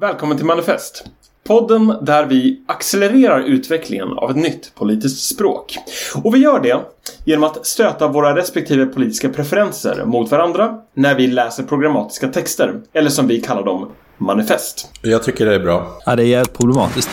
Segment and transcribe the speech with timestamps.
[0.00, 1.04] Välkommen till Manifest.
[1.46, 5.78] Podden där vi accelererar utvecklingen av ett nytt politiskt språk.
[6.22, 6.80] Och vi gör det
[7.24, 13.10] genom att stöta våra respektive politiska preferenser mot varandra när vi läser programmatiska texter, eller
[13.10, 14.90] som vi kallar dem, manifest.
[15.02, 15.86] Jag tycker det är bra.
[16.06, 17.10] Ja, det är jävligt problematiskt.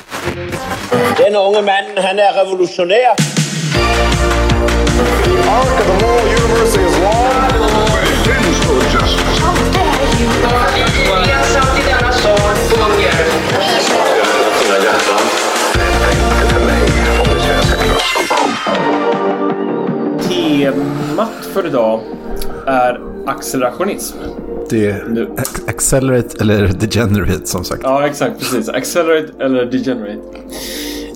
[1.17, 3.15] Den unge mannen, han är revolutionär.
[5.49, 7.46] arc of the moral universe is long.
[20.29, 21.99] Temat för idag
[22.67, 24.17] är accelerationism.
[24.69, 25.21] Det Nu.
[25.21, 27.81] är accelerate eller degenerate som sagt.
[27.83, 28.39] Ja, exakt.
[28.39, 28.69] Precis.
[28.69, 30.21] Accelerate eller degenerate.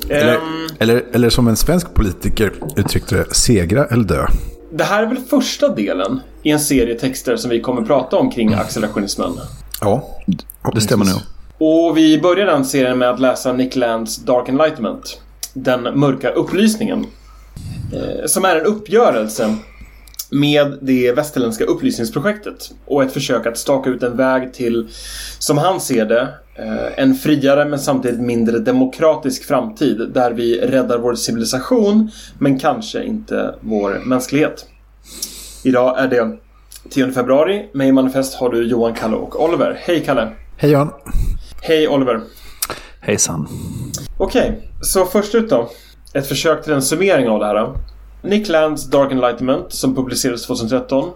[0.10, 0.42] Eller, Ehm,
[0.80, 4.26] eller, eller som en svensk politiker uttryckte det, segra eller dö.
[4.74, 8.32] det här är väl första delen i en serie texter som vi kommer prata om
[8.32, 9.32] kring accelerationismen.
[9.82, 10.08] Ja,
[10.74, 11.16] Det stämmer nog.
[11.58, 15.22] Och vi börjar den serien med att läsa Nick Lands Dark Enlightenment.
[15.54, 17.06] Den mörka upplysningen.
[17.94, 19.56] Eh, som är en uppgörelse
[20.32, 24.88] med det västerländska upplysningsprojektet och ett försök att staka ut en väg till,
[25.40, 26.22] som han ser det,
[26.56, 33.04] eh, en friare men samtidigt mindre demokratisk framtid där vi räddar vår civilisation men kanske
[33.04, 34.66] inte vår mänsklighet.
[35.64, 36.38] Idag är det
[36.90, 37.70] 10 februari.
[37.74, 39.78] Med i Manifest har du Johan, Kalle och Oliver.
[39.82, 40.32] Hej Kalle!
[40.58, 40.92] Hej Jan.
[41.62, 42.22] Hej Oliver!
[43.00, 43.48] Hejsan.
[44.18, 45.70] Okej, så först ut då.
[46.14, 47.74] Ett försök till en summering av det här.
[48.22, 51.12] Nick Lands Dark Enlightenment som publicerades 2013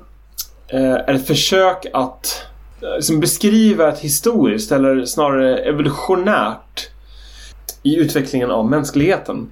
[0.67, 2.45] eh, är ett försök att
[2.81, 6.89] eh, liksom beskriva ett historiskt eller snarare evolutionärt
[7.83, 9.51] i utvecklingen av mänskligheten.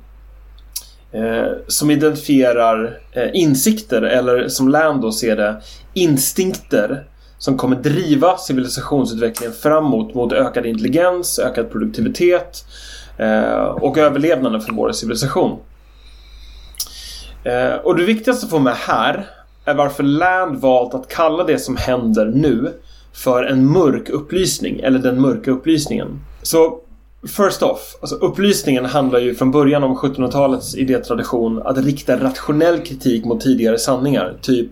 [1.12, 5.62] Eh, som identifierar eh, insikter eller som Land då ser det
[5.94, 7.04] instinkter
[7.38, 12.66] som kommer driva civilisationsutvecklingen framåt mot ökad intelligens, ökad produktivitet
[13.18, 15.60] Eh, och överlevnaden för vår civilisation.
[17.44, 19.28] Eh, och det viktigaste att få med här
[19.66, 22.74] är varför Land valt att kalla det som händer nu
[23.14, 26.20] för en mörk upplysning, eller den mörka upplysningen.
[26.42, 26.80] Så
[27.28, 33.26] First off, alltså upplysningen handlar ju från början om 1700-talets idétradition att rikta rationell kritik
[33.26, 34.38] mot tidigare sanningar.
[34.42, 34.68] Typ,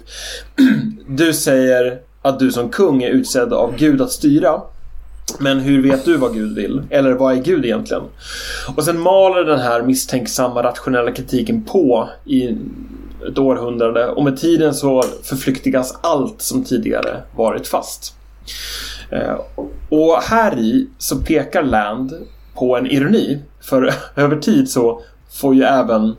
[1.07, 4.62] du säger att du som kung är utsedd av Gud att styra.
[5.39, 6.81] Men hur vet du vad Gud vill?
[6.89, 8.03] Eller vad är Gud egentligen?
[8.75, 12.57] Och sen maler den här misstänksamma rationella kritiken på i
[13.27, 18.15] ett århundrade och med tiden så förflyktigas allt som tidigare varit fast.
[19.09, 19.39] Eh,
[19.89, 22.13] och här i så pekar Land
[22.55, 23.39] på en ironi.
[23.61, 26.15] För över tid så får ju även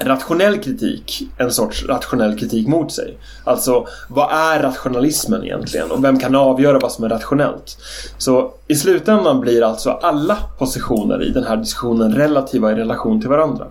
[0.00, 3.18] rationell kritik en sorts rationell kritik mot sig.
[3.44, 5.90] Alltså, vad är rationalismen egentligen?
[5.90, 7.76] Och vem kan avgöra vad som är rationellt?
[8.18, 13.30] Så i slutändan blir alltså alla positioner i den här diskussionen relativa i relation till
[13.30, 13.66] varandra.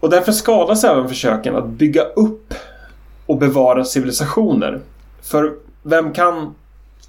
[0.00, 2.54] Och därför skadas även försöken att bygga upp
[3.26, 4.80] och bevara civilisationer.
[5.22, 6.54] För vem kan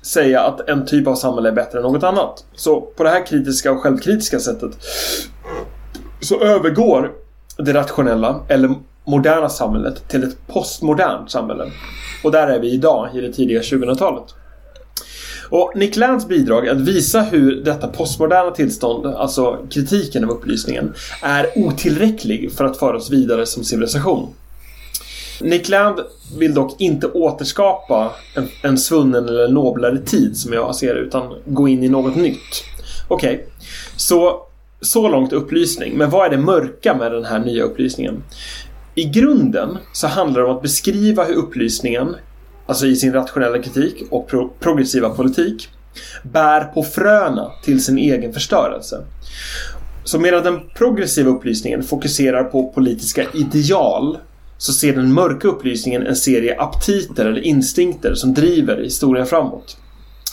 [0.01, 2.45] säga att en typ av samhälle är bättre än något annat?
[2.55, 4.71] Så på det här kritiska och självkritiska sättet
[6.21, 7.11] så övergår
[7.57, 8.75] det rationella eller
[9.05, 11.71] moderna samhället till ett postmodernt samhälle.
[12.23, 14.23] Och där är vi idag i det tidiga 2000-talet.
[15.49, 21.47] Och Nick Lands bidrag att visa hur detta postmoderna tillstånd, alltså kritiken av upplysningen, är
[21.55, 24.33] otillräcklig för att föra oss vidare som civilisation.
[25.41, 25.99] Nick Land
[26.37, 31.33] vill dock inte återskapa en, en svunnen eller noblare tid som jag ser det, utan
[31.45, 32.63] gå in i något nytt.
[33.07, 33.47] Okej,
[33.95, 34.47] så
[34.81, 35.97] så långt upplysning.
[35.97, 38.23] Men vad är det mörka med den här nya upplysningen?
[38.95, 42.15] I grunden så handlar det om att beskriva hur upplysningen,
[42.65, 45.69] alltså i sin rationella kritik och pro progressiva politik,
[46.23, 49.05] bär på fröna till sin egen förstörelse.
[50.03, 54.17] Så medan den progressiva upplysningen fokuserar på politiska ideal
[54.57, 59.77] så ser den mörka upplysningen en serie aptiter eller instinkter som driver historien framåt.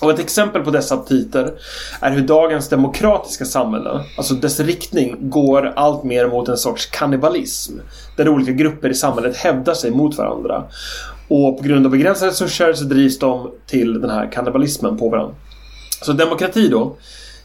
[0.00, 1.52] Och ett exempel på dessa aptiter
[2.00, 7.72] är hur dagens demokratiska samhälle, alltså dess riktning, går allt mer mot en sorts kannibalism.
[8.16, 10.64] Där olika grupper i samhället hävdar sig mot varandra.
[11.28, 15.34] Och på grund av begränsade resurser så drivs de till den här kannibalismen på varandra.
[16.02, 16.96] Så demokrati då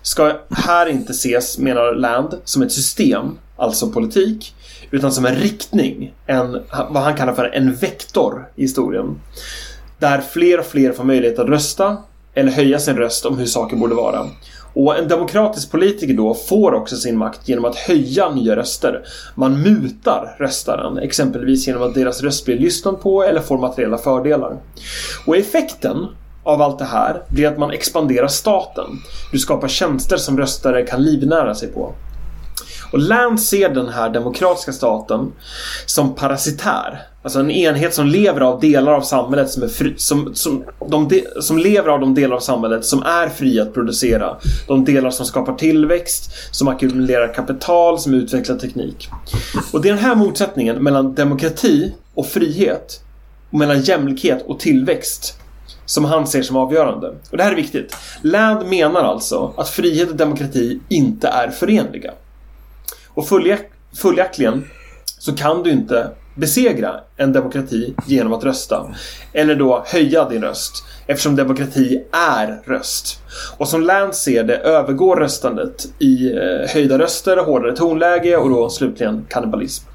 [0.01, 4.56] ska här inte ses, menar Land, som ett system, alltså politik,
[4.92, 6.51] utan som en riktning, en,
[6.89, 9.19] vad han kallar för en vektor i historien.
[10.00, 11.98] Där fler och fler får möjlighet att rösta
[12.33, 14.30] eller höja sin röst om hur saker borde vara.
[14.74, 19.03] Och en demokratisk politiker då får också sin makt genom att höja nya röster.
[19.35, 24.57] Man mutar röstaren, exempelvis genom att deras röst blir lyssnad på eller får materiella fördelar.
[25.25, 26.07] Och effekten
[26.44, 28.86] av allt det här blir att man expanderar staten.
[29.31, 31.94] Du skapar tjänster som röstare kan livnära sig på.
[32.91, 35.31] Och Lance ser den här demokratiska staten
[35.86, 37.01] som parasitär.
[37.24, 41.08] Alltså en enhet som lever av delar av samhället som är fri, som, som, de
[41.08, 44.38] de, som lever av de delar av samhället som är fria att producera.
[44.68, 49.10] De delar som skapar tillväxt, som ackumulerar kapital, som utvecklar teknik.
[49.74, 53.02] Och det är den här motsättningen mellan demokrati och frihet
[53.52, 55.40] och mellan jämlikhet och tillväxt
[55.86, 57.08] som han ser som avgörande.
[57.31, 57.96] Och det här är viktigt.
[58.22, 62.12] Land menar alltså att frihet och demokrati inte är förenliga.
[63.08, 63.28] Och
[63.94, 64.68] följaktligen
[65.20, 68.95] så kan du inte besegra en demokrati genom att rösta.
[69.33, 70.83] Eller då höja din röst.
[71.07, 73.19] Eftersom demokrati är röst.
[73.57, 78.69] Och som Lance ser det övergår röstandet i eh, höjda röster, hårdare tonläge och då
[78.69, 79.85] slutligen kannibalism.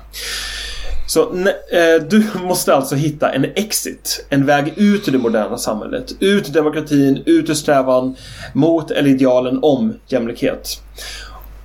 [1.08, 6.12] Så eh, du måste alltså hitta en exit, en väg ut ur det moderna samhället.
[6.20, 8.16] Ut ur demokratin, ut ur strävan
[8.52, 10.82] mot eller idealen om jämlikhet.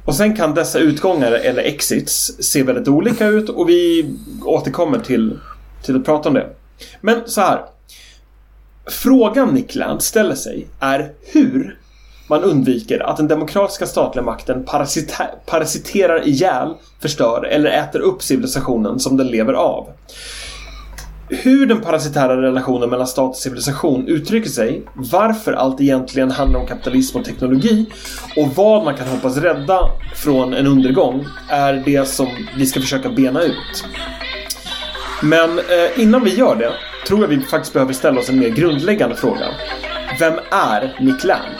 [0.05, 4.13] Och sen kan dessa utgångar eller exits se väldigt olika ut och vi
[4.45, 5.39] återkommer till,
[5.83, 6.49] till att prata om det.
[7.01, 7.61] Men så här.
[8.85, 11.79] Frågan Nick Land ställer sig är hur
[12.29, 18.99] man undviker att den demokratiska statliga makten parasita parasiterar ihjäl, förstör eller äter upp civilisationen
[18.99, 19.87] som den lever av.
[21.29, 26.67] Hur den parasitära relationen mellan stat och civilisation uttrycker sig, varför allt egentligen handlar om
[26.67, 27.85] kapitalism och teknologi
[28.35, 29.79] och vad man kan hoppas rädda
[30.15, 32.27] från en undergång är det som
[32.57, 33.85] vi ska försöka bena ut.
[35.21, 36.71] Men eh, innan vi gör det
[37.07, 39.45] tror jag vi faktiskt behöver ställa oss en mer grundläggande fråga.
[40.19, 41.55] Vem är Nick Land?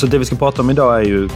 [0.00, 1.28] Så det vi ska prata om idag är ju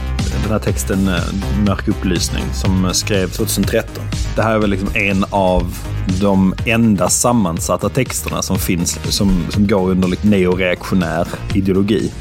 [0.43, 4.03] den här texten eh, Mörk upplysning som eh, skrevs 2013.
[4.35, 5.77] Det här är väl liksom en av
[6.21, 12.11] de enda sammansatta texterna som finns som, som går under liksom neoreaktionär ideologi.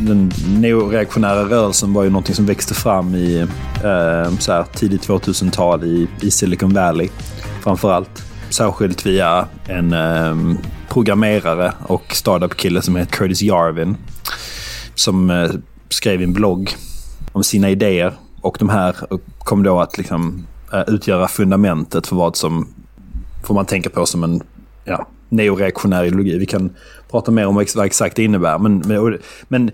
[0.00, 3.40] Den neoreaktionära rörelsen var ju någonting som växte fram i
[3.84, 7.08] eh, så här, tidigt 2000-tal i, i Silicon Valley
[7.62, 8.24] framför allt.
[8.50, 13.96] Särskilt via en eh, programmerare och startup-kille som heter Curtis Jarvin
[15.00, 15.50] som eh,
[15.88, 16.76] skrev en blogg
[17.32, 18.12] om sina idéer.
[18.40, 18.96] Och de här
[19.38, 22.68] kom då att liksom, eh, utgöra fundamentet för vad som
[23.42, 24.42] får man tänka på som en
[24.84, 26.38] ja, neoreaktionär ideologi.
[26.38, 26.70] Vi kan
[27.10, 28.58] prata mer om vad exakt det innebär.
[28.58, 29.18] Men, men,
[29.48, 29.70] men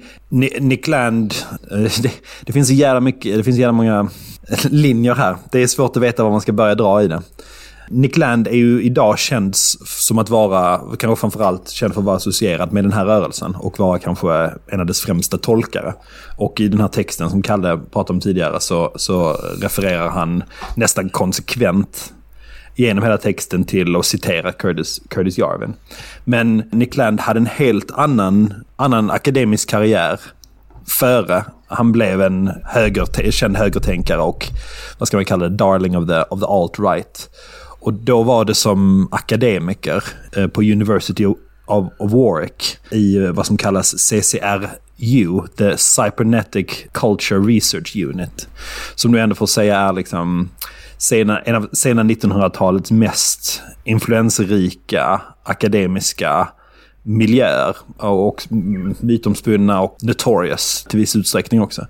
[0.60, 1.34] Nick Land,
[1.70, 2.12] eh, det,
[2.44, 4.08] det, finns så jävla mycket, det finns jävla många
[4.70, 5.36] linjer här.
[5.52, 7.22] Det är svårt att veta var man ska börja dra i det.
[7.88, 12.16] Nick Land är ju idag känd som att vara, kanske framförallt känd för att vara
[12.16, 15.94] associerad med den här rörelsen och vara kanske en av dess främsta tolkare.
[16.36, 19.32] Och i den här texten som Kalle pratade om tidigare så, så
[19.62, 20.42] refererar han
[20.74, 22.12] nästan konsekvent
[22.74, 25.74] genom hela texten till att citera Curtis, Curtis Jarvin.
[26.24, 30.20] Men Nick Land hade en helt annan, annan akademisk karriär
[30.86, 34.46] före han blev en höger, känd högertänkare och
[34.98, 37.28] vad ska man kalla det, darling of the, of the alt-right.
[37.86, 40.04] Och då var det som akademiker
[40.36, 41.26] eh, på University
[41.66, 48.48] of, Warwick i eh, vad som kallas CCRU, The Cybernetic Culture Research Unit.
[48.94, 50.50] Som du ändå får säga är liksom
[50.98, 56.48] sena, en av sena 1900-talets mest influenserika akademiska
[57.02, 57.76] miljöer.
[57.96, 58.46] Och
[59.00, 61.86] mytomspunna och notorious till viss utsträckning också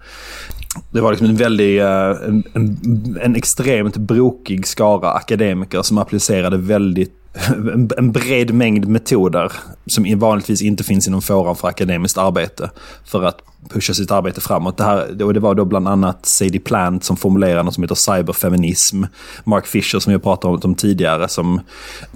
[0.90, 6.56] det var liksom en väldigt, eh, en, en, en, extremt brokig skara akademiker som applicerade
[6.56, 7.12] väldigt
[7.49, 9.52] en, en bred mängd metoder
[9.87, 12.71] som vanligtvis inte finns inom fåran för akademiskt arbete
[13.04, 14.76] för att pusha sitt arbete framåt.
[14.76, 17.94] Det, här, och det var då bland annat Sadie Plant som formulerade något som heter
[17.94, 19.04] cyberfeminism.
[19.44, 21.61] Mark Fisher som jag pratade om, om tidigare som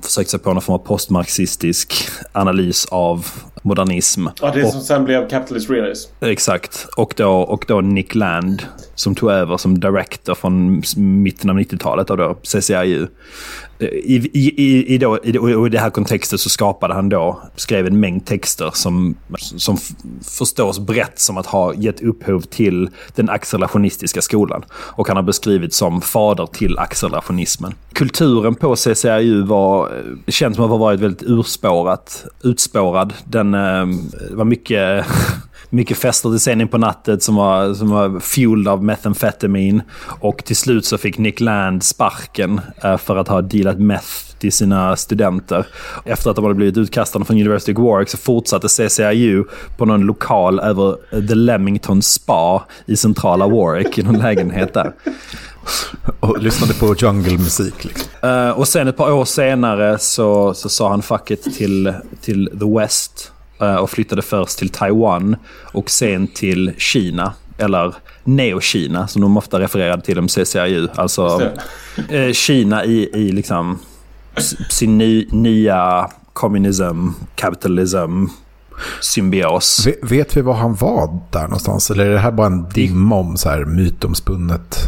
[0.03, 1.95] försökte sig på någon form av postmarxistisk
[2.33, 3.27] analys av
[3.63, 4.27] modernism.
[4.41, 6.11] Ja, det Och- som sen blev Capitalist Realism.
[6.21, 6.87] Exakt.
[6.97, 8.63] Och då, och då Nick Land
[8.95, 13.07] som tog över som director från mitten av 90-talet av då CCIU.
[13.79, 17.87] I, i, i, i, då, i, i det här kontextet så skapade han då, skrev
[17.87, 19.77] en mängd texter som, som
[20.39, 24.65] förstås brett som att ha gett upphov till den accelerationistiska skolan.
[24.73, 27.75] Och han har beskrivits som fader till accelerationismen.
[27.93, 33.15] Kulturen på CCIU var, eh, känns som att ha varit väldigt urspårat, utspårad.
[33.25, 33.87] Den eh,
[34.31, 35.07] var mycket
[35.69, 39.83] mycket fester till sen in på natten som var, som var fueled av methamfetamin.
[40.21, 44.53] Och till slut så fick Nick Land sparken eh, för att ha dealat meth till
[44.53, 45.67] sina studenter.
[46.05, 49.45] Efter att de hade blivit utkastade från University of Warwick så fortsatte CCIU
[49.77, 50.97] på någon lokal över
[51.29, 54.93] The Leamington Spa i centrala Warwick i någon lägenhet där.
[56.21, 57.85] Och lyssnade på jungle-musik.
[57.85, 58.11] Liksom.
[58.23, 62.59] Eh, och sen ett par år senare så, så sa han fuck it till, till
[62.61, 63.33] the West.
[63.61, 65.37] Eh, och flyttade först till Taiwan
[65.73, 67.33] och sen till Kina.
[67.59, 70.89] Eller Neo-Kina som de ofta refererade till om CCIU.
[70.95, 71.43] Alltså
[72.09, 73.79] eh, Kina i, i liksom
[74.71, 78.25] sin ny, nya kommunism, kapitalism,
[79.01, 79.87] symbios.
[79.87, 81.91] Ve- Vet vi var han var där någonstans?
[81.91, 84.79] Eller är det här bara en dimma om så här mytomspunnet?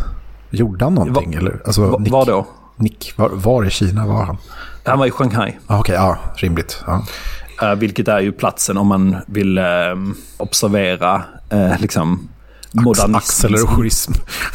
[0.50, 1.30] Gjorde han någonting?
[1.32, 1.62] Va- eller?
[1.66, 2.46] Alltså, Va- Nick, Var då?
[2.76, 4.36] Nick, var, var i Kina var han?
[4.84, 5.58] Han var i Shanghai.
[5.66, 6.82] Ah, Okej, ja, rimligt.
[6.86, 7.04] Ja.
[7.62, 9.64] Eh, vilket är ju platsen om man vill eh,
[10.36, 12.28] observera eh, liksom.
[13.14, 14.12] Accelerationism.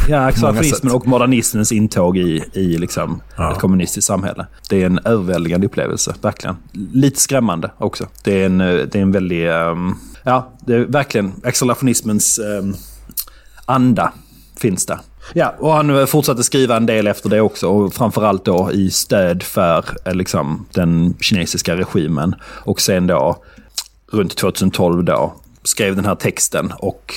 [0.10, 0.32] Ja,
[0.64, 0.92] sätt.
[0.92, 3.52] och modernismens intåg i, i liksom Ja.
[3.52, 4.48] ett kommunistiskt samhälle.
[4.70, 6.56] Det är en överväldigande upplevelse, verkligen.
[6.72, 8.08] Lite skrämmande också.
[8.24, 9.50] Det är en, eh, det är en väldig...
[9.50, 12.76] ehm, ja, det är verkligen accelerationismens um,
[13.66, 14.14] anda
[14.56, 15.00] finns där.
[15.34, 17.68] Ja, och han eh, fortsatte skriva en del efter det också.
[17.68, 22.36] Och framförallt då i stöd för eh, liksom, den kinesiska regimen.
[22.44, 23.38] Och sen då
[24.12, 27.14] runt 2012 då skrev den här texten och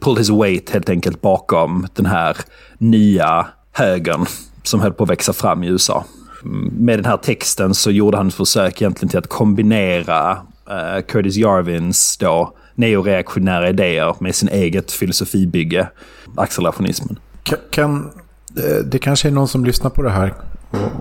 [0.00, 2.36] pulled his weight helt enkelt bakom den här
[2.78, 4.26] nya högern
[4.62, 6.04] som höll på att växa fram i USA.
[6.42, 10.38] Mm, med den här texten så gjorde han ett försök egentligen till att kombinera
[10.70, 15.88] eh, Curtis Jarvins då neoreaktionära idéer med sin eget filosofibygge,
[16.36, 17.18] accelerationismen.
[17.42, 18.10] Kan, kan,
[18.56, 20.34] eh, det kanske är någon som lyssnar på det här.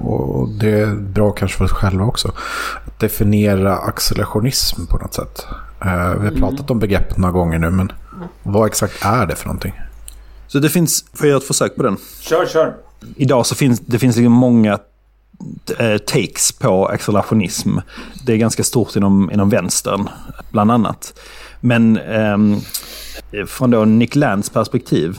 [0.04, 2.32] Och, och det är bra kanske för oss själva också.
[2.88, 5.46] Att definiera accelerationism på något sätt.
[5.82, 7.92] Eh, vi har pratat om begreppet några gånger nu, men
[8.44, 9.74] vad exakt är det för någonting?
[10.48, 11.98] Så det finns, får jag göra ett försök på den?
[12.20, 12.76] Kör, kör.
[13.16, 14.80] idag så finns det finns liksom många
[15.78, 17.78] eh, takes på accelerationism.
[18.26, 20.10] Det är ganska stort inom, inom vänstern,
[20.52, 21.14] bland annat.
[21.62, 22.58] Men ehm,
[23.48, 25.18] från då Nick Lands perspektiv,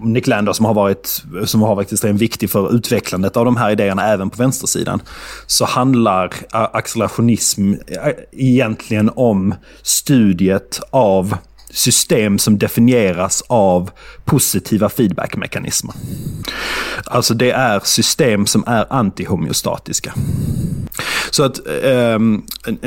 [0.00, 3.56] Nick Land då, som har, varit, som har varit extremt viktig för utvecklandet av de
[3.56, 5.00] här idéerna även på vänstersidan,
[5.46, 11.36] så handlar accelerationism eh, egentligen om studiet av
[11.74, 13.90] system som definieras av
[14.24, 15.94] positiva feedbackmekanismer.
[17.04, 20.14] Alltså det är system som är antihomeostatiska.
[21.30, 22.18] Så att eh,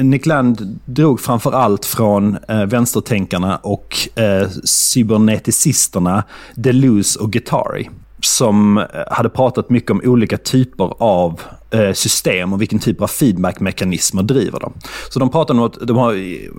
[0.03, 6.23] Nick Land drog framförallt från eh, vänstertänkarna och eh, cyberneticisterna
[6.55, 7.89] Deleuze och Guattari.
[8.27, 11.41] Som eh, hade pratat mycket om olika typer av
[11.71, 14.73] eh, system och vilken typ av feedbackmekanismer driver dem.
[15.09, 16.15] Så de pratar om att de har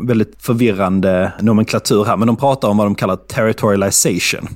[0.06, 4.48] väldigt förvirrande nomenklatur här, men de pratar om vad de kallar territorialization.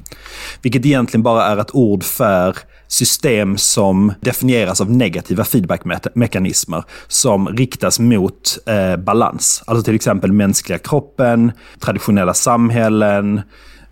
[0.62, 2.57] Vilket egentligen bara är ett ord för
[2.92, 9.62] system som definieras av negativa feedbackmekanismer som riktas mot eh, balans.
[9.66, 13.40] Alltså till exempel mänskliga kroppen, traditionella samhällen,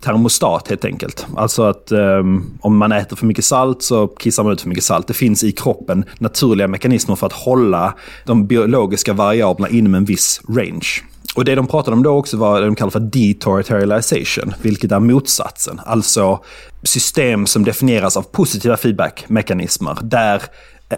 [0.01, 1.25] termostat helt enkelt.
[1.35, 4.83] Alltså att um, om man äter för mycket salt så kissar man ut för mycket
[4.83, 5.07] salt.
[5.07, 7.93] Det finns i kroppen naturliga mekanismer för att hålla
[8.25, 10.87] de biologiska variablerna inom en viss range.
[11.35, 14.99] Och det de pratade om då också var det de kallar för deterritorialization, vilket är
[14.99, 15.81] motsatsen.
[15.85, 16.39] Alltså
[16.83, 20.41] system som definieras av positiva feedbackmekanismer där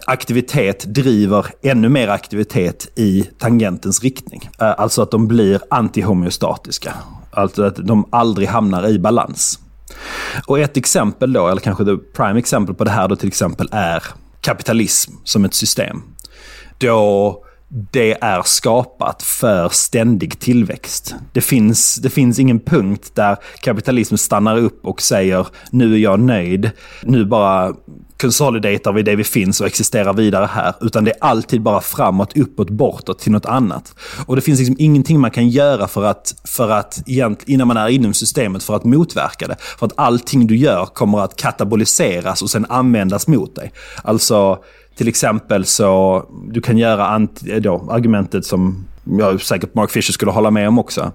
[0.06, 4.50] aktivitet driver ännu mer aktivitet i tangentens riktning.
[4.60, 6.94] Eh, alltså att de blir antihomeostatiska.
[7.36, 9.58] Alltså att de aldrig hamnar i balans.
[10.46, 13.68] Och ett exempel då, eller kanske det prime exempel på det här då till exempel
[13.72, 14.02] är
[14.40, 16.02] kapitalism som ett system.
[16.78, 21.14] Då det är skapat för ständig tillväxt.
[21.32, 26.20] Det finns, det finns ingen punkt där kapitalismen stannar upp och säger nu är jag
[26.20, 26.70] nöjd,
[27.02, 27.74] nu bara
[28.24, 30.74] konsolidatar vi det vi finns och existerar vidare här.
[30.80, 33.94] Utan det är alltid bara framåt, uppåt, bortåt till något annat.
[34.26, 37.02] Och det finns liksom ingenting man kan göra för att, för att
[37.46, 39.56] innan man är inom systemet för att motverka det.
[39.78, 43.72] För att allting du gör kommer att kataboliseras och sen användas mot dig.
[44.04, 44.58] Alltså,
[44.96, 47.28] till exempel så, du kan göra
[47.60, 51.12] då, argumentet som jag säkert Mark Fisher skulle hålla med om också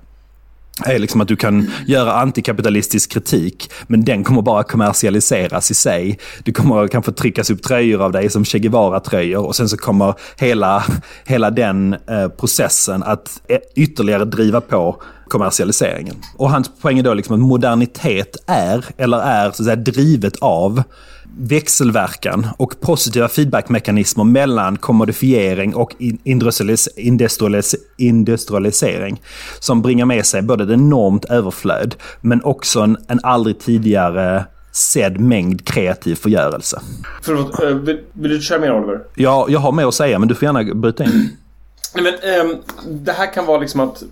[0.86, 6.20] är liksom att du kan göra antikapitalistisk kritik, men den kommer bara kommersialiseras i sig.
[6.44, 10.14] Du kommer kanske tryckas upp tröjor av dig som Che Guevara-tröjor och sen så kommer
[10.38, 10.84] hela,
[11.26, 16.16] hela den eh, processen att eh, ytterligare driva på kommersialiseringen.
[16.38, 20.36] Och hans poäng är då liksom att modernitet är, eller är så att säga drivet
[20.42, 20.84] av
[21.38, 25.96] växelverkan och positiva feedbackmekanismer mellan kommodifiering och
[27.98, 29.22] industrialisering
[29.60, 35.20] som bringar med sig både ett enormt överflöd men också en, en aldrig tidigare sedd
[35.20, 36.82] mängd kreativ förgörelse.
[37.22, 39.00] Förlåt, eh, vill, vill du köra mer Oliver?
[39.16, 41.30] Ja, jag har mer att säga men du får gärna bryta in.
[41.96, 44.08] Nej, men, ähm, det här kan vara liksom att eh,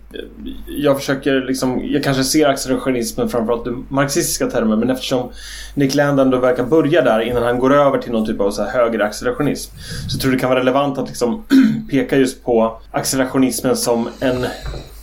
[0.67, 5.31] jag försöker liksom, jag kanske ser accelerationismen framförallt i marxistiska termer men eftersom
[5.75, 8.63] Nick Land ändå verkar börja där innan han går över till någon typ av så
[8.63, 9.71] här högre accelerationism
[10.09, 11.43] så tror jag det kan vara relevant att liksom
[11.89, 14.45] peka just på accelerationismen som en,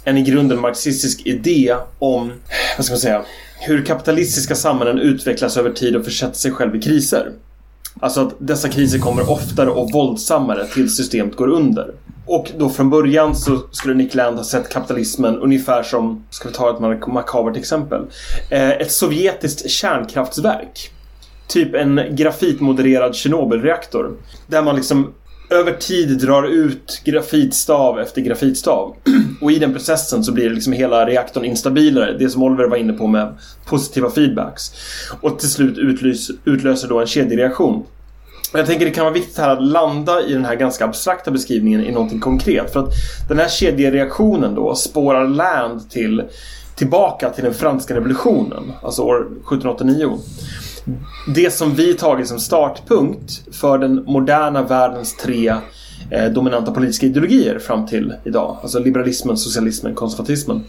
[0.04, 2.32] en i grunden marxistisk idé om,
[2.76, 3.24] vad ska man säga,
[3.60, 7.32] hur kapitalistiska samhällen utvecklas över tid och försätter sig själv i kriser.
[8.00, 11.94] Alltså att dessa kriser kommer oftare och våldsammare tills systemet går under.
[12.26, 16.54] Och då från början så skulle Nick Land ha sett kapitalismen ungefär som, ska vi
[16.54, 18.02] ta ett makabert exempel,
[18.50, 20.90] eh, ett sovjetiskt kärnkraftsverk.
[21.46, 24.16] Typ en grafitmodererad Tjernobylreaktor.
[24.46, 25.14] Där man liksom
[25.50, 28.96] över tid drar ut grafitstav efter grafitstav.
[29.40, 32.18] Och i den processen så blir liksom hela reaktorn instabilare.
[32.18, 33.34] Det som Oliver var inne på med
[33.66, 34.72] positiva feedbacks.
[35.20, 37.86] Och till slut utlöser, utlöser då en kedjereaktion.
[38.52, 41.84] Jag tänker det kan vara viktigt här att landa i den här ganska abstrakta beskrivningen
[41.84, 42.72] i någonting konkret.
[42.72, 42.92] För att
[43.28, 46.22] den här kedjereaktionen då spårar Land till
[46.76, 50.18] tillbaka till den franska revolutionen, alltså år 1789.
[51.34, 55.54] Det som vi tagit som startpunkt för den moderna världens tre
[56.10, 58.58] eh, dominanta politiska ideologier fram till idag.
[58.62, 60.64] Alltså liberalismen, socialismen, konservatismen.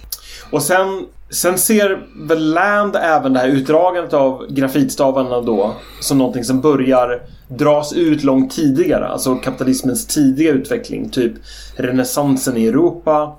[0.52, 6.44] Och sen, sen ser väl Land även det här utdragandet av grafitstavarna då som någonting
[6.44, 9.08] som börjar dras ut långt tidigare.
[9.08, 11.10] Alltså kapitalismens tidiga utveckling.
[11.10, 11.34] Typ
[11.76, 13.36] renässansen i Europa.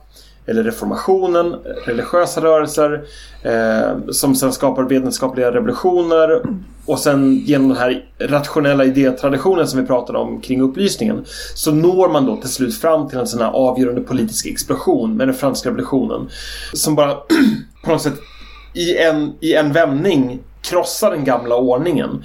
[0.46, 3.04] Eller reformationen, religiösa rörelser
[3.42, 6.42] eh, som sen skapar vetenskapliga revolutioner
[6.86, 12.08] och sen genom den här rationella idétraditionen som vi pratade om kring upplysningen så når
[12.08, 15.68] man då till slut fram till en sån här avgörande politisk explosion med den franska
[15.68, 16.28] revolutionen
[16.72, 17.14] som bara
[17.84, 18.18] på något sätt
[18.74, 22.24] i en, i en vändning krossar den gamla ordningen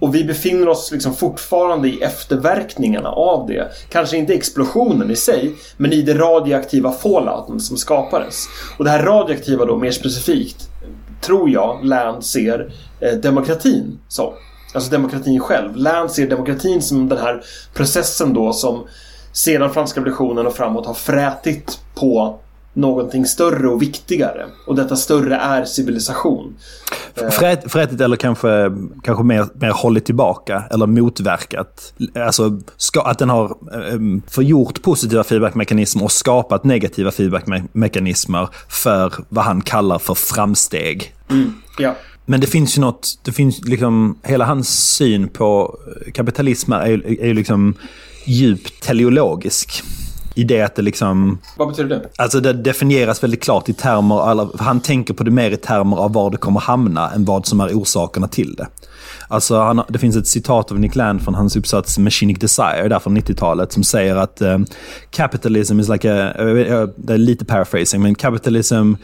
[0.00, 3.72] och vi befinner oss liksom fortfarande i efterverkningarna av det.
[3.88, 8.46] Kanske inte explosionen i sig, men i det radioaktiva fallouten som skapades.
[8.78, 10.68] Och det här radioaktiva då, mer specifikt,
[11.20, 14.32] tror jag Land ser eh, demokratin som.
[14.74, 15.76] Alltså demokratin själv.
[15.76, 17.42] Land ser demokratin som den här
[17.74, 18.86] processen då som
[19.32, 22.38] sedan franska revolutionen och framåt har frätit på
[22.80, 24.46] någonting större och viktigare.
[24.66, 26.56] Och detta större är civilisation.
[27.66, 31.94] Frätigt eller kanske, kanske mer, mer hållit tillbaka eller motverkat.
[32.14, 33.56] Alltså ska, att den har
[33.92, 41.14] um, förgjort positiva feedbackmekanismer och skapat negativa feedbackmekanismer för vad han kallar för framsteg.
[41.30, 41.94] Mm, ja.
[42.26, 45.78] Men det finns ju något, det finns liksom, hela hans syn på
[46.14, 47.74] kapitalism är, är ju liksom
[48.24, 49.82] djupt teleologisk
[50.34, 51.38] i det att det liksom...
[51.56, 52.08] Vad betyder det?
[52.16, 55.96] Alltså det definieras väldigt klart i termer, eller han tänker på det mer i termer
[55.96, 58.66] av var det kommer hamna än vad som är orsakerna till det.
[59.28, 62.98] Alltså han, det finns ett citat av Nick Land från hans uppsats Machinic Desire där
[62.98, 64.66] från 90-talet som säger att um,
[65.10, 66.32] capitalism is like a,
[66.96, 68.94] det är lite paraphrasing, men capitalism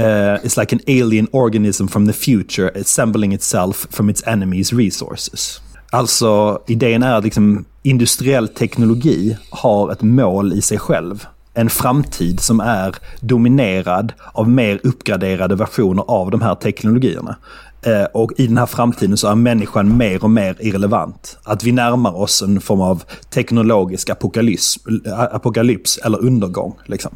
[0.00, 5.60] uh, is like an alien organism from the future assembling itself from its enemies resources.
[5.90, 11.26] Alltså idén är att liksom, industriell teknologi har ett mål i sig själv.
[11.54, 17.36] En framtid som är dominerad av mer uppgraderade versioner av de här teknologierna.
[17.82, 21.38] Eh, och i den här framtiden så är människan mer och mer irrelevant.
[21.42, 26.78] Att vi närmar oss en form av teknologisk apokalyps, eh, apokalyps eller undergång.
[26.86, 27.12] Liksom.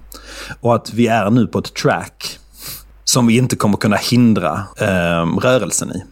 [0.61, 2.39] Och att vi är nu på ett track
[3.05, 6.03] som vi inte kommer kunna hindra eh, rörelsen i.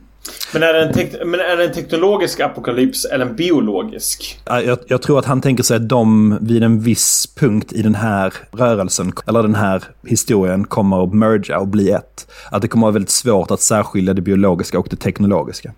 [0.53, 4.41] Men är, det en men är det en teknologisk apokalyps eller en biologisk?
[4.45, 7.95] Jag, jag tror att han tänker sig att de vid en viss punkt i den
[7.95, 12.27] här rörelsen, eller den här historien, kommer att merga och bli ett.
[12.51, 15.73] Att det kommer att vara väldigt svårt att särskilja det biologiska och det teknologiska.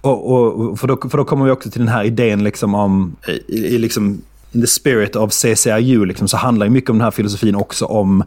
[0.00, 3.16] Och, och, för, då, för då kommer vi också till den här idén liksom om,
[3.48, 4.22] i, i liksom,
[4.52, 7.84] in the spirit of CCIU, liksom, så handlar ju mycket om den här filosofin också
[7.84, 8.24] om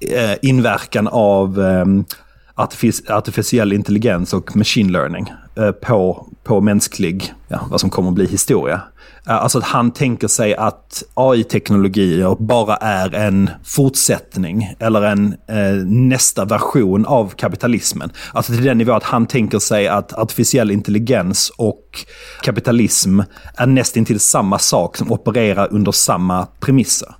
[0.00, 1.84] eh, inverkan av eh,
[3.08, 8.26] artificiell intelligens och machine learning eh, på, på mänsklig, ja, vad som kommer att bli
[8.26, 8.80] historia.
[9.26, 15.86] Eh, alltså att han tänker sig att AI-teknologier bara är en fortsättning eller en eh,
[15.86, 18.10] nästa version av kapitalismen.
[18.32, 22.04] Alltså till den nivå att han tänker sig att artificiell intelligens och
[22.42, 23.20] kapitalism
[23.56, 27.14] är nästintill samma sak som opererar under samma premisser.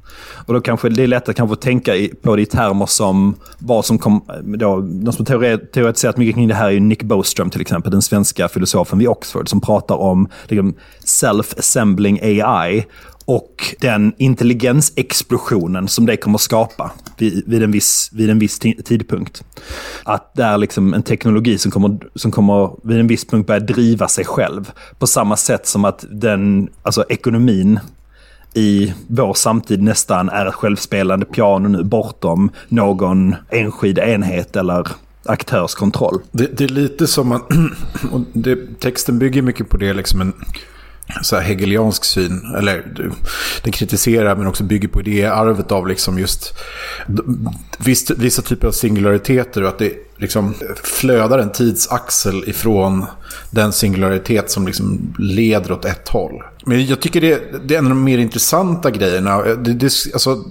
[0.46, 3.84] Och då kanske det är lätt att kanske tänka på det i termer som vad
[3.84, 7.60] som kom, då, de som teoretiserat mycket kring det här är ju Nick Bostrom till
[7.60, 12.84] exempel, den svenska filosofen vid Oxford, som pratar om liksom, self-assembling AI
[13.24, 18.58] och den intelligensexplosionen som det kommer att skapa vid, vid, en, viss, vid en viss
[18.58, 19.44] tidpunkt.
[20.02, 23.60] Att det är liksom en teknologi som kommer, som kommer vid en viss punkt börja
[23.60, 24.70] driva sig själv.
[24.98, 27.80] På samma sätt som att den, alltså ekonomin
[28.54, 34.88] i vår samtid nästan är ett självspelande piano nu bortom någon enskild enhet eller
[35.24, 36.20] aktörskontroll.
[36.32, 37.42] Det, det är lite som att...
[38.12, 40.32] Och det, texten bygger mycket på det, liksom en
[41.22, 42.54] så här hegeliansk syn.
[42.58, 42.84] Eller
[43.62, 46.54] den kritiserar men också bygger på idéarvet av liksom just
[47.78, 53.06] viss, vissa typer av singulariteter och att det liksom flödar en tidsaxel ifrån
[53.50, 56.42] den singularitet som liksom leder åt ett håll.
[56.64, 59.42] Men jag tycker det, det är en av de mer intressanta grejerna.
[59.42, 60.44] Det, det, alltså,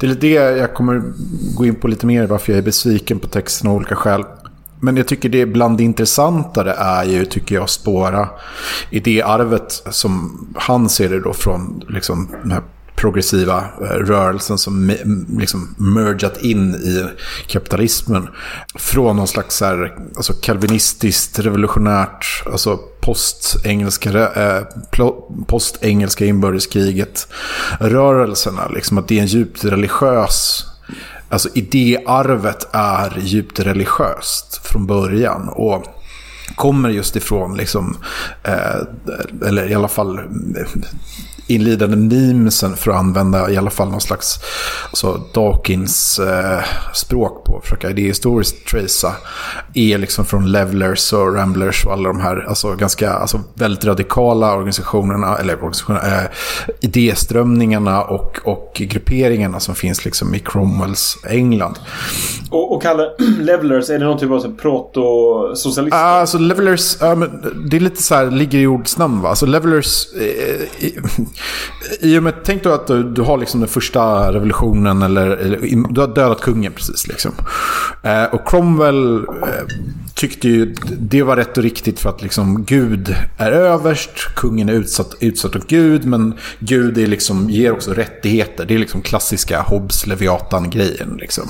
[0.00, 1.02] det är lite det jag kommer
[1.56, 4.24] gå in på lite mer varför jag är besviken på texten av olika skäl.
[4.80, 8.28] Men jag tycker det bland det intressantare är ju, tycker jag, att spåra
[9.24, 12.62] arvet som han ser det då från liksom, den här
[12.96, 14.92] progressiva eh, rörelsen som
[15.38, 17.06] liksom mergat in i
[17.46, 18.28] kapitalismen.
[18.74, 24.62] Från någon slags här, alltså kalvinistiskt, revolutionärt, alltså postengelska, eh,
[25.46, 27.28] postengelska inbördeskriget
[27.80, 28.68] rörelserna.
[28.68, 30.64] Liksom att det är en djupt religiös
[31.28, 35.48] Alltså idéarvet är djupt religiöst från början.
[35.48, 35.84] Och
[36.54, 37.96] kommer just ifrån, liksom,
[38.42, 38.80] eh,
[39.48, 40.20] eller i alla fall
[41.46, 44.38] inlidande memesen för att använda i alla fall någon slags
[44.88, 49.12] alltså Dawkins eh, språk på, försöka idéhistoriskt tracea,
[49.74, 54.54] är liksom från Levelers och Ramblers och alla de här alltså ganska, alltså väldigt radikala
[54.54, 56.30] organisationerna, eller organisationerna, eh,
[56.80, 61.78] idéströmningarna och, och grupperingarna som finns liksom i Cromwells England.
[62.50, 65.94] Och, och Kalle, Levelers, är det någon typ av så här proto-socialist?
[65.94, 69.28] Ah, alltså levelers, ja, men det är lite så här, ligger i ordsnamn va.
[69.28, 70.90] Alltså levelers, eh,
[72.00, 75.58] i, och med, tänk då att du, du har liksom den första revolutionen eller, eller
[75.90, 77.32] du har dödat kungen precis liksom.
[78.02, 79.24] Eh, och Cromwell eh,
[80.14, 84.72] tyckte ju det var rätt och riktigt för att liksom Gud är överst, kungen är
[84.72, 88.64] utsatt, utsatt av Gud, men Gud är liksom, ger också rättigheter.
[88.64, 91.16] Det är liksom klassiska Hobbes-Leviatan-grejen.
[91.16, 91.48] Liksom.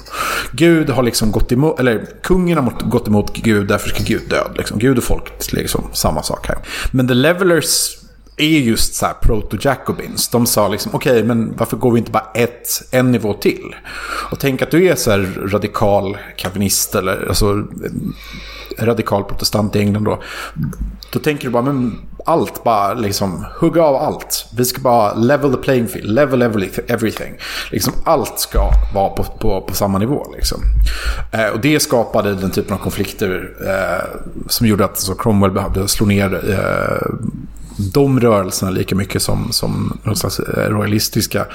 [0.52, 4.50] Gud har liksom gått emot, eller kungen har gått emot Gud, därför ska Gud död.
[4.56, 4.78] Liksom.
[4.78, 6.58] Gud och folket, liksom, samma sak här.
[6.90, 7.96] Men the levelers
[8.36, 10.32] är just så här proto-jacobins.
[10.32, 13.74] De sa liksom, okej, men varför går vi inte bara ett, en nivå till?
[14.30, 17.64] Och tänk att du är så här radikal kalvinist eller alltså,
[18.78, 20.22] radikal protestant i England då.
[21.12, 24.46] Då tänker du bara, men allt bara liksom, hugga av allt.
[24.56, 27.34] Vi ska bara level the playing field, level everything.
[27.70, 30.60] Liksom allt ska vara på, på, på samma nivå liksom.
[31.32, 35.88] Eh, och det skapade den typen av konflikter eh, som gjorde att så Cromwell behövde
[35.88, 37.16] slå ner eh,
[37.76, 41.46] de rörelserna lika mycket som, som någon slags eh, royalistiska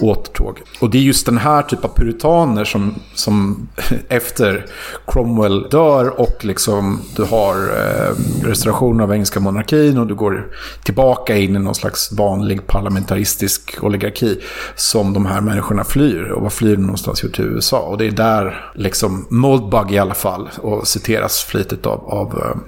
[0.00, 0.62] återtåg.
[0.80, 3.68] Och det är just den här typen av puritaner som, som
[4.08, 4.66] efter
[5.06, 8.14] Cromwell dör och liksom du har eh,
[8.46, 10.46] restaurationen av engelska monarkin och du går
[10.82, 14.40] tillbaka in i någon slags vanlig parlamentaristisk oligarki
[14.76, 16.22] som de här människorna flyr.
[16.22, 17.20] Och vad flyr de någonstans?
[17.22, 17.80] Jo, till USA.
[17.80, 22.60] Och det är där liksom Moldbug i alla fall och citeras flitigt av, av eh,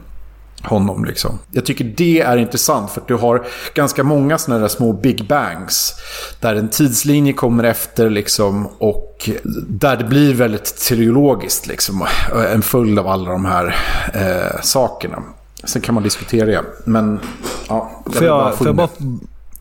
[0.63, 1.05] honom.
[1.05, 1.39] Liksom.
[1.51, 5.27] Jag tycker det är intressant för att du har ganska många sådana där små big
[5.27, 5.95] bangs.
[6.41, 9.31] Där en tidslinje kommer efter liksom, och
[9.69, 11.67] där det blir väldigt teleologiskt.
[11.67, 12.07] Liksom,
[12.53, 13.77] en följd av alla de här
[14.15, 15.23] eh, sakerna.
[15.65, 16.63] Sen kan man diskutera det.
[16.85, 17.21] Men
[17.69, 18.89] ja, Får jag, får jag bara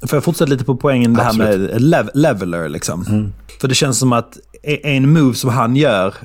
[0.08, 2.70] Får jag fortsätta lite på poängen det här med lev leveler?
[2.70, 3.32] Liksom.
[3.62, 6.16] För det känns som att e- en move som han gör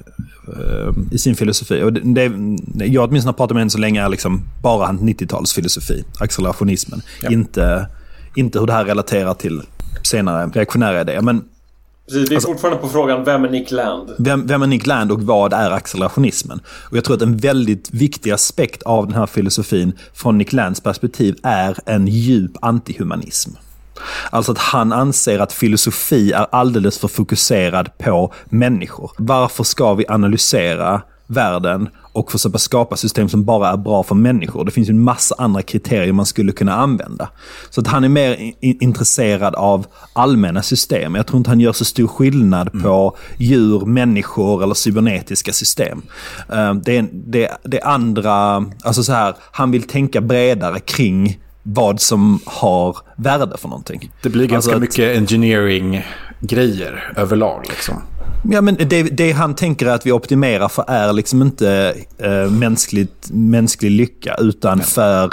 [0.48, 4.04] eh, i sin filosofi, och det, det, jag åtminstone har pratat med än så länge,
[4.04, 7.02] är liksom bara hans 90-talsfilosofi, accelerationismen.
[7.30, 7.86] Inte,
[8.34, 9.62] inte hur det här relaterar till
[10.02, 11.20] senare reaktionära idéer.
[11.22, 11.44] Men
[12.08, 14.10] Precis, vi är fortfarande på frågan, vem är Nick Land?
[14.18, 16.60] vem, vem är Nick Land och vad är accelerationismen?
[16.90, 20.80] Och jag tror att en väldigt viktig aspekt av den här filosofin från Nick Lands
[20.80, 23.50] perspektiv är en djup antihumanism.
[24.30, 29.11] Alltså att han anser att filosofi är alldeles för fokuserad på människor.
[29.18, 34.64] Varför ska vi analysera världen och försöka skapa system som bara är bra för människor.
[34.64, 37.28] Det finns ju en massa andra kriterier man skulle kunna använda.
[37.70, 41.14] Så att han är mer in intresserad av allmänna system.
[41.14, 46.02] Jag tror inte han gör så stor skillnad på djur, människor eller cybernetiska system.
[46.52, 51.38] Uh, Det är, det, det är andra, alltså så här, han vill tänka bredare kring
[51.68, 54.12] vad som har värde för någonting.
[54.22, 57.64] Det blir ganska Alltså mycket engineering-grejer överlag.
[57.68, 58.02] Liksom.
[58.50, 63.31] Ja, men det, det han tänker att vi optimerar för är liksom inte eh, mänskligt,
[63.31, 65.33] mänsklig lycka utan för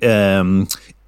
[0.00, 0.66] ehm,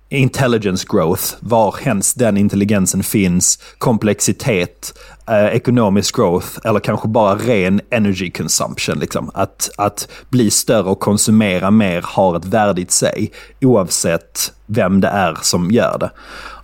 [0.09, 7.81] intelligence growth, var hens den intelligensen finns, komplexitet, eh, ekonomisk growth eller kanske bara ren
[7.91, 8.99] energy consumption.
[8.99, 9.31] Liksom.
[9.35, 15.09] Att, att bli större och konsumera mer har ett värde i sig oavsett vem det
[15.09, 16.11] är som gör det.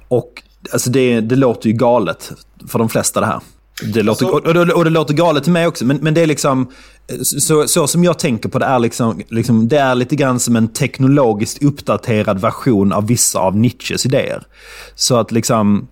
[0.08, 2.32] Och alltså det, det låter ju galet
[2.68, 3.40] för de flesta det här.
[3.80, 6.20] Det låter, Alltså- och, och, och det låter galet till mig också, men, men det
[6.20, 6.70] är liksom...
[7.22, 10.56] Så, så som jag tänker på det är liksom, liksom, det är lite grann som
[10.56, 14.42] en teknologiskt uppdaterad version av vissa av Nietzsches idéer.
[14.94, 15.88] Så att liksom...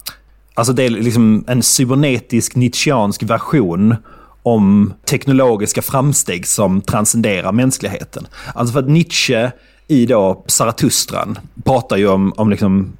[0.54, 3.96] Alltså det är liksom en cybernetisk nietzscheansk version
[4.42, 8.26] om teknologiska framsteg som transcenderar mänskligheten.
[8.54, 9.50] Alltså för att Nietzsche
[9.88, 12.92] i då Zarathustran pratar ju om, om liksom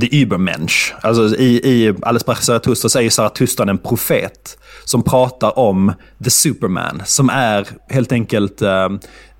[0.00, 0.94] the Übermensch.
[1.00, 5.92] Alltså i, i Alles Brach Zarathustra så är ju Zarathustra en profet som pratar om
[6.24, 7.02] the Superman.
[7.04, 8.88] Som är helt enkelt eh,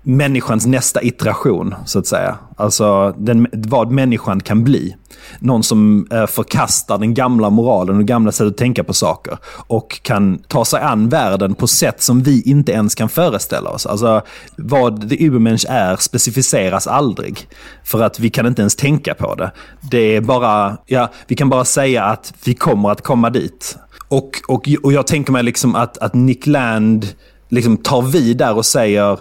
[0.04, 2.38] människans nästa iteration, så att säga.
[2.56, 4.96] Alltså den, vad människan kan bli.
[5.38, 9.38] Någon som eh, förkastar den gamla moralen och gamla sättet att tänka på saker.
[9.66, 13.86] Och kan ta sig an världen på sätt som vi inte ens kan föreställa oss.
[13.86, 14.22] Alltså
[14.56, 17.48] vad the Übermensch är specificeras aldrig.
[17.84, 19.52] För att vi kan inte ens tänka på det.
[19.90, 23.78] Det är bara, ja, vi kan bara säga att vi kommer att komma dit.
[24.08, 27.06] Och, och, och jag tänker mig liksom att, att Nick Land
[27.48, 29.18] liksom tar vid där och säger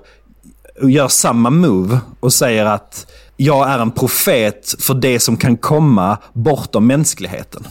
[0.81, 3.07] och gör samma move och säger att
[3.37, 7.67] jag är en profet för det som kan komma bortom mänskligheten.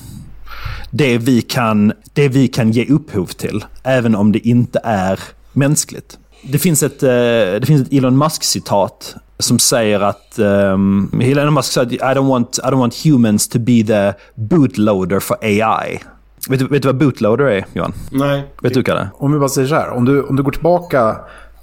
[0.91, 5.21] Det vi kan, det vi kan ge upphov till, även om det inte är
[5.53, 6.19] mänskligt.
[6.43, 11.73] Det finns ett, eh, det finns ett Elon Musk-citat som säger att um, Elon Musk
[11.73, 16.01] sa att I don't, want, I don't want humans to be the bootloader for AI.
[16.49, 17.93] Vet du, vet du vad bootloader är, Johan?
[18.11, 18.53] Nej.
[18.63, 19.09] Vet du, Kalle?
[19.15, 21.17] Om vi bara säger så här, om du, om du går tillbaka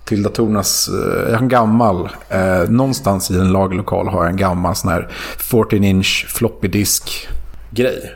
[0.10, 4.38] till datorernas, jag eh, har en gammal, eh, någonstans i en lagerlokal har jag en
[4.38, 7.28] gammal sån här 14-inch floppy disk
[7.72, 8.12] grej.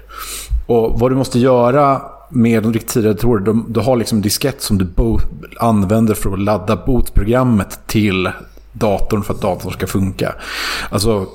[0.66, 4.62] Och vad du måste göra med de riktigt tidiga datorer, du, du har liksom diskett
[4.62, 5.20] som du bo,
[5.58, 8.30] använder för att ladda bootprogrammet till
[8.72, 10.36] datorn för att datorn ska funka.
[10.90, 11.28] Alltså,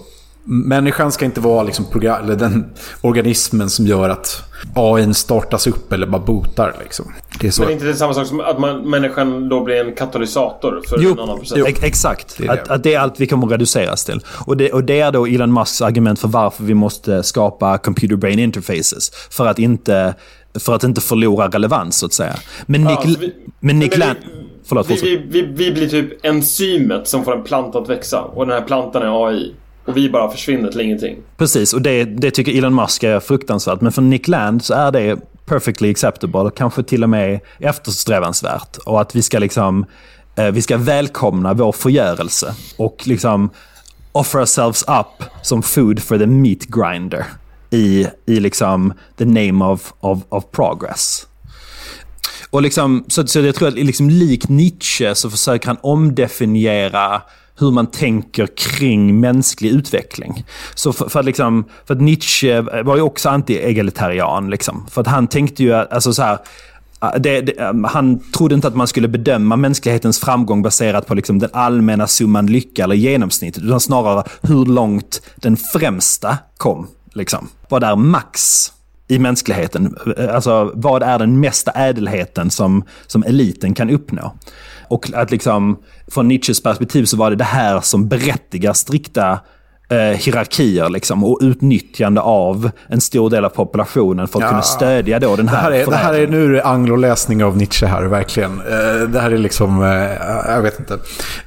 [0.45, 2.71] människan ska inte vara liksom program, eller den
[3.01, 4.43] organismen som gör att
[4.75, 6.77] AI startas upp eller bara bootar.
[6.83, 7.13] Liksom.
[7.41, 7.63] Det är så.
[7.63, 10.99] Men är inte det samma sak som att man, människan då blir en katalysator för
[11.13, 11.59] en annan process?
[11.67, 12.39] Ex- exakt.
[12.39, 12.49] Det.
[12.49, 14.21] Att, att det är allt vi kommer att reduceras till.
[14.47, 18.39] Och det, och det är då Elon Musks argument för varför vi måste skapa computer-brain
[18.39, 19.11] interfaces.
[19.31, 20.15] För att inte,
[20.59, 22.35] för att inte förlora relevans, så att säga.
[22.67, 24.17] Men Nick, alltså vi- men Nick men
[24.65, 28.21] Förlåt, Vi, vi, vi, vi blir typ enzymet som får en planta att växa.
[28.23, 29.55] Och den här plantan är AI.
[29.89, 31.17] Och vi bara försvinner till ingenting.
[31.37, 33.81] Precis, och det, det tycker Elon Musk är fruktansvärt.
[33.81, 38.77] Men för Nick Land så är det perfectly acceptable, kanske till och med eftersträvansvärt.
[38.77, 39.87] Och att vi ska liksom
[40.37, 43.51] eh, vi ska välkomna vår förgörelse och liksom
[44.13, 47.25] offer ourselves up som food for the meat grinder
[47.71, 51.27] i, i liksom the name of, of, of progress.
[52.51, 57.23] Och liksom, så, så jag tror att liksom lik Nietzsche så försöker han omdefiniera
[57.59, 60.45] hur man tänker kring mänsklig utveckling.
[60.75, 64.51] Så för, för, att, liksom, för att Nietzsche var ju också anti-egalitarian.
[64.51, 64.87] Liksom.
[64.91, 66.39] För att han tänkte ju att, alltså så här,
[67.03, 71.15] äh, det, det, ähm, han trodde inte att man skulle bedöma mänsklighetens framgång baserat på
[71.15, 73.63] liksom den allmänna summan lycka eller genomsnittet.
[73.63, 76.87] Utan snarare hur långt den främsta kom.
[77.13, 77.49] Liksom.
[77.69, 78.73] Vad är max
[79.09, 79.97] i mänskligheten?
[80.31, 84.39] Alltså vad är den mesta ädelheten som, som eliten kan uppnå?
[84.89, 89.41] Och att liksom, från Nietzsches perspektiv så var det det här som berättigar strikta
[89.91, 94.49] eh, hierarkier liksom, och utnyttjande av en stor del av populationen för att Ja.
[94.49, 97.87] kunna stödja då den Det här, här är, det här är nu angloläsning av Nietzsche
[97.87, 98.51] här, verkligen.
[98.61, 100.95] Eh, Det här är liksom, eh, jag vet inte.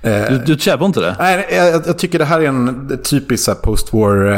[0.01, 1.15] Eh, Du, du köper inte det?
[1.19, 4.31] Nej, jag, jag tycker det här är en typisk här, post-war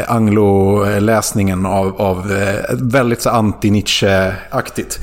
[0.00, 4.98] eh, anglo-läsningen av, av eh, väldigt så här anti-Nietzsche-aktigt.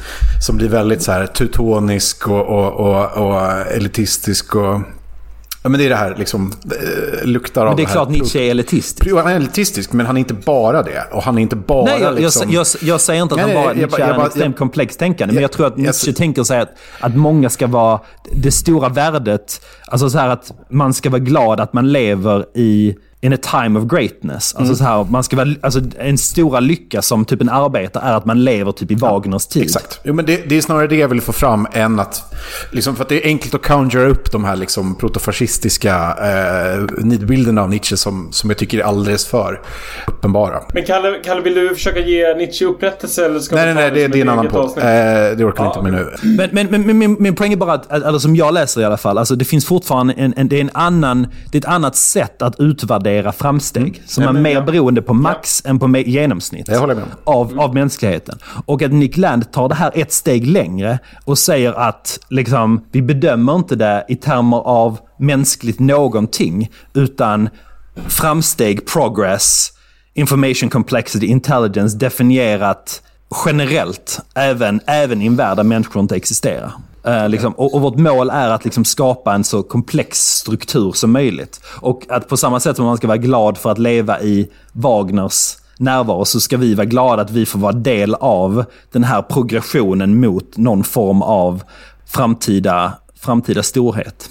[0.46, 3.42] Som blir väldigt så här teutonisk och, och, och, och
[3.76, 4.56] elitistisk.
[4.56, 4.82] Och,
[5.64, 8.10] ja, men det är det här liksom, eh, luktar av Men det är här klart
[8.10, 9.12] Nietzsche är elitistisk.
[9.16, 11.04] Han är elitistisk, men han är inte bara det.
[11.12, 12.52] Och han är inte bara Nej, jag, liksom...
[12.52, 14.20] jag, jag, jag säger inte att Nej, han nej, bara, jag Nietzsche bara- är jag
[14.20, 15.34] en extremt jag- komplex tänkande.
[15.34, 18.00] Men jag- jag tror att jag- Nietzsche tänker sig att, att många ska vara...
[18.36, 22.96] Det stora värdet, alltså så här att man ska vara glad att man lever i
[23.24, 24.56] in a time of greatness.
[24.56, 24.76] Alltså Mm.
[24.76, 28.26] så här, man ska vara, alltså en stora lycka som typ en arbetare är att
[28.26, 29.64] man lever typ i Wagners tid.
[29.64, 30.00] Exakt.
[30.04, 32.34] Jo, men det, det är snarare det jag vill få fram än att...
[32.72, 37.62] Liksom, för att det är enkelt att conjura upp de här liksom, protofascistiska eh, nidbilderna
[37.62, 39.62] av Nietzsche som, som jag tycker är alldeles för
[40.08, 40.60] uppenbara.
[40.74, 44.08] Men Kalle, Kalle, vill du försöka ge Nietzsche upprättelse eller ska Nej, nej, nej, det,
[44.08, 44.78] det är en annan podd.
[44.78, 46.36] Eh, det orkar vi Ja, inte med nu.
[46.38, 48.82] Men, men, men, men min, min poäng är bara att, att, eller som jag läser
[48.82, 51.60] i alla fall, alltså det finns fortfarande en, en, det är en annan, det är
[51.62, 54.02] ett annat sätt att utvärdera framsteg.
[54.06, 54.62] Som är men mer ja.
[54.62, 56.70] beroende på max än på genomsnitt.
[57.24, 58.40] Av, av mänskligheten.
[58.66, 63.02] Och att Nick Land tar det här ett steg längre och säger att liksom, vi
[63.02, 67.50] bedömer inte det i termer av mänskligt någonting, utan
[68.08, 69.72] framsteg, progress,
[70.14, 73.02] information complexity, intelligence definierat
[73.46, 76.72] generellt, även, även i en värld där människor inte existerar.
[77.06, 81.12] Eh, liksom, och, och vårt mål är att liksom, skapa en så komplex struktur som
[81.12, 81.62] möjligt.
[81.80, 85.58] Och att på samma sätt som man ska vara glad för att leva i Wagners
[85.78, 90.20] närvaro så ska vi vara glada att vi får vara del av den här progressionen
[90.20, 91.64] mot någon form av
[92.06, 94.30] framtida, framtida storhet.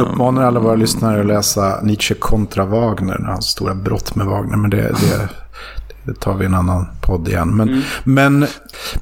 [0.00, 4.56] Uppmanar alla våra lyssnare att läsa Nietzsche kontra Wagner, hans stora brott med Wagner.
[4.56, 5.28] Men det, det,
[6.06, 7.56] det tar vi en annan podd igen.
[7.56, 8.48] Men, men, men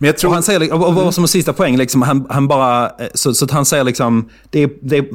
[0.06, 0.28] jag tror...
[0.30, 3.06] Och han säger, och och- och som en sista poäng, liksom, han, han bara, eh,
[3.14, 5.06] så, så att han säger liksom, det är, det, är,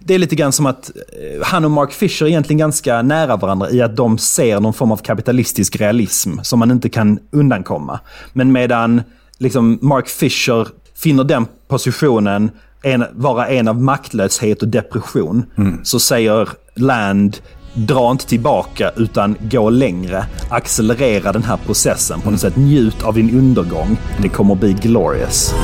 [0.00, 3.36] det är lite grann som att eh, han och Mark Fisher är egentligen ganska nära
[3.36, 8.00] varandra i att de ser någon form av kapitalistisk realism som man inte kan undankomma.
[8.32, 9.02] Men medan
[9.38, 12.50] liksom, Mark Fisher finner den positionen
[12.82, 15.44] en, vara en av maktlöshet och depression,
[15.82, 17.36] så säger Land
[17.74, 20.26] dra inte tillbaka utan gå längre.
[20.48, 22.20] Accelerera den här processen.
[22.20, 23.96] På något sätt njut av din undergång.
[24.22, 25.54] Det kommer bli glorious.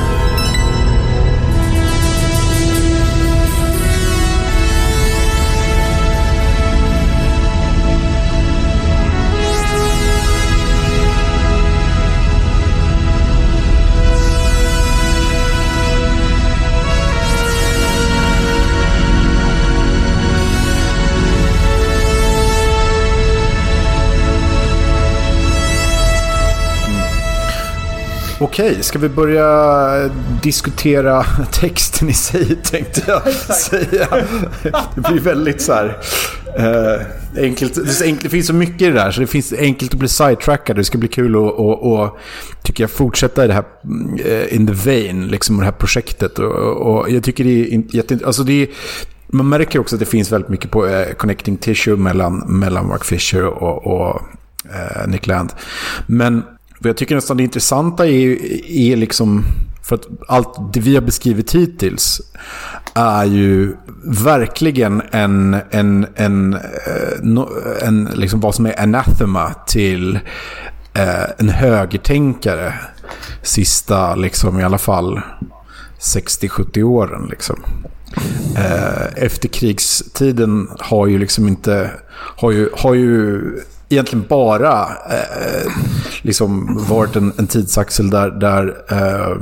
[28.42, 30.11] Okej, ska vi börja
[30.42, 34.07] diskutera texten i sig tänkte jag säga.
[34.94, 35.98] Det blir väldigt så här...
[36.57, 37.74] eh, enkelt.
[37.74, 38.22] Det, enkelt.
[38.22, 40.76] det finns så mycket i det där så det finns enkelt att bli sidetrackad.
[40.76, 42.18] Det ska bli kul att och, och,
[42.62, 43.64] tycker jag, fortsätta i det här
[44.24, 46.38] eh, in the vein, liksom det här projektet.
[46.38, 48.26] Och, och jag tycker det är.
[48.26, 48.68] Alltså det är,
[49.26, 53.05] man märker också att det finns väldigt mycket på eh, connecting tissue mellan, mellan Mark
[53.05, 54.22] Fisher och, och
[54.64, 55.53] eh, Nick Land.
[56.07, 56.42] Men
[56.88, 59.45] jag tycker nästan det intressanta är, är liksom,
[59.83, 62.21] för att allt det vi har beskrivit hittills
[62.95, 66.61] är ju verkligen en, en, en, eh,
[67.23, 67.47] en,
[67.83, 70.19] en liksom vad som är anathema till
[70.95, 72.75] eh, en högertänkare
[73.43, 75.21] sista, liksom i alla fall
[76.01, 77.27] 60-70 åren.
[77.31, 77.62] Liksom.
[78.57, 83.40] Eh, efterkrigstiden har ju liksom inte, har ju, har ju
[83.90, 85.72] egentligen bara eh,
[86.22, 89.37] liksom varit en, en tidsaxel där, där eh,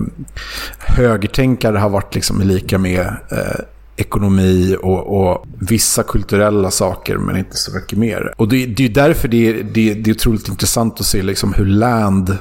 [0.78, 3.60] högertänkare har varit liksom lika med eh,
[3.96, 8.34] ekonomi och, och vissa kulturella saker men inte så mycket mer.
[8.36, 11.52] Och det, det är därför det är, det, det är otroligt intressant att se liksom
[11.52, 12.38] hur land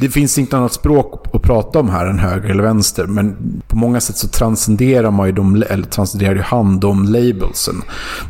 [0.00, 3.36] det finns inte annat språk att prata om här än höger eller vänster, men
[3.68, 7.82] på många sätt så transcenderar man ju de, eller transcenderar ju han de labelsen.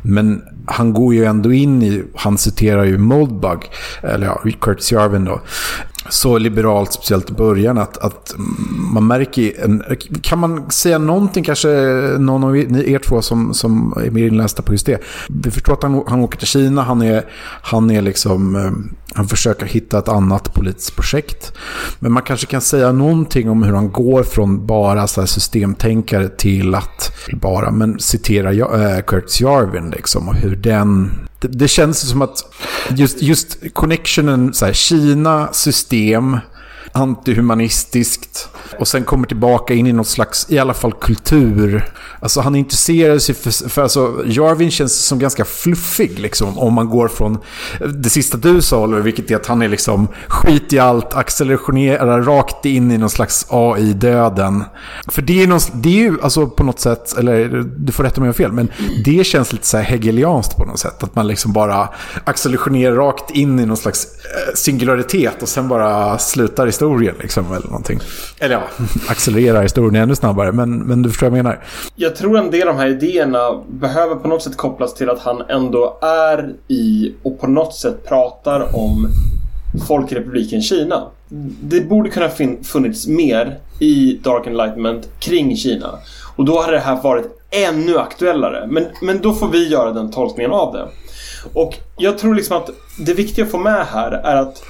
[0.02, 3.58] Men han går ju ändå in i, han citerar ju Moldbug,
[4.02, 5.40] eller ja, Curtis Jarvin då,
[6.08, 8.34] så liberalt, speciellt i början, att, att
[8.92, 9.64] man märker...
[9.64, 9.82] En,
[10.22, 11.68] kan man säga någonting, kanske
[12.18, 15.02] någon av er två som, som är mer inlästa på just det.
[15.28, 17.24] Vi förstår att han, han åker till Kina, han är,
[17.62, 18.56] han är liksom...
[18.56, 18.70] Eh,
[19.14, 21.52] han försöker hitta ett annat politiskt projekt.
[21.98, 26.28] Men man kanske kan säga någonting om hur han går från bara så här systemtänkare
[26.28, 31.68] till att bara men citera äh, eh, Curtis Jarvin liksom, och hur den det, det
[31.68, 32.54] känns som att
[32.90, 36.38] just, just connectionen, så här, Kina, system,
[36.92, 38.48] antihumanistiskt
[38.78, 41.90] och sen kommer tillbaka in i något slags, i alla fall kultur.
[42.20, 46.88] Alltså han intresserar sig för, för alltså Jarvin känns som ganska fluffig liksom om man
[46.88, 47.38] går från
[47.94, 52.22] det sista du sa Oliver, vilket är att han är liksom skit i allt, accelererar
[52.22, 54.64] rakt in i någon slags AI-döden.
[55.08, 58.20] För det är, någon, det är ju alltså på något sätt, eller du får rätta
[58.20, 58.70] mig om jag har fel, men
[59.04, 61.02] det känns lite så här hegelianskt på något sätt.
[61.02, 61.88] Att man liksom bara
[62.24, 67.52] accelererar rakt in i någon slags eh, singularitet och sen bara slutar i historien liksom
[67.52, 68.00] eller någonting.
[68.38, 68.62] Eller ja,
[69.08, 71.64] accelererar historien ännu snabbare, men, men du förstår vad jag menar.
[71.96, 75.18] Jag tror en del av de här idéerna behöver på något sätt kopplas till att
[75.18, 79.08] han ändå är i och på något sätt pratar om
[79.88, 81.06] Folkrepubliken Kina.
[81.62, 85.98] Det borde kunna fin- funnits mer i Dark Enlightenment kring Kina.
[86.36, 88.66] Och då hade det här varit ännu aktuellare.
[88.70, 90.88] Men, men då får vi göra den tolkningen av det.
[91.52, 92.70] Och jag tror liksom att
[93.06, 94.62] det viktiga att få med här är att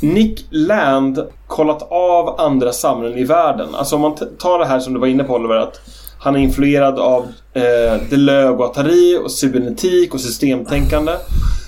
[0.00, 3.74] Nick Land kollat av andra samhällen i världen.
[3.74, 5.80] Alltså om man tar det här som du var inne på Oliver, att
[6.18, 7.22] han är influerad av
[7.52, 11.12] eh, Deleuze och Atari och cybernetik och systemtänkande.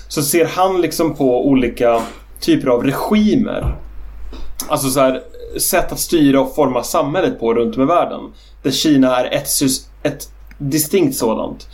[0.07, 2.01] Så ser han liksom på olika
[2.39, 3.75] typer av regimer.
[4.67, 5.21] Alltså så här,
[5.57, 8.21] sätt att styra och forma samhället på runt om i världen.
[8.63, 9.49] Där Kina är ett,
[10.03, 11.67] ett distinkt sådant.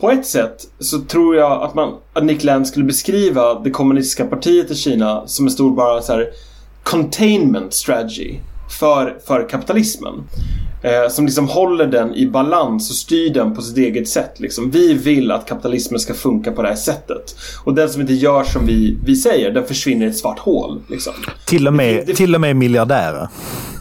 [0.00, 4.24] På ett sätt så tror jag att, man, att Nick Land skulle beskriva det kommunistiska
[4.26, 6.30] partiet i Kina som en stor bara så här
[6.82, 8.38] containment strategy
[8.78, 10.14] för, för kapitalismen.
[10.82, 14.34] Eh, som liksom håller den i balans och styr den på sitt eget sätt.
[14.40, 14.70] Liksom.
[14.70, 17.36] Vi vill att kapitalismen ska funka på det här sättet.
[17.64, 20.80] Och den som inte gör som vi, vi säger, den försvinner i ett svart hål.
[20.88, 21.12] Liksom.
[21.46, 23.28] Till och med, Det- det- till och med miljardärer.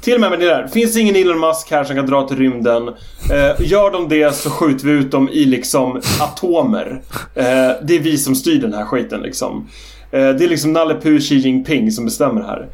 [0.01, 0.69] Till och med med det.
[0.73, 2.87] Finns ingen Elon Musk här som kan dra till rymden?
[2.87, 7.01] Eh, gör de det så skjuter vi ut dem i liksom atomer.
[7.35, 7.43] Eh,
[7.83, 9.67] det är vi som styr den här skiten liksom.
[10.11, 12.67] Eh, det är liksom Nalle Puh Xi Jinping som bestämmer här.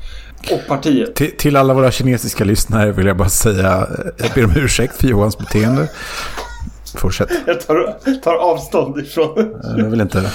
[0.52, 1.16] Och partiet.
[1.16, 5.08] Till, till alla våra kinesiska lyssnare vill jag bara säga, jag ber om ursäkt för
[5.08, 5.90] Johans beteende.
[6.98, 7.30] Fortsätt.
[7.48, 9.56] Jag tar, tar avstånd ifrån...
[9.78, 10.32] Jag vill inte...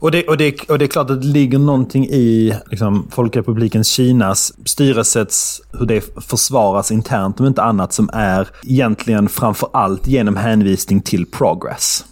[0.00, 3.84] Och det, och, det, och det är klart att det ligger någonting i liksom, Folkrepubliken
[3.84, 10.36] Kinas styrelsets, hur det försvaras internt om inte annat, som är egentligen framför allt genom
[10.36, 12.04] hänvisning till progress.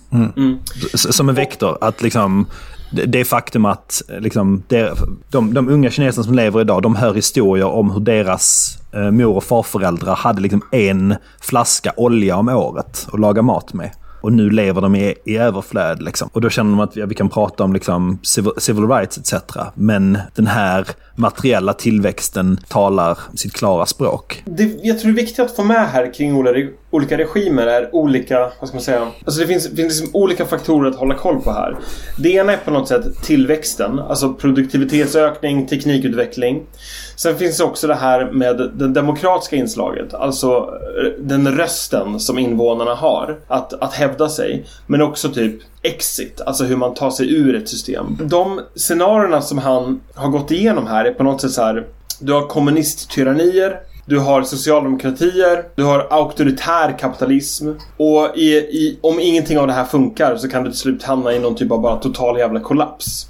[0.95, 1.79] S- Som en vektor.
[1.81, 2.47] Att liksom,
[2.91, 4.93] det- det faktum att eh, liksom, det,
[5.30, 9.36] de, de unga kineserna som lever idag, de hör historier om hur deras eh, mor
[9.36, 13.91] och farföräldrar hade liksom en flaska olja om året att laga mat med.
[14.21, 16.03] Och nu lever de i, i överflöd.
[16.03, 16.31] Liksom.
[16.33, 19.35] Och då känner de att vi, vi kan prata om liksom, civil, civil rights etc.
[19.75, 24.43] Men den här materiella tillväxten talar sitt klara språk.
[24.45, 27.95] Det, jag tror det är viktigt att få med här kring olika, olika regimer är
[27.95, 29.09] olika, vad ska man säga?
[29.25, 31.77] Alltså det finns, finns liksom olika faktorer att hålla koll på här.
[32.19, 36.62] Det ena är på något sätt tillväxten, alltså produktivitetsökning, teknikutveckling.
[37.19, 42.39] Sen finns det också det här med det demokratiska inslaget, alltså eh, den rösten som
[42.39, 44.66] invånarna har att, att hävda sig.
[44.87, 48.19] Men också typ exit, alltså hur man tar sig ur ett system.
[48.21, 51.87] De scenarierna som han har gått igenom här är på något sätt så här
[52.21, 57.69] du har kommunisttyrannier, du har socialdemokratier, du har auktoritär kapitalism.
[57.97, 61.33] Och i, i, om ingenting av det här funkar så kan du till slut hamna
[61.33, 63.27] i någon typ av bara total jävla kollaps.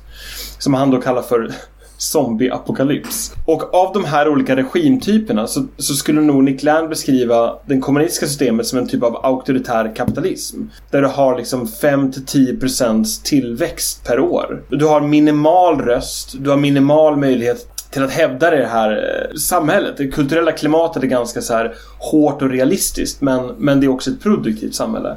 [0.59, 1.53] Som han då kallar för
[1.99, 3.33] zombieapokalyps.
[3.45, 8.27] Och av de här olika regimtyperna så, så skulle nog Nick Land beskriva det kommunistiska
[8.27, 10.63] systemet som en typ av auktoritär kapitalism.
[10.91, 14.63] Där du har liksom 5-10% tillväxt per år.
[14.71, 17.67] Du har minimal röst, du har minimal möjlighet
[17.99, 19.95] till att hävda det här eh, samhället.
[19.97, 24.11] Det kulturella klimatet är ganska så här hårt och realistiskt men, men det är också
[24.11, 25.17] ett produktivt samhälle.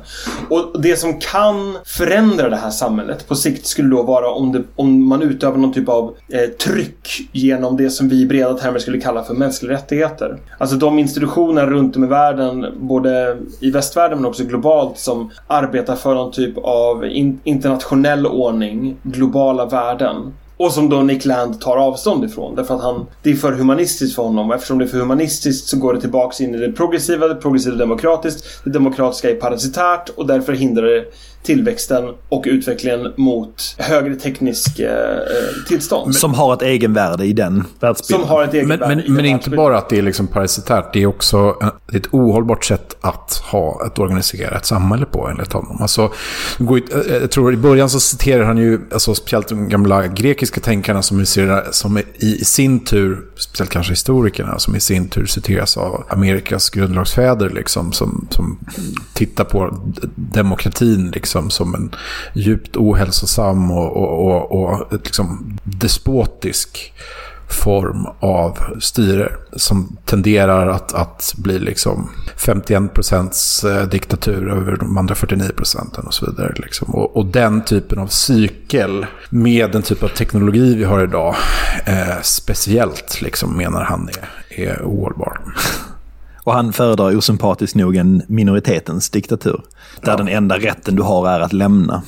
[0.50, 4.64] Och det som kan förändra det här samhället på sikt skulle då vara om, det,
[4.76, 8.80] om man utövar någon typ av eh, tryck genom det som vi i breda termer
[8.80, 10.38] skulle kalla för mänskliga rättigheter.
[10.58, 15.96] Alltså de institutioner runt om i världen, både i västvärlden men också globalt, som arbetar
[15.96, 20.34] för någon typ av in, internationell ordning, globala värden.
[20.62, 22.56] Och som då Nick Land tar avstånd ifrån.
[22.56, 24.50] Därför att han, det är för humanistiskt för honom.
[24.50, 27.28] Och eftersom det är för humanistiskt så går det tillbaks in i det progressiva.
[27.28, 28.46] Det progressiva demokratiskt.
[28.64, 30.10] Det demokratiska är parasitärt.
[30.10, 31.06] Och därför hindrar det
[31.44, 35.18] tillväxten och utvecklingen mot högre teknisk eh, eh
[35.68, 36.16] tillstånd.
[36.16, 38.28] Som har ett egenvärde i den världsbilden.
[38.28, 41.02] Som har ett egenvärde Men, men, men inte bara att det är liksom parasitärt, det
[41.02, 41.56] är också
[41.88, 45.82] det är ett ohållbart sätt att ha ett organiserat samhälle på enligt honom.
[45.82, 46.14] Alltså,
[46.60, 51.02] eh, jag tror i början så citerar han ju, alltså, speciellt de gamla grekiska tänkarna
[51.02, 55.78] som, är, som i, i sin tur, speciellt kanske historikerna, som i sin tur citeras
[55.78, 58.60] av Amerikas grundlagsfäder, liksom, som, som
[59.14, 59.82] tittar på
[60.16, 61.96] demokratin liksom, Liksom som en
[62.34, 66.94] djupt ohälsosam och, och, och, och liksom, despotisk
[67.50, 75.16] form av styre som tenderar att, att bli liksom 51 procents diktatur över de andra
[75.16, 76.54] 49 procenten och så vidare.
[76.56, 76.96] Liksom.
[76.96, 81.36] Och, och den typen av cykel med den typ av teknologi vi har idag
[81.86, 85.40] eh, speciellt liksom, menar han är, är ohållbar.
[86.44, 89.62] Och han föredrar osympatiskt nog en minoritetens diktatur.
[90.02, 92.02] Där den enda rätten du har är att lämna.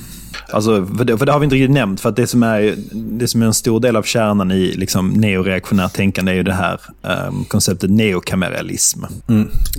[0.50, 2.74] Alltså, för, det, för det har vi inte riktigt nämnt, för att det som är,
[2.92, 6.52] det som är en stor del av kärnan i liksom, neoreaktionärt tänkande är ju det
[6.52, 9.04] här ehm, konceptet neokameralism.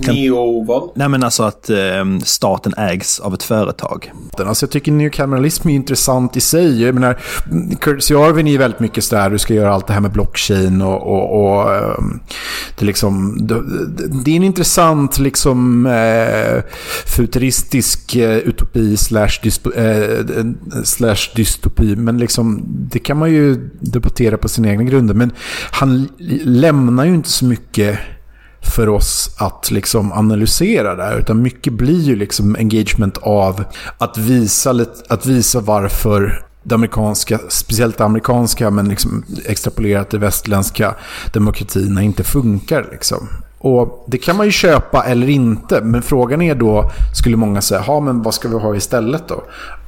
[0.06, 0.90] Neo vad?
[0.94, 4.12] Nej men alltså att ehm, staten ägs av ett företag.
[4.38, 6.82] Alltså jag tycker neokameralism är intressant i sig.
[6.82, 7.18] Jag menar,
[7.80, 11.02] Curtis Jarvin är väldigt mycket sådär, du ska göra allt det här med blockchain och,
[11.02, 12.20] och, och ehm,
[12.78, 13.62] det, är liksom, det,
[14.24, 16.62] det är en intressant liksom eh,
[17.06, 19.38] futuristisk eh, utopi slash,
[19.76, 20.24] eh,
[20.84, 21.96] slash dystopi.
[21.96, 25.14] Men liksom, det kan man ju debattera på sina egna grunder.
[25.14, 25.32] Men
[25.70, 26.08] han
[26.44, 27.98] lämnar ju inte så mycket
[28.74, 31.18] för oss att liksom analysera det här.
[31.18, 33.64] Utan mycket blir ju liksom engagement av
[33.98, 40.18] att visa, lite, att visa varför det amerikanska, speciellt det amerikanska, men liksom extrapolerat det
[40.18, 40.94] västländska
[41.32, 42.88] demokratierna inte funkar.
[42.92, 43.28] Liksom.
[43.58, 47.80] Och det kan man ju köpa eller inte, men frågan är då, skulle många säga,
[47.80, 49.44] ha men vad ska vi ha istället då?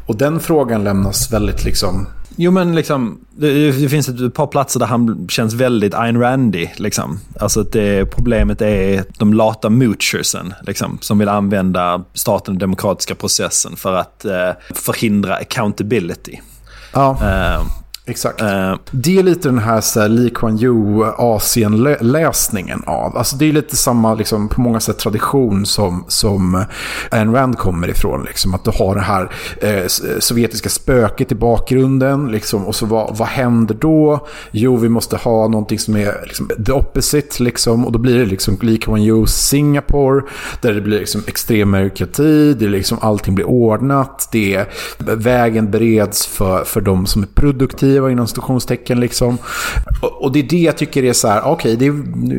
[0.08, 2.06] Och den frågan lämnas väldigt liksom
[2.40, 6.68] Jo men liksom, det, det finns ett par platser där han känns väldigt Ayn Randy.
[6.76, 7.20] Liksom.
[7.40, 13.14] Alltså att det, problemet är de lata moochersen liksom, som vill använda staten och demokratiska
[13.14, 16.38] processen för att eh, förhindra accountability.
[16.92, 17.62] Ja, Eh,
[18.08, 18.40] exakt.
[18.40, 23.16] eh, Det är lite den här, så här Lee Kuan Yew Asien-läsningen av.
[23.16, 26.64] Alltså det är lite samma, liksom, på många sätt tradition som, som
[27.10, 28.24] Ayn Rand kommer ifrån.
[28.24, 28.54] Liksom.
[28.54, 29.30] Att du har det här
[29.60, 29.86] eh,
[30.18, 32.28] sovjetiska spöket i bakgrunden.
[32.28, 34.26] Liksom, och så vad, vad händer då?
[34.50, 37.42] Jo, vi måste ha någonting som är liksom, the opposite.
[37.42, 40.22] Liksom, och då blir det liksom Lee Kuan Yew Singapore.
[40.60, 41.72] Där det blir liksom extrem.
[41.72, 44.28] Det är liksom, allting blir ordnat.
[44.32, 44.68] Det är,
[45.16, 49.00] vägen bereds för, för de som är produktiva inom stationstecken.
[49.00, 49.38] Liksom.
[50.02, 51.92] Och, och det är det jag tycker är så här, okej, det, är,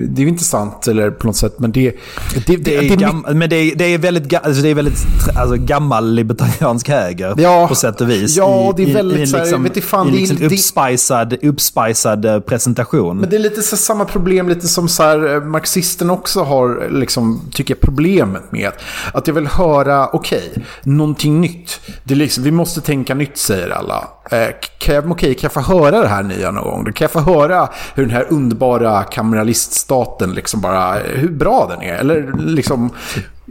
[0.07, 1.91] det är ju inte sant eller på något sätt, men det,
[2.35, 4.75] det, det, det är, det är men det är, det är väldigt, alltså det är
[4.75, 4.97] väldigt
[5.37, 7.65] alltså, gammal libertariansk höger Ja.
[7.67, 8.37] på sätt och vis.
[8.37, 10.17] Ja, det är I- i- väldigt i en så här, liksom, vet fan, i det
[10.17, 13.17] liksom det- uppspicad, uppspicad eh, presentation.
[13.17, 16.89] Men det är lite så samma problem, lite som så här, eh, marxisten också har,
[16.91, 18.71] liksom, tycker jag, problemet med.
[19.13, 20.51] Att jag vill höra, okej,
[20.83, 21.79] någonting nytt.
[22.03, 24.07] Det är liksom, vi måste tänka nytt, säger alla.
[24.31, 26.93] Eh, okej, kan jag få höra det här nya någon gång?
[26.93, 31.95] Kan jag få höra hur den här underbara kameraliststaten, liksom bara, hur bra den är?
[31.95, 32.89] Eller liksom...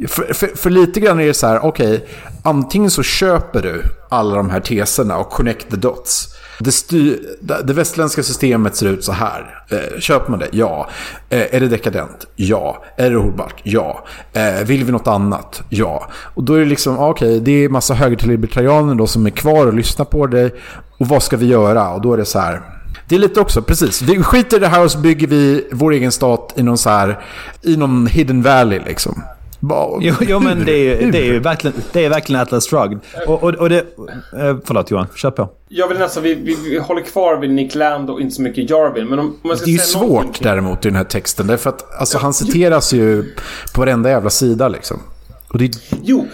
[0.08, 2.08] För, för, för lite grann är det så här, okej,
[2.42, 6.34] antingen så köper du alla de här teserna och connect the dots.
[6.60, 9.64] Det, styr, det västländska systemet ser ut så här.
[9.70, 10.48] Eh, köper man det?
[10.52, 10.88] Ja.
[11.28, 12.26] Eh, är det dekadent?
[12.36, 12.84] Ja.
[12.96, 13.60] Är det hållbart?
[13.62, 14.04] Ja.
[14.32, 15.62] Eh, vill vi något annat?
[15.68, 16.06] Ja.
[16.34, 19.66] Och då är det liksom, okej, okej, det är massa högerlibertarianer då som är kvar
[19.66, 20.54] och lyssnar på dig.
[20.98, 21.90] Och vad ska vi göra?
[21.90, 22.60] Och då är det så här.
[23.08, 24.02] Det är lite också, precis.
[24.02, 26.90] Vi skiter i det här och så bygger vi vår egen stat i någon så
[26.90, 27.18] här,
[27.62, 29.22] i någon hidden valley liksom.
[29.60, 31.12] Bara- Jo, jo men det är, hur?
[31.12, 32.98] det är ju verkligen, det är verkligen Atlas Shrugged.
[33.26, 33.78] Och, och, och det...
[33.78, 35.48] Eh, förlåt Johan, kör på.
[35.68, 38.70] Jag vill nästan, vi, vi, vi håller kvar vid Nick Land och inte så mycket
[38.70, 39.06] Jarvin.
[39.08, 41.46] Men om, om jag ska Det är ju någonting- svårt däremot i den här texten.
[41.46, 43.34] Därför att alltså, han citeras ju
[43.74, 45.00] på varenda jävla sida liksom.
[45.48, 45.70] Och det,
[46.02, 46.26] Jo,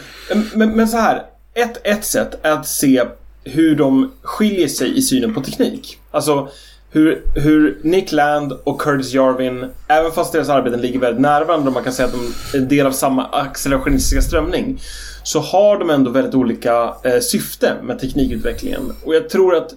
[0.55, 1.23] men, men så här.
[1.55, 3.05] Ett, ett sätt är att se
[3.45, 5.99] hur de skiljer sig i synen på teknik.
[6.11, 6.49] Alltså
[6.91, 11.69] hur, hur Nick Land och Curtis Jarvin, även fast deras arbeten ligger väldigt nära varandra
[11.69, 14.81] och man kan säga att de är en del av samma accelerationistiska strömning.
[15.23, 18.93] Så har de ändå väldigt olika eh, syfte med teknikutvecklingen.
[19.05, 19.75] Och jag tror att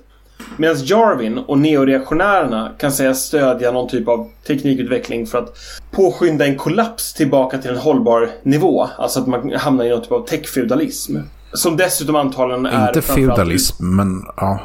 [0.58, 5.58] Medan Jarvin och neoreaktionärerna kan sägas stödja någon typ av teknikutveckling för att
[5.92, 8.90] påskynda en kollaps tillbaka till en hållbar nivå.
[8.98, 11.18] Alltså att man hamnar i någon typ av techfeudalism.
[11.58, 12.88] Som dessutom antagligen är...
[12.88, 14.60] Inte feudalism, men ja.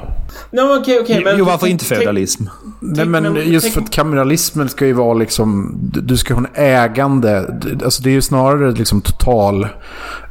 [0.51, 1.25] Nej, men okej, okej.
[1.25, 2.45] men jo, varför inte feudalism?
[2.81, 6.49] Nej, men just för att kameralismen ska ju vara liksom, du- du ska ha en
[6.55, 9.67] ägande, alltså det är ju snarare liksom total,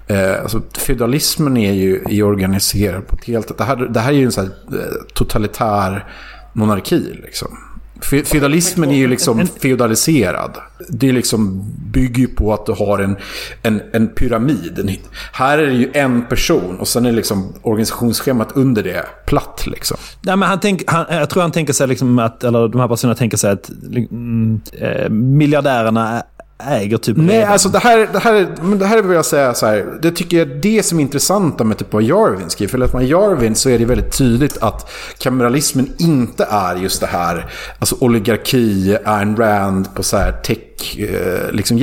[0.08, 4.16] eh, alltså feudalismen är ju är organiserad på ett helt, det här, det här är
[4.18, 6.06] ju en sån här eh, totalitär
[6.54, 7.58] monarki liksom.
[8.02, 10.52] Fe- Feudalismen är ju liksom feudaliserad.
[10.90, 13.18] Det liksom, bygger ju på att du har en,
[13.64, 14.80] en, en pyramid.
[14.80, 14.96] En,
[15.34, 19.98] här är det ju en person och sen är liksom organisationsschemat under det platt liksom.
[20.22, 22.88] Nej, men han tänk, han, jag tror han tänker sig liksom att, eller de här
[22.88, 26.24] personerna tänker sig att mm, eh, miljardärerna
[26.68, 29.26] äger typ Nej, redan- alltså det här, det här, är- men det här vill jag
[29.26, 29.86] säga så här.
[30.02, 32.72] Det tycker jag är det som är intressant med typ vad Jarvin skriver.
[32.72, 37.08] För att med Jarvin så är det väldigt tydligt att kameralismen inte är just det
[37.08, 37.46] här.
[37.80, 41.78] Alltså oligarki, Ayn Rand på så här tech, eh, liksom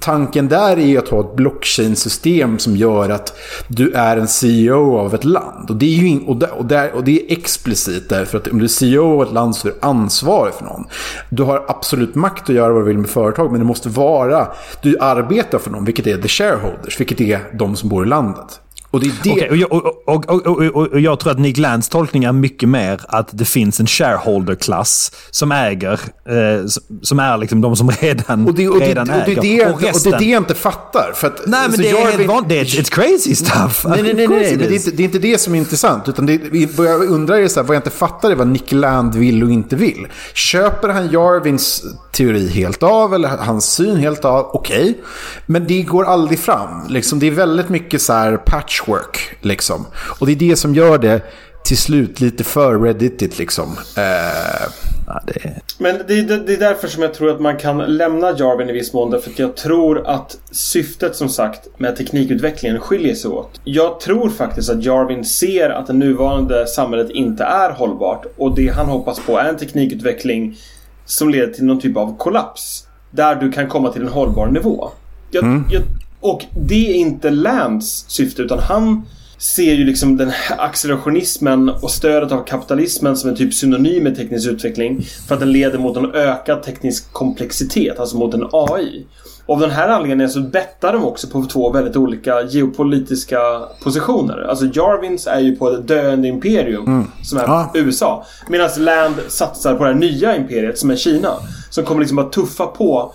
[0.00, 3.38] Tanken där är ju att ha ett blockchain-system som gör att
[3.68, 5.70] du är en CEO av ett land.
[5.70, 8.48] Och det är, ju in, och, där, och, där, och det är explicit därför att
[8.48, 10.84] om du är CEO av ett land så är du ansvarig för någon.
[11.30, 14.48] Du har absolut makt att göra vad du vill med företag, men det måste vara,
[14.82, 18.60] du arbetar för någon, vilket är the shareholders, vilket är de som bor i landet.
[18.94, 19.30] Och det är det...
[19.32, 23.00] Okej, och, jag- och, och, och, jag tror att Nick Lands tolkning är mycket mer
[23.08, 25.92] att det finns en shareholder-klass som äger,
[26.28, 26.66] eh,
[27.02, 29.52] som- är liksom de som redan, Och det, och, det, redan det, och, det, äger.
[29.52, 31.12] är det, Och och det är det jag inte fattar.
[31.14, 32.48] För att, Nej, men det är helt vanligt.
[32.48, 33.84] Det är it's crazy stuff.
[33.88, 36.08] Nej, nej, nej, nej, men det är, inte, det är inte det som är intressant.
[36.08, 36.40] Utan det,
[36.76, 39.42] vad jag undrar är så här, vad jag inte fattar är vad Nick Land vill
[39.44, 40.06] och inte vill.
[40.34, 41.82] Köper han Jarvins
[42.12, 44.50] teori helt av eller hans syn helt av?
[44.52, 44.98] Okej.
[45.46, 46.86] Men det går aldrig fram.
[46.88, 48.36] Liksom, det är väldigt mycket så här
[48.84, 49.36] patchwork.
[49.40, 49.86] Liksom.
[50.20, 51.22] Och det är det som gör det
[51.64, 53.76] till slut lite för redditigt liksom.
[53.96, 54.72] Eh,
[55.06, 55.60] Ja, det är...
[55.78, 58.72] Men det, det, det är därför som jag tror att man kan lämna Jarvin i
[58.72, 59.10] viss mån.
[59.10, 63.60] Därför att jag tror att syftet som sagt med teknikutvecklingen skiljer sig åt.
[63.64, 68.26] Jag tror faktiskt att Jarvin ser att det nuvarande samhället inte är hållbart.
[68.36, 70.56] Och det han hoppas på är en teknikutveckling
[71.04, 72.88] som leder till någon typ av kollaps.
[73.10, 74.90] Där du kan komma till en hållbar nivå.
[75.30, 75.82] Jag, jag,
[76.24, 79.02] och det är inte Lands syfte utan han
[79.38, 84.16] ser ju liksom den här accelerationismen och stödet av kapitalismen som en typ synonym med
[84.16, 85.06] teknisk utveckling.
[85.28, 89.06] För att den leder mot en ökad teknisk komplexitet, alltså mot en AI.
[89.46, 93.38] Och av den här anledningen så bettar de också på två väldigt olika geopolitiska
[93.82, 94.46] positioner.
[94.48, 97.70] Alltså Jarvins är ju på ett döende imperium som är Ja.
[97.74, 98.24] USA.
[98.48, 101.32] Medan Land satsar på det här nya imperiet som är Kina.
[101.70, 103.12] Som kommer liksom att tuffa på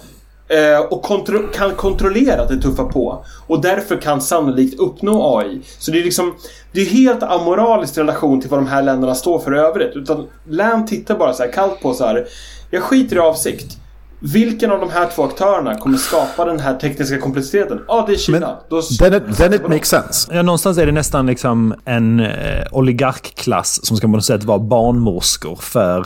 [0.89, 3.25] och kontro kan kontrollera att det tuffar på.
[3.47, 5.61] Och därför kan sannolikt uppnå AI.
[5.79, 6.35] Så det är liksom
[6.71, 9.95] Det är helt amoraliskt i relation till vad de här länderna står för i övrigt.
[9.95, 12.25] Utan Land tittar bara så här kallt på så här.
[12.71, 13.77] Jag skiter i avsikt.
[14.21, 17.81] Vilken av de här två aktörerna kommer skapa den här tekniska komplexiteten?
[17.87, 18.39] Ja, det är Kina.
[18.39, 20.35] Men Då then it, then it makes sense.
[20.35, 24.59] Ja, någonstans är det nästan liksom en eh, oligarkklass som ska på något sätt vara
[24.59, 26.05] barnmorskor för eh,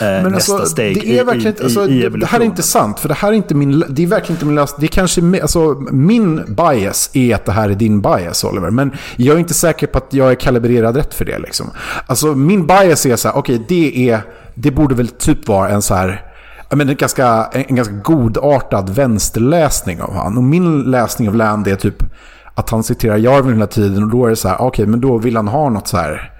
[0.00, 2.40] Men nästa alltså, steg det är i, verkligen, i, alltså, i, i det, det här
[2.40, 3.00] är inte sant.
[3.00, 4.80] För det här är inte min, det är verkligen inte min lösning.
[4.80, 8.70] Det är kanske, alltså, min bias är att det här är din bias Oliver.
[8.70, 11.38] Men jag är inte säker på att jag är kalibrerad rätt för det.
[11.38, 11.70] Liksom.
[12.06, 14.20] Alltså min bias är så här, okej det är,
[14.54, 16.22] det borde väl typ vara en så här,
[16.70, 20.36] menar, en, ganska, en, ganska godartad vänsterläsning av han.
[20.36, 22.02] Och min läsning av Land är typ
[22.54, 24.02] att han citerar Jarvin hela tiden.
[24.02, 26.32] Och då är det så här, okej men då vill han ha något så här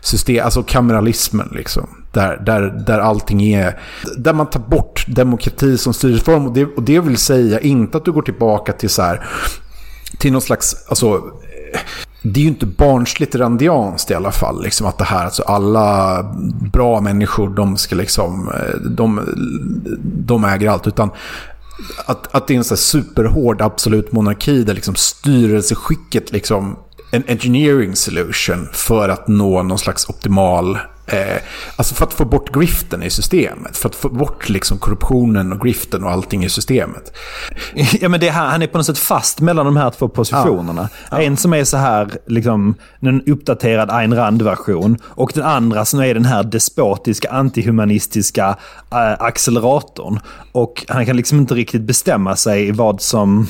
[0.00, 2.03] system, alltså kameralismen liksom.
[2.14, 3.80] Där, där, där allting är,
[4.16, 6.46] där man tar bort demokrati som styrform.
[6.46, 9.26] Och det, och det vill säga inte att du går tillbaka till så här,
[10.18, 11.22] till någon slags, alltså,
[12.22, 14.62] det är ju inte barnsligt randianskt i alla fall.
[14.62, 16.22] Liksom att det här, alltså alla
[16.72, 18.50] bra människor, de ska liksom,
[18.90, 19.20] de,
[20.26, 20.86] de äger allt.
[20.86, 21.10] Utan
[22.06, 26.76] att, att det är en så här superhård absolut monarki där liksom styrelseskicket liksom
[27.10, 31.42] en engineering solution för att nå någon slags optimal Eh,
[31.76, 33.76] alltså för att få bort griften i systemet.
[33.76, 37.12] För att få bort liksom korruptionen och griften och allting i systemet.
[38.00, 40.88] Ja, men det här, han är på något sätt fast mellan de här två positionerna.
[41.10, 44.98] En som är så här, liksom, en uppdaterad Ayn Rand-version.
[45.04, 48.56] Och den andra som är den här despotiska, antihumanistiska
[48.92, 50.20] äh, acceleratorn.
[50.52, 53.46] Och han kan liksom inte riktigt bestämma sig vad som...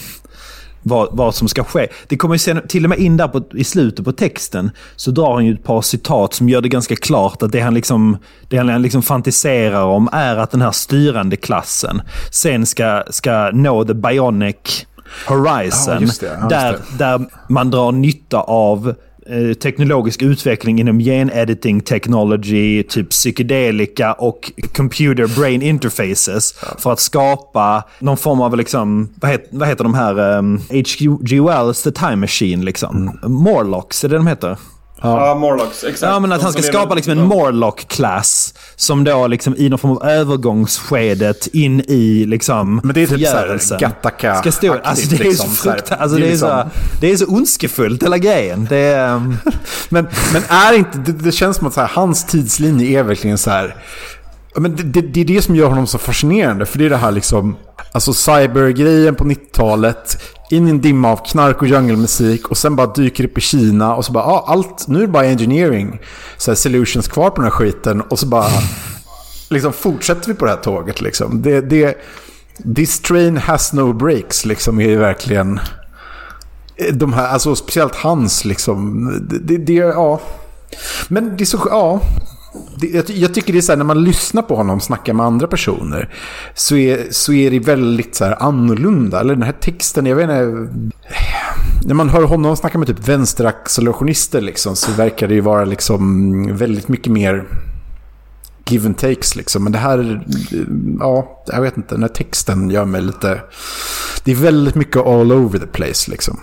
[0.87, 1.89] Vad, vad som ska ske.
[2.09, 5.35] Det kommer sen, till och med in där på, i slutet på texten så drar
[5.35, 8.16] han ju ett par citat som gör det ganska klart att det han liksom,
[8.49, 13.85] det han liksom fantiserar om är att den här styrande klassen sen ska, ska nå
[13.85, 14.87] the bionic
[15.26, 16.03] horizon.
[16.03, 16.39] Ja, det.
[16.41, 18.95] Ja, där, där man drar nytta av
[19.61, 28.16] teknologisk utveckling inom gen-editing technology, typ psykedelika och computer brain interfaces för att skapa någon
[28.16, 31.41] form av, liksom, vad, het, vad heter de här, um, H.G.
[31.41, 33.18] Wells The Time Machine, liksom.
[33.22, 34.57] Morlocks, är det de heter?
[35.11, 35.84] Ja, Morlocks.
[35.84, 36.02] Exakt.
[36.12, 39.78] Ja, men att De han ska skapa liksom en Morlock-klass som då liksom i någon
[39.78, 44.52] form av övergångsskedet in i liksom Men det är typ så här förgörelsen Gattaca- Ska
[44.52, 47.16] stå, alltså det är liksom, så fruktansvärt, alltså Det är är, så, liksom- det är
[47.16, 48.66] så ondskefullt hela grejen.
[48.70, 49.36] Det är, um,
[49.88, 53.50] Men, men är inte, det, det känns som att här, hans tidslinje är verkligen så
[53.50, 53.76] här...
[54.55, 56.66] ja, Men det, det, det är det som gör honom så fascinerande.
[56.66, 57.57] För det är det här liksom...
[57.92, 60.22] Alltså cybergrejen på 90-talet.
[60.55, 62.48] In i en dimma av knark och djungelmusik.
[62.48, 63.94] Och sen bara dyker upp i Kina.
[63.94, 66.00] Och så bara, ah, allt, nu är det bara engineering.
[66.36, 68.00] Så här, solutions kvar på den här skiten.
[68.00, 68.48] Och så bara...
[69.50, 71.42] liksom fortsätter vi på det här tåget liksom.
[71.42, 71.96] Det, det,
[72.76, 74.44] this train has no breaks.
[74.44, 75.61] liksom är ju verkligen...
[76.76, 79.05] Eh, de här, alltså speciellt hans liksom.
[79.28, 80.20] Det, det, det ja.
[81.09, 82.00] Men det är så, ja.
[82.80, 85.46] Jag, jag tycker det är så här, när man lyssnar på honom snacka med andra
[85.46, 86.14] personer.
[86.55, 89.20] Så är, så är det väldigt så här annorlunda.
[89.20, 90.68] Eller den här texten, jag vet inte.
[91.86, 94.76] När man hör honom snacka med typ vänsteraccelerationister liksom.
[94.76, 97.44] Så verkar det ju vara liksom väldigt mycket mer
[98.66, 99.64] give and takes liksom.
[99.64, 100.26] Men det här,
[101.00, 101.94] ja, jag vet inte.
[101.94, 103.40] Den här texten gör mig lite...
[104.24, 106.40] Det är väldigt mycket all over the place liksom.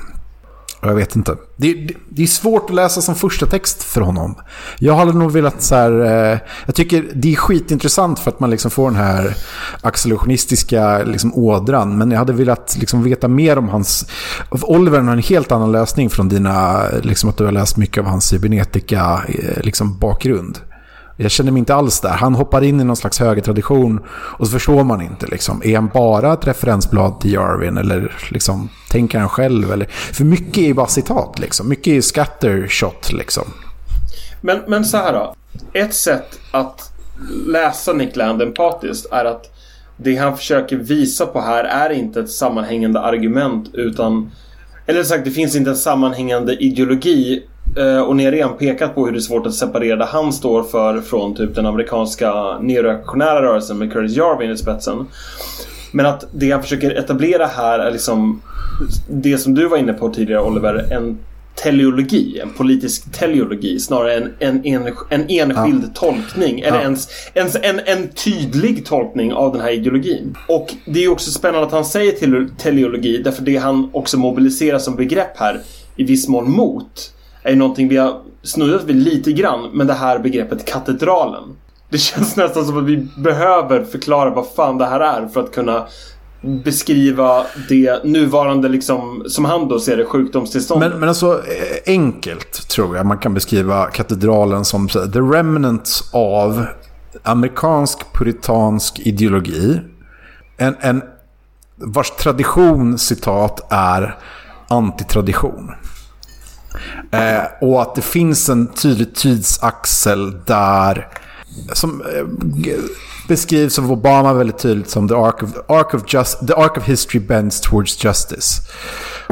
[0.82, 1.36] Jag vet inte.
[1.58, 4.36] Det, det, det är svårt att läsa som första text för honom.
[4.80, 5.92] Jag hade nog velat så här...
[5.92, 9.38] Eh, jag tycker det är skitintressant för att man liksom får den här
[9.82, 11.98] accelerationistiska liksom, ådran.
[11.98, 14.06] Men jag hade velat liksom, veta mer om hans...
[14.50, 16.84] Oliver har en helt annan lösning från dina...
[17.02, 20.60] Liksom, att du har läst mycket av hans cybernetika eh, liksom, bakgrund.
[21.22, 22.10] Jag känner mig inte alls där.
[22.10, 25.28] Han hoppar in i någon slags högertradition och så förstår man inte.
[25.28, 25.62] Liksom.
[25.66, 29.72] Är han bara ett referensblad till Jarvin eller liksom, tänker han själv?
[29.72, 29.86] Eller?
[29.90, 31.40] För mycket är ju bara citat.
[31.40, 31.70] Liksom.
[31.70, 33.14] Mycket är ju scattershot.
[33.14, 33.44] Liksom.
[34.42, 35.36] Men, men så här då.
[35.74, 36.92] Ett sätt att
[37.48, 39.52] läsa Nick Land empatiskt är att
[39.98, 44.32] det han försöker visa på här är inte ett sammanhängande argument utan
[44.86, 47.44] eller sagt, det finns inte en sammanhängande ideologi
[48.08, 50.64] och ni har redan pekat på hur det är svårt att separera det han står
[50.64, 55.06] för från typ den amerikanska neoreaktionära rörelsen med Curtis Jarvin i spetsen.
[55.92, 58.42] Men att det han försöker etablera här är liksom
[59.10, 61.18] det som du var inne på tidigare Oliver, en
[61.56, 66.82] teleologi, en politisk teleologi snarare än en, en, en enskild tolkning eller Ja.
[66.84, 70.38] ens, ens en, en tydlig tolkning av den här ideologin.
[70.48, 74.96] Och det är också spännande att han säger teleologi därför det han också mobiliserar som
[74.96, 75.60] begrepp här
[75.96, 77.14] i viss mån mot
[77.44, 81.44] är ju någonting vi har snuddat vid lite grann men det här begreppet katedralen.
[81.90, 85.52] Det känns nästan som att vi behöver förklara vad fan det här är för att
[85.52, 85.88] kunna
[86.42, 90.92] beskriva det nuvarande, liksom, som han då ser det, sjukdomstillståndet.
[90.92, 96.66] Men, men alltså eh, enkelt tror jag man kan beskriva katedralen som the remnants av
[97.24, 99.82] amerikansk puritansk ideologi.
[100.58, 101.02] En, en
[101.76, 104.18] vars tradition, citat, är
[104.68, 105.72] antitradition.
[107.12, 111.08] Eh, och att det finns en tydlig tidsaxel där
[111.74, 112.26] som eh,
[113.28, 116.84] beskrivs av Obama väldigt tydligt som the arc of, arc of, just, the arc of
[116.84, 118.62] history bends towards justice.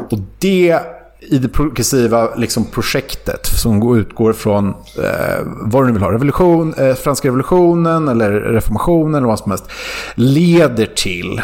[0.10, 0.80] Och det
[1.22, 4.70] i det progressiva liksom, projektet som utgår från
[5.04, 9.52] eh, vad du nu vill ha, revolution, eh, franska revolutionen eller reformationen eller vad som
[9.52, 9.66] helst,
[10.16, 11.42] leder till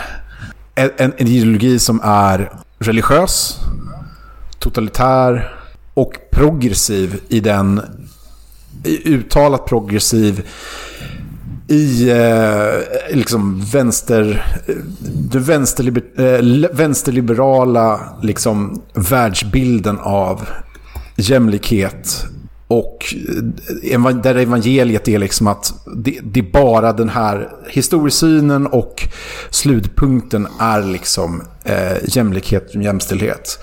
[0.76, 3.60] en en ideologi som är religiös,
[4.60, 5.56] totalitär
[5.96, 7.82] och progressiv i den
[8.86, 10.44] uttalat progressiv
[11.68, 14.46] i eh, liksom vänster,
[15.32, 20.50] det vänsterliber, eh, vänsterliberala liksom, världsbilden av
[21.16, 22.26] jämlikhet.
[22.68, 23.16] Och
[23.92, 29.08] eh, där evangeliet är liksom att det, det är bara den här historiesynen och
[29.50, 33.60] slutpunkten är liksom eh, jämlikhet och jämställdhet.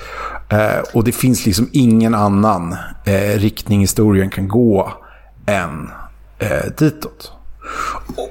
[0.52, 2.76] Eh, och det finns liksom ingen annan
[3.06, 4.92] eh, riktning historien kan gå
[5.46, 5.90] än
[6.38, 7.32] eh, ditåt.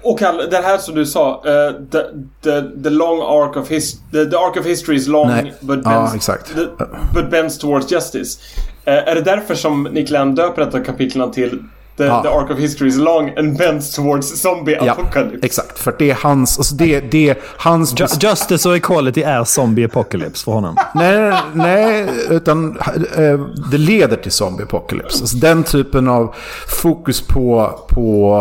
[0.04, 1.98] Och Kalle, det här som du sa, eh, the,
[2.44, 5.54] the, the long arc of his, the, the arc of history is long Nej.
[5.60, 6.56] but Ja, bends, exakt.
[6.56, 6.68] the,
[7.14, 8.40] but bends towards justice.
[8.86, 11.64] Eh, är det därför som Nick Land döper ett av kapitlen till
[11.98, 12.22] the, Ja.
[12.24, 15.46] the arc of history is long and bends towards zombie Ja, apocalypse?
[15.46, 15.80] exakt.
[15.80, 16.58] För det är hans...
[16.58, 18.00] Alltså det, det är hans...
[18.00, 20.76] Ju- Justice och equality är zombie apocalypse för honom.
[20.96, 22.78] Nej, nej, utan
[23.18, 23.40] eh,
[23.72, 25.22] det leder till zombie apocalypse.
[25.24, 26.36] Alltså den typen av
[26.68, 28.36] fokus på, på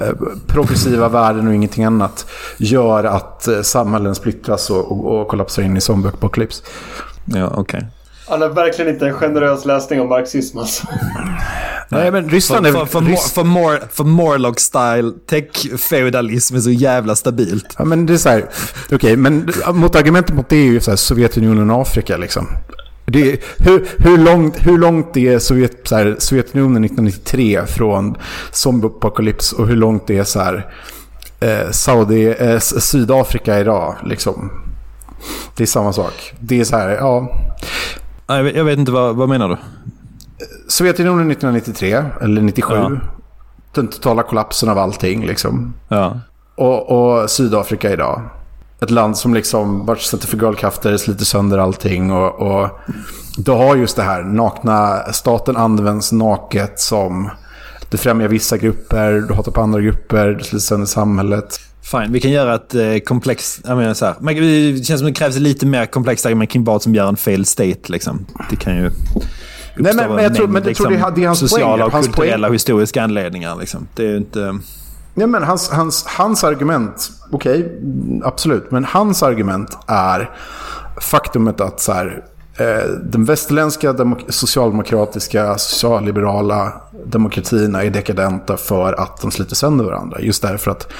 [0.00, 0.06] eh,
[0.46, 2.26] progressiva värden och ingenting annat
[2.58, 6.62] gör att eh, samhällen splittras och, och, och kollapsar in i zombie apocalypse.
[7.24, 7.86] Ja, okej.
[8.30, 10.86] Han är verkligen inte en generös läsning av marxism alltså.
[11.88, 12.78] Nej, men Ryssland För, är...
[12.78, 17.74] för, för, Rys- för, Mor, för Morlock-style tech-feudalism är så jävla stabilt.
[17.78, 18.44] Ja, men det är så här,
[18.92, 22.46] okej, men mot argumentet mot det är ju så här, Sovjetunionen och Afrika liksom.
[23.06, 28.16] Det är, hur, hur, långt, hur långt är Sovjet, så här, Sovjetunionen 1993 från
[28.52, 30.66] zombieapokalyps och hur långt det är så här,
[31.40, 34.50] eh, Saudi, eh, Sydafrika idag liksom.
[35.56, 36.32] Det är samma sak.
[36.40, 37.36] Det är så här, ja.
[38.36, 39.56] Jag vet, jag vet inte, vad, vad menar du?
[40.68, 42.74] Sovjetunionen 1993, eller 97.
[42.74, 42.90] Ja.
[43.74, 45.74] Den totala kollapsen av allting liksom.
[45.88, 46.20] Ja.
[46.54, 48.22] Och, och Sydafrika idag.
[48.80, 52.12] Ett land som liksom vart centrifugaalkrafter sliter sönder allting.
[52.12, 52.68] Och, och
[53.36, 57.30] du har just det här, nakna, staten används naket som...
[57.88, 61.60] Det främjar vissa grupper, du hatar på andra grupper, du sliter sönder samhället.
[61.82, 63.60] Fine, vi kan göra ett eh, komplext...
[63.64, 66.64] Jag menar så här, men det känns som det krävs lite mer komplext argument kring
[66.64, 67.78] vad som gör en fail state.
[67.92, 68.26] Liksom.
[68.50, 68.82] Det kan ju...
[69.76, 71.98] Nej, men- men jag tror- men jag tror det är hans Sociala poäng.
[72.00, 73.56] och kulturella och historiska anledningar.
[73.60, 73.86] Liksom.
[73.94, 74.58] Det är ju inte...
[75.14, 78.70] Nej, men hans, hans, hans argument, okej, mm, absolut.
[78.70, 80.30] Men hans argument är
[81.00, 82.24] faktumet att så här,
[82.58, 86.72] eh, den västerländska demok- socialdemokratiska, socialliberala
[87.06, 90.20] demokratierna är dekadenta för att de sliter sönder varandra.
[90.20, 90.92] Just därför att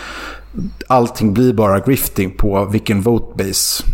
[0.87, 3.85] allting blir bara grifting på vilken votebase.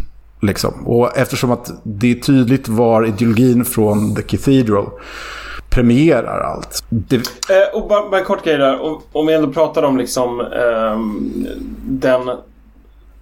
[0.42, 0.86] Liksom.
[0.86, 4.90] Och eftersom att det är tydligt var ideologin från The Cathedral
[5.70, 6.84] premierar allt.
[6.88, 8.80] Det, Eh, och bara, bara en kort grej där.
[8.80, 11.00] Om, om vi ändå pratar om liksom eh,
[11.82, 12.30] den,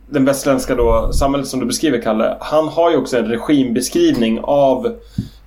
[0.08, 2.36] den västerländska då, samhället som du beskriver, Kalle.
[2.40, 4.96] Han har ju också en regimbeskrivning av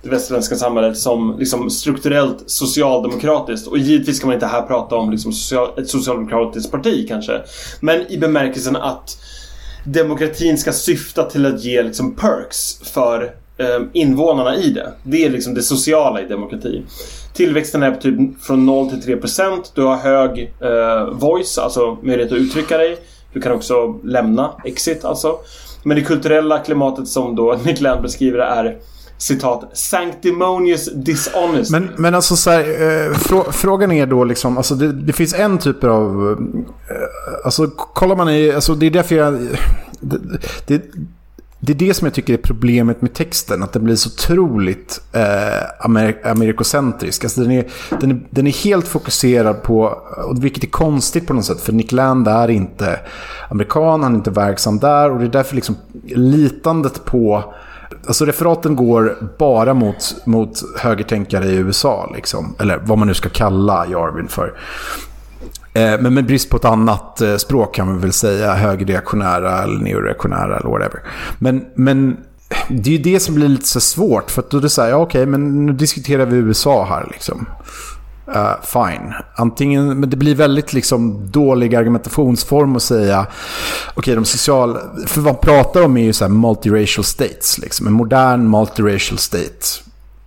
[0.02, 3.66] det västerländska samhället som liksom strukturellt socialdemokratiskt.
[3.66, 7.40] Och givetvis ska man inte här prata om liksom social, ett socialdemokratiskt parti kanske.
[7.80, 9.18] Men i bemärkelsen att
[9.84, 13.22] demokratin ska syfta till att ge liksom perks för
[13.56, 14.92] eh, invånarna i det.
[15.02, 16.82] Det är liksom det sociala i demokrati.
[17.32, 19.72] Tillväxten är typ från 0 till 3 procent.
[19.74, 22.98] Du har hög eh, voice, alltså möjlighet att uttrycka dig.
[23.32, 25.38] Du kan också lämna, exit alltså.
[25.82, 28.78] Men det kulturella klimatet som då Nick Land beskriver är
[29.18, 31.70] citat sanctimonious dishonest.
[31.70, 35.34] Men, men alltså så här, eh, frå, frågan är då liksom, alltså det, det finns
[35.34, 36.36] en typ av,
[36.90, 39.48] eh, alltså kollar man i, alltså det är därför jag,
[40.00, 40.18] det,
[40.66, 40.82] det,
[41.60, 45.00] det är det som jag tycker är problemet med texten, att den blir så otroligt
[45.12, 47.24] eh, amer, amerikocentrisk.
[47.24, 47.66] Alltså den, är,
[48.00, 49.80] den, är, den är helt fokuserad på,
[50.26, 53.00] och vilket är konstigt på något sätt, för Nick Land är inte
[53.48, 55.76] amerikan, han är inte verksam där och det är därför liksom
[56.14, 57.54] litandet på
[58.08, 62.54] Alltså referaten går bara mot, mot högertänkare i USA, liksom.
[62.60, 64.58] eller vad man nu ska kalla Jarvin för.
[65.72, 69.78] Eh, Men med brist på ett annat eh, språk kan man väl säga högerreaktionära eller
[69.78, 71.02] neoreaktionära eller whatever.
[71.38, 72.16] Men, men
[72.68, 74.30] det är ju det som blir lite så svårt.
[74.30, 77.08] För att då är det så här, ja okej, men nu diskuterar vi USA här
[77.12, 77.46] liksom.
[78.36, 79.14] Uh, fine.
[79.34, 83.26] Antingen, men det blir väldigt liksom dålig argumentationsform att säga
[83.94, 84.78] okej, de social...
[85.06, 87.58] För vad man pratar om är ju så här multiracial states.
[87.58, 87.86] Liksom.
[87.86, 89.66] En modern multiracial state.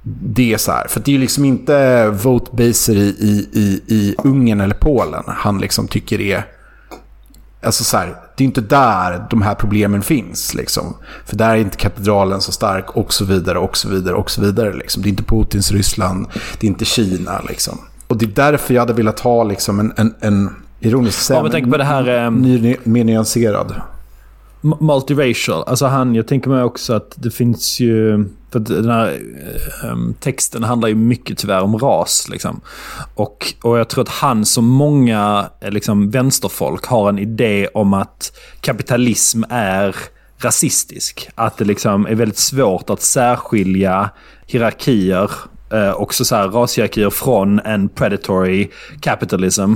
[0.04, 0.88] Det är så här.
[0.88, 5.60] För det är ju liksom inte vote-baser i, i, i, i Ungern eller Polen han
[5.60, 6.46] liksom tycker är...
[7.64, 10.54] Alltså så här, det är inte där de här problemen finns.
[10.54, 10.96] Liksom.
[11.26, 14.42] För där är inte katedralen så stark och så vidare och så vidare och så
[14.42, 14.74] vidare.
[14.74, 15.04] Liksom.
[15.04, 16.28] Det är inte Putins Ryssland,
[16.60, 17.42] det är inte Kina.
[17.50, 17.80] Liksom.
[18.12, 20.50] Och det är därför jag hade velat ha liksom en, en, en
[20.80, 22.08] ironisk Om man tänker på det här...
[22.08, 23.74] ehm, ny, mer nyanserad.
[24.62, 25.64] Multiracial.
[25.68, 28.26] Alltså han, jag tänker mig också att det finns ju...
[28.52, 29.20] För den här
[29.84, 32.28] eh, texten handlar ju mycket tyvärr om ras.
[32.32, 32.62] Liksom.
[33.16, 37.94] Och, och jag tror att han som många eh, liksom, vänsterfolk har en idé om
[37.94, 39.96] att kapitalism är
[40.38, 41.30] rasistisk.
[41.36, 44.10] Att det liksom är väldigt svårt att särskilja
[44.48, 45.32] hierarkier
[45.72, 48.70] eh, också så här rashierarkier från en predatory
[49.00, 49.74] capitalism.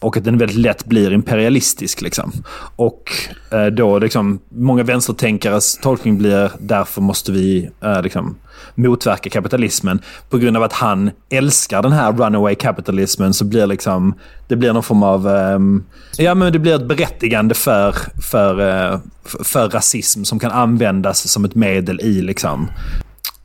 [0.00, 2.00] Och att den väldigt lätt blir imperialistisk.
[2.00, 2.32] Liksom.
[2.76, 3.12] Och
[3.50, 8.36] eh, då liksom, många vänstertänkares tolkning blir därför måste vi eh, liksom,
[8.74, 10.00] motverka kapitalismen.
[10.30, 14.14] På grund av att han älskar den här runaway kapitalismen så blir liksom,
[14.48, 15.84] det blir någon form av, ehm,
[16.16, 17.94] ja men det blir ett berättigande för,
[18.30, 18.98] för, eh,
[19.44, 22.68] för, rasism som kan användas som ett medel i liksom,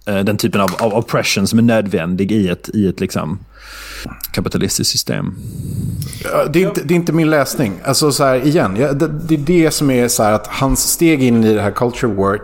[0.06, 3.40] Eh, den typen av, av oppression som är nödvändig i ett, i ett liksom,
[4.32, 5.36] kapitalistiskt system.
[6.50, 7.74] Det är, inte, det är inte min läsning.
[7.84, 11.24] Alltså så här, igen, det, det är det som är så här att hans steg
[11.24, 12.42] in i det här culture work.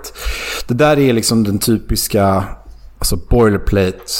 [0.67, 2.43] Det där är liksom den typiska
[2.97, 4.13] alltså boilerplate,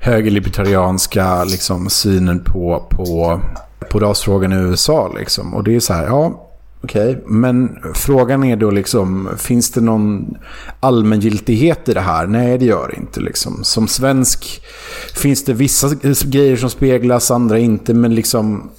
[0.00, 3.40] högerlibertarianska liksom, synen på, på,
[3.90, 5.12] på rasfrågan i USA.
[5.18, 5.54] Liksom.
[5.54, 6.47] Och det är så här, ja,
[6.82, 10.36] Okej, men frågan är då liksom, finns det någon
[10.80, 12.26] allmängiltighet i det här?
[12.26, 13.20] Nej, det gör det inte.
[13.20, 13.64] Liksom.
[13.64, 14.62] Som svensk
[15.14, 15.90] finns det vissa
[16.24, 18.70] grejer som speglas, andra inte, men liksom...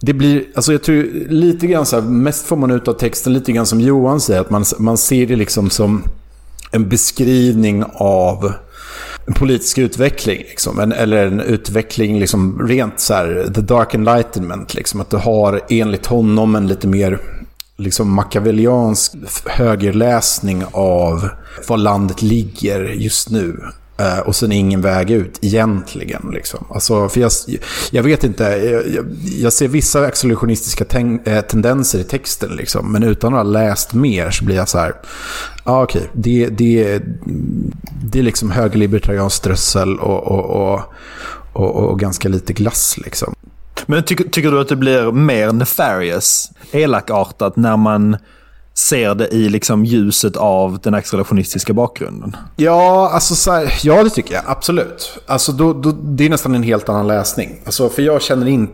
[0.00, 3.32] Det blir, alltså jag tror lite grann så här, mest får man ut av texten
[3.32, 6.02] lite grann som Johan säger, att man, man ser det liksom som
[6.70, 8.52] en beskrivning av
[9.26, 10.38] en politisk utveckling.
[10.38, 10.78] Liksom.
[10.78, 14.74] En, eller en utveckling liksom, rent så här, the dark enlightenment.
[14.74, 15.00] Liksom.
[15.00, 17.20] Att du har enligt honom en lite mer
[17.78, 19.12] liksom machiavelliansk
[19.44, 21.28] högerläsning av
[21.68, 23.60] var landet ligger just nu.
[24.00, 26.30] Eh, och sen ingen väg ut egentligen.
[26.32, 26.66] Liksom.
[26.70, 27.30] Alltså, för jag,
[27.90, 28.42] jag vet inte,
[28.94, 29.06] jag,
[29.38, 32.56] jag ser vissa accelerationistiska ten, eh, tendenser i texten.
[32.56, 34.94] Liksom, men utan att ha läst mer så blir jag så här,
[35.64, 37.02] ja ah, okej, okay, det, det,
[38.04, 40.80] det är liksom högerlibertariansk strössel och, och, och,
[41.52, 42.98] och, och ganska lite glass.
[42.98, 43.34] Liksom.
[43.86, 48.16] Men tycker, tycker du att det blir mer nefarious, elakartat, när man
[48.78, 52.36] ser det i liksom ljuset av den accelerationistiska bakgrunden?
[52.56, 54.42] Ja, alltså så här, ja det tycker jag.
[54.46, 55.18] Absolut.
[55.26, 57.60] Alltså, då, då, det är nästan en helt annan läsning.
[57.64, 58.68] Alltså, för jag känner in...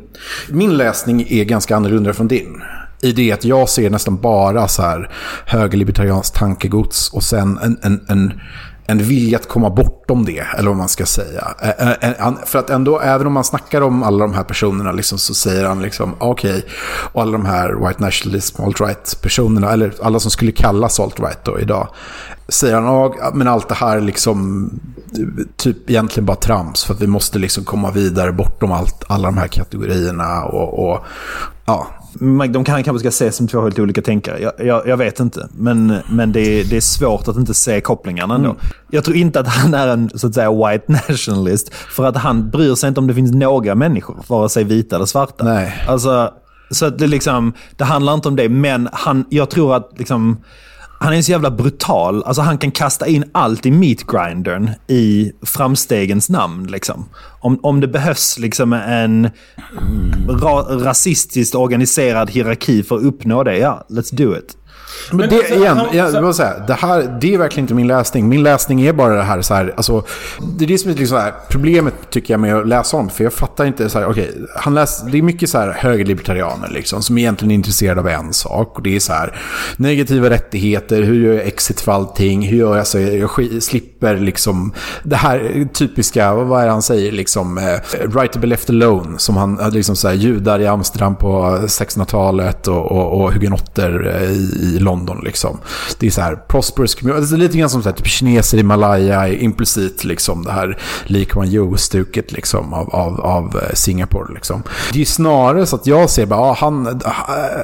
[0.49, 2.63] Min läsning är ganska annorlunda från din.
[3.03, 5.11] I det att jag ser nästan bara så här
[5.47, 8.41] högerlibertarianskt tankegods och sen en, en, en
[8.87, 11.55] en vilja att komma bortom det, eller vad man ska säga.
[11.63, 14.93] Eh, eh, eh, för att ändå, även om man snackar om alla de här personerna,
[14.93, 16.63] liksom, så säger han liksom, ah, okej, okay,
[17.13, 21.61] och alla de här white nationalism, alt-right personerna, eller alla som skulle kallas alt-right då
[21.61, 21.89] idag,
[22.49, 24.71] säger han, ah, ja, men allt det här liksom,
[25.57, 29.39] typ egentligen bara trams, för att vi måste liksom komma vidare bortom allt, alla de
[29.39, 31.05] här kategorierna och, och
[31.67, 31.87] ja,
[32.53, 34.39] de kan, kanske ska ses som två helt olika tänkare.
[34.41, 35.49] Jag, jag, jag vet inte.
[35.53, 38.51] Men, men det, är, det är svårt att inte se kopplingarna ändå.
[38.51, 38.61] Mm.
[38.91, 41.75] Jag tror inte att han är en så att säga white nationalist.
[41.75, 45.07] För att han bryr sig inte om det finns några människor, vare sig vita eller
[45.07, 45.45] svarta.
[45.45, 45.85] Nej.
[45.89, 46.33] Alltså,
[46.71, 50.37] så att det, liksom, det handlar inte om det, men han, jag tror att liksom,
[50.99, 52.23] han är så jävla brutal.
[52.25, 56.67] Alltså han kan kasta in allt i meatgrindern i framstegens namn.
[56.67, 57.09] Liksom.
[57.41, 59.31] Om, om det behövs liksom en
[60.29, 64.57] ra rasistiskt organiserad hierarki för att uppnå det, ja, let's do it.
[65.11, 67.87] Men, men det, alltså, igen, jag vill säga, det, här, det är verkligen inte min
[67.87, 68.29] läsning.
[68.29, 70.05] Min läsning är bara det här, så här alltså,
[70.59, 73.11] det är det som är liksom här, problemet tycker jag med att läsa om.
[73.11, 76.69] För jag fattar inte, så här, okay, han läser, det är mycket så här högerlibertarianer
[76.69, 78.77] liksom, som egentligen är intresserade av en sak.
[78.77, 79.37] Och det är så här,
[79.77, 84.73] negativa rättigheter, hur gör jag exit för allting, hur gör jag så jag slipper liksom
[85.03, 89.19] det här typiska, vad är det han säger, liksom, eh, right to be left alone.
[89.19, 94.31] Som han, liksom så här, judar i Amsterdam på 1600-talet och, och, och hugenotter eh,
[94.31, 95.21] i, i London.
[95.25, 95.59] Liksom.
[95.99, 97.27] Det är så här prosperous community.
[97.27, 100.79] Det är lite grann som så här, typ kineser i Malaya, implicit liksom det här
[101.07, 104.35] Lee Kuan Yew-stuket liksom, av, av, av eh, Singapore.
[104.35, 104.63] Liksom.
[104.93, 107.13] Det är snarare så att jag ser bara, ah, han, ah,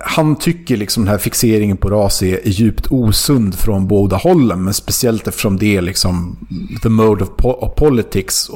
[0.04, 4.64] han tycker liksom den här fixeringen på ras är djupt osund från båda hållen.
[4.64, 6.36] Men speciellt eftersom det är liksom
[6.82, 8.50] the mode of, po of politics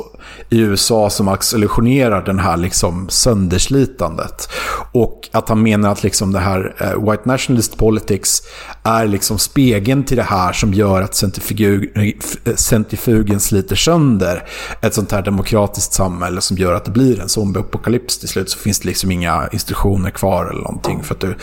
[0.50, 4.48] i USA som accelerationerar den här liksom sönderslitandet.
[4.92, 8.33] Och att han menar att liksom det här uh, white nationalist politics
[8.82, 11.92] är liksom spegeln till det här som gör att centrifug,
[12.44, 14.48] eh, centrifugen sliter sönder
[14.80, 18.58] ett sånt här demokratiskt samhälle som gör att det blir en zombieapokalyps till slut så
[18.58, 21.02] finns det liksom inga instruktioner kvar eller någonting.
[21.02, 21.36] För att du,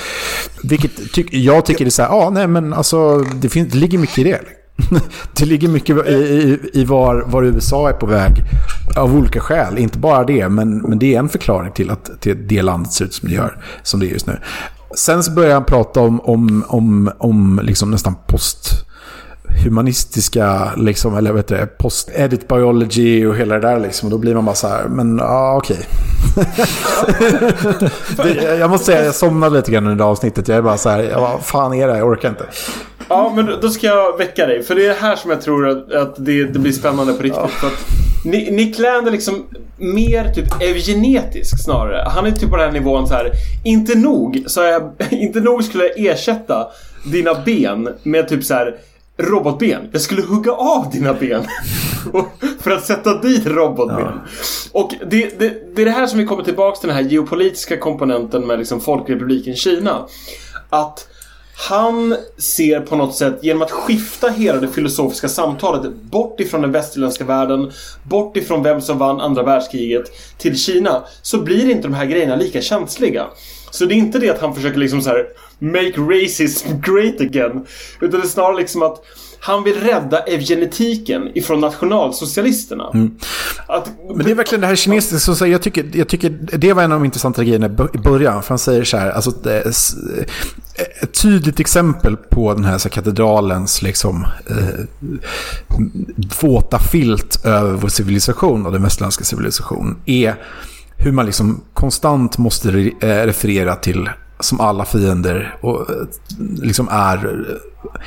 [0.64, 3.98] vilket ty, jag tycker är så här, ja nej men alltså det, finns, det ligger
[3.98, 4.42] mycket i det.
[5.34, 8.32] det ligger mycket i, i, i var, var, USA är på väg
[8.98, 9.78] av olika skäl.
[9.78, 13.06] Inte bara det, men, men det är en förklaring till att till det landet ser
[13.06, 14.40] ut som det gör, som det är just nu.
[14.96, 18.86] Sen så börjar han prata om, om, om, om liksom nästan post
[19.64, 24.08] humanistiska, liksom, eller vet du, post-edit biology och hela det där liksom.
[24.08, 25.78] Och då blir man bara så här, men ja okej.
[28.14, 28.58] Okay.
[28.58, 30.48] jag måste säga, jag somnade lite grann under avsnittet.
[30.48, 31.98] Jag är bara så här, vad fan är det?
[31.98, 32.46] Jag orkar inte.
[33.08, 34.64] Ja, men då ska jag väcka dig.
[34.64, 37.52] För det är här som jag tror att, att det, det, blir spännande på riktigt.
[37.62, 37.70] Ja.
[38.24, 39.46] Nick Land är liksom
[39.78, 42.10] mer typ eugenetisk snarare.
[42.10, 43.32] Han är typ på den här nivån så här.
[43.64, 46.68] Inte nog, så jag, inte nog skulle jag ersätta
[47.12, 48.76] dina ben med typ så här
[49.18, 49.90] robotben.
[49.92, 51.44] Jag skulle hugga av dina ben.
[52.60, 54.00] för att sätta dit robotben.
[54.00, 54.22] Ja.
[54.72, 57.78] Och det, det, det är det här som vi kommer tillbaka till den här geopolitiska
[57.78, 60.06] komponenten med liksom Folkrepubliken Kina.
[60.70, 61.08] Att
[61.70, 66.72] han ser på något sätt, genom att skifta hela det filosofiska samtalet bort ifrån den
[66.72, 67.72] västerländska världen,
[68.04, 72.36] bort ifrån vem som vann andra världskriget till Kina, så blir inte de här grejerna
[72.36, 73.28] lika känsliga.
[73.72, 75.26] Så det är inte det att han försöker liksom så här
[75.60, 77.66] make racism great again.
[78.02, 79.06] Utan det är snarare liksom att
[79.44, 82.84] han vill rädda eugenetiken ifrån nationalsocialisterna.
[83.68, 84.18] Att, Mm.
[84.18, 86.84] Men det är verkligen det här kinesiska som säger, jag tycker, jag tycker det var
[86.84, 88.44] en av de intressanta grejerna i början.
[88.44, 89.32] För han säger så här, alltså
[89.66, 89.96] s-
[91.02, 94.86] ett tydligt exempel på den här, så katedralens liksom eh,
[96.42, 100.36] våta filt över vår civilisation och den västerländska civilisationen är
[100.98, 102.70] hur man liksom konstant måste
[103.02, 104.10] eh, referera till
[104.42, 105.96] som alla fiender och eh,
[106.62, 107.56] liksom är eh,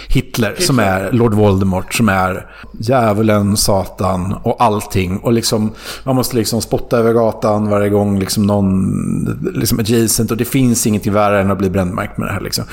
[0.08, 2.46] Hitler, som är Lord Voldemort, som är
[2.78, 5.18] djävulen, Satan och allting.
[5.18, 5.72] Och liksom,
[6.04, 10.86] man måste liksom spotta över gatan varje gång liksom någon liksom adjacent och det finns
[10.86, 12.40] ingenting värre än att bli brännmärkt med det här.
[12.40, 12.64] Liksom.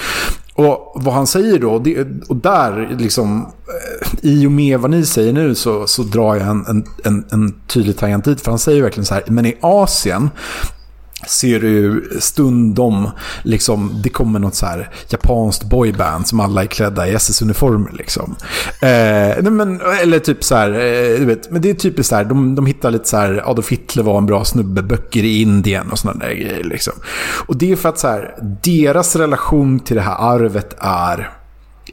[0.53, 5.05] Och vad han säger då, det, och där liksom, eh, i och med vad ni
[5.05, 8.41] säger nu så, så drar jag en, en, en, en tydlig tangent dit.
[8.41, 10.29] För han säger verkligen så här, men i Asien
[11.27, 13.09] ser du stundom,
[13.43, 17.91] liksom, det kommer något så här japanskt boyband som alla är klädda i SS-uniformer.
[17.91, 18.35] Liksom.
[18.81, 22.23] Eh, men, eller typ så här, eh, du vet, men det är typiskt så här,
[22.23, 25.91] de, de hittar lite så här, Adolf Hitler var en bra snubbe, böcker i Indien
[25.91, 26.63] och sådana där grejer.
[26.63, 26.93] Liksom.
[27.47, 31.40] Och det är för att så här, deras relation till det här arvet är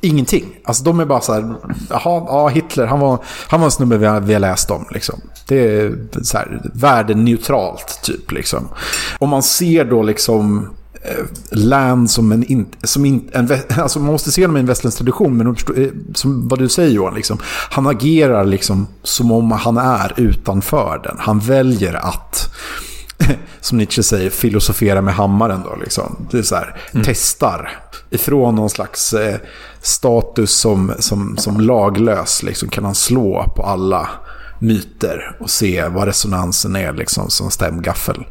[0.03, 0.45] ingenting.
[0.65, 1.55] Alltså de är bara så här,
[1.91, 3.19] jaha, ja Hitler, han var,
[3.49, 4.85] han var en snubbe vi har, vi har läst om.
[4.91, 5.21] Liksom.
[5.49, 8.33] Det är så här, värdeneutralt typ.
[8.33, 8.69] Liksom.
[9.19, 10.71] Om man ser då liksom
[11.03, 13.49] eh, Land som en, in, som in, en...
[13.79, 16.69] Alltså man måste se honom i en västländsk tradition, men förstår- eh, som vad du
[16.69, 17.39] säger Johan, liksom,
[17.71, 21.17] han agerar liksom som om han är utanför den.
[21.19, 22.55] Han väljer att
[23.61, 26.27] som Nietzsche säger, filosofera med hammaren då liksom.
[26.31, 27.71] Det är så här, testar.
[28.11, 29.37] Ifrån någon slags eh,
[29.83, 34.09] status som, som, som laglös liksom, kan han slå på alla
[34.61, 38.25] myter och se vad resonansen är liksom som stämgaffel.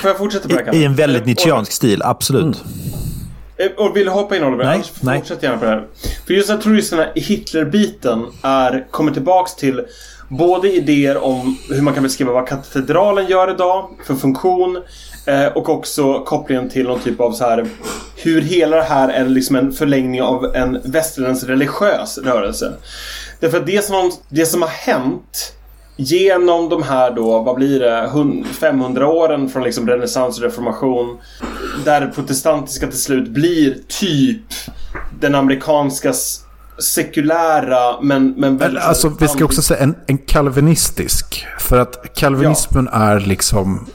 [0.00, 0.74] Får jag fortsätta på det här?
[0.74, 2.64] I, I en väldigt Och- nietzscheansk stil, absolut.
[3.58, 4.64] Eh, Och vill du hoppa in Oliver?
[4.64, 5.18] Nej, Annars nej.
[5.18, 5.86] Fortsätt gärna på det här.
[6.26, 9.82] För just jag tror just den här Hitler-biten är, kommer tillbaks till
[10.28, 14.82] både idéer om hur man kan beskriva vad katedralen gör idag för funktion
[15.26, 17.66] eh, och också kopplingen till någon typ av så här
[18.16, 22.72] hur hela det här är liksom en förlängning av en västerländsk religiös rörelse.
[23.40, 25.52] Därför att det som, det som har hänt
[25.98, 28.10] Genom de här då, vad blir det,
[28.60, 31.18] 500 åren från liksom renässans och reformation.
[31.84, 34.46] Där det protestantiska till slut blir typ
[35.20, 36.12] den amerikanska
[36.78, 38.82] sekulära men, men väldigt...
[38.82, 41.46] Alltså vi ska också säga en, en kalvinistisk.
[41.58, 43.86] För att kalvinismen är liksom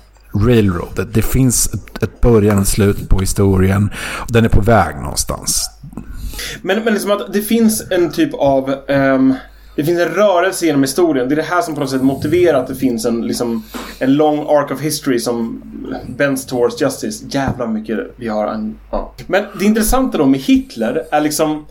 [0.46, 1.08] railroad.
[1.14, 3.90] Det finns ett, ett början och slut på historien.
[4.20, 5.70] Och den är på väg någonstans.
[6.62, 8.76] Men, men liksom att det finns en typ av...
[8.88, 9.34] ehm,
[9.76, 11.30] det finns en rörelse genom historien.
[11.30, 13.64] Det är det här som på något sätt motiverar att det finns en, liksom,
[14.00, 15.62] en long arc of history som
[16.18, 17.26] bends towards justice.
[17.30, 18.48] Jävlar mycket vi har.
[18.48, 19.14] En, ja.
[19.28, 21.66] Men det intressanta då med Hitler är liksom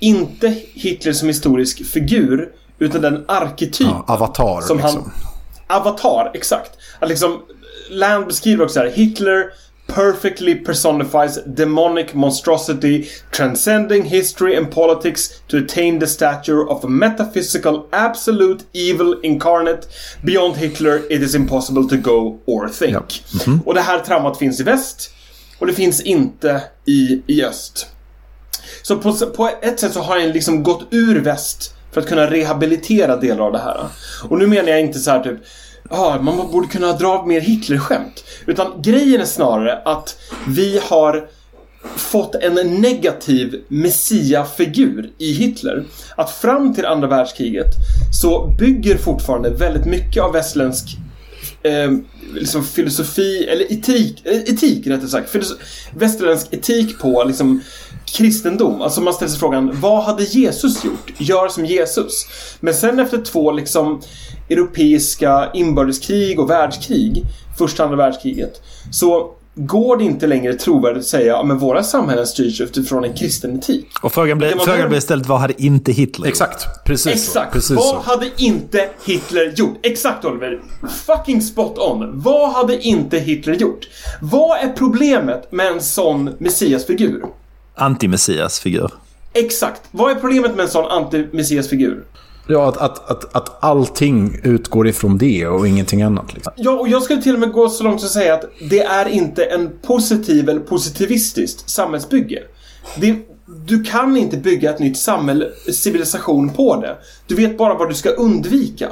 [0.00, 2.48] inte Hitler som historisk figur
[2.78, 5.12] utan den arketyp Ja, avatar som liksom.
[5.66, 5.78] han...
[5.78, 6.70] Avatar, exakt.
[6.98, 7.42] Att liksom,
[7.90, 9.52] Land beskriver också här, Hitler
[9.86, 17.86] perfectly personifies demonic monstrosity transcending history and politics to attain the stature of a metaphysical
[17.92, 19.88] absolute evil incarnate.
[20.22, 23.22] Beyond Hitler it is impossible to go or think.
[23.66, 25.10] Och det här traumat finns i väst
[25.58, 27.86] och det finns inte i, i öst.
[28.82, 32.30] Så på, på ett sätt så har han liksom gått ur väst för att kunna
[32.30, 33.86] rehabilitera delar av det här.
[34.28, 35.38] Och nu menar jag inte så här typ
[35.90, 38.24] Ja, man borde kunna dra mer Hitler-skämt.
[38.46, 40.16] Utan grejen är snarare att
[40.48, 41.28] vi har
[41.96, 45.84] fått en negativ messiafigur i Hitler.
[46.16, 47.74] Att fram till andra världskriget
[48.20, 50.96] så bygger fortfarande väldigt mycket av västländsk
[51.62, 51.90] eh,
[52.34, 55.30] liksom filosofi, eller etik, eh, etik rättare sagt.
[55.30, 55.58] filosof,
[55.96, 57.60] västerländsk etik på liksom
[58.16, 58.82] kristendom.
[58.82, 61.12] Alltså man ställer sig frågan, vad hade Jesus gjort?
[61.18, 62.26] Gör som Jesus.
[62.60, 64.02] Men sen efter två liksom
[64.48, 67.22] europeiska inbördeskrig och världskrig,
[67.58, 72.26] första och andra världskriget, så går det inte längre trovärdigt att säga att våra samhällen
[72.26, 73.86] styrs utifrån en kristen etik.
[74.02, 76.32] Och frågan var frågan blev iställd, vad hade inte Hitler gjort?
[76.32, 77.52] Exakt, precis Exakt.
[77.52, 77.52] så.
[77.52, 78.00] Precis vad så.
[78.10, 79.78] hade inte Hitler gjort?
[79.82, 80.60] Exakt Oliver.
[81.06, 82.20] Fucking spot on.
[82.20, 83.88] Vad hade inte Hitler gjort?
[84.20, 87.24] Vad är problemet med en sån messiasfigur?
[87.74, 88.90] Anti-Messias-figur.
[89.32, 89.82] Exakt.
[89.90, 92.02] Vad är problemet med en sån anti-messiasfigur?
[92.50, 96.34] Ja, att, att, att, att allting utgår ifrån det och ingenting annat.
[96.34, 96.52] Liksom.
[96.56, 98.82] Ja, och jag skulle till och med gå så långt som att säga att det
[98.82, 102.42] är inte en positiv eller positivistiskt samhällsbygge.
[102.96, 103.16] Det,
[103.66, 106.96] du kan inte bygga ett nytt samhälle, civilisation på det.
[107.26, 108.88] Du vet bara vad du ska undvika.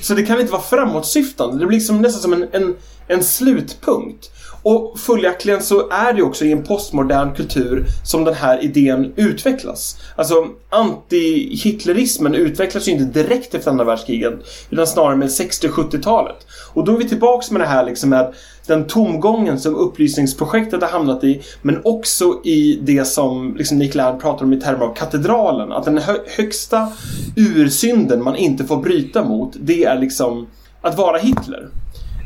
[0.00, 1.58] Så det kan inte vara framåtsyftande.
[1.58, 2.76] Det blir liksom nästan som en, en,
[3.08, 4.30] en slutpunkt.
[4.68, 9.98] Och följaktligen så är det också i en postmodern kultur som den här idén utvecklas.
[10.16, 10.34] Alltså
[10.70, 14.34] anti-hitlerismen utvecklas ju inte direkt efter andra världskriget
[14.70, 16.46] utan snarare med 60 70-talet.
[16.72, 18.34] Och då är vi tillbaks med det här liksom med
[18.66, 24.20] den tomgången som upplysningsprojektet har hamnat i men också i det som liksom Nick Land
[24.20, 25.72] pratar om i termer av katedralen.
[25.72, 26.92] Att den hö högsta
[27.36, 30.46] ursynden man inte får bryta mot det är liksom
[30.80, 31.68] att vara Hitler.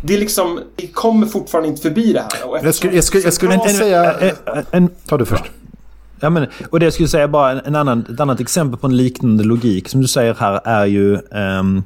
[0.03, 2.48] Det är liksom, vi kommer fortfarande inte förbi det här.
[2.48, 4.12] Och Jag skulle, jag skulle, jag skulle inte säga...
[4.18, 5.44] En, en, Ta du först.
[6.20, 8.86] Ja, men, och det jag skulle säga bara en, en annan, ett annat exempel på
[8.86, 11.84] en liknande logik som du säger här är ju um,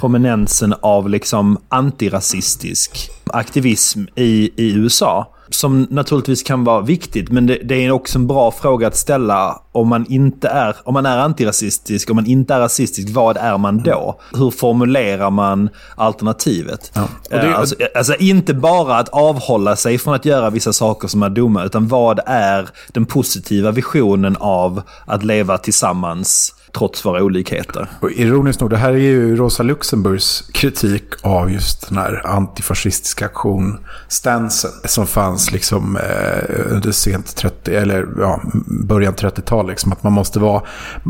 [0.00, 5.34] prominensen av liksom antirasistisk aktivism i, i USA.
[5.48, 9.62] Som naturligtvis kan vara viktigt, men det, det, är också en bra fråga att ställa
[9.72, 13.58] om man inte är, om man är antirasistisk, om man inte är rasistisk, vad är
[13.58, 14.20] man då?
[14.32, 16.92] Hur formulerar man alternativet?
[16.94, 17.08] Ja.
[17.30, 21.30] Det, alltså, alltså, inte bara att avhålla sig från att göra vissa saker som är
[21.30, 27.88] dumma, utan vad är den positiva visionen av att leva tillsammans trots våra olikheter.
[28.00, 33.26] Och ironiskt nog, det här är ju Rosa Luxemburgs kritik av just den här antifascistiska
[33.26, 33.78] aktion
[34.08, 39.68] stansen som fanns liksom eh, under sent 30 eller ja, början 30-tal.
[39.68, 40.62] Liksom, att man måste, vara,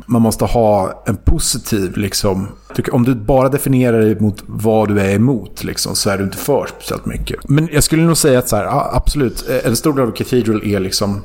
[0.07, 2.49] man måste ha en positiv, liksom,
[2.93, 6.37] om du bara definierar dig mot vad du är emot liksom, så är du inte
[6.37, 7.49] för speciellt mycket.
[7.49, 10.65] Men jag skulle nog säga att så här, absolut, eh, en stor del av Cathedral
[10.65, 11.25] är liksom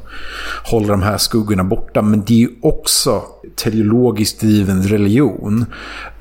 [0.63, 2.01] hålla de här skuggorna borta.
[2.01, 3.23] Men det är ju också
[3.55, 5.65] teleologiskt driven religion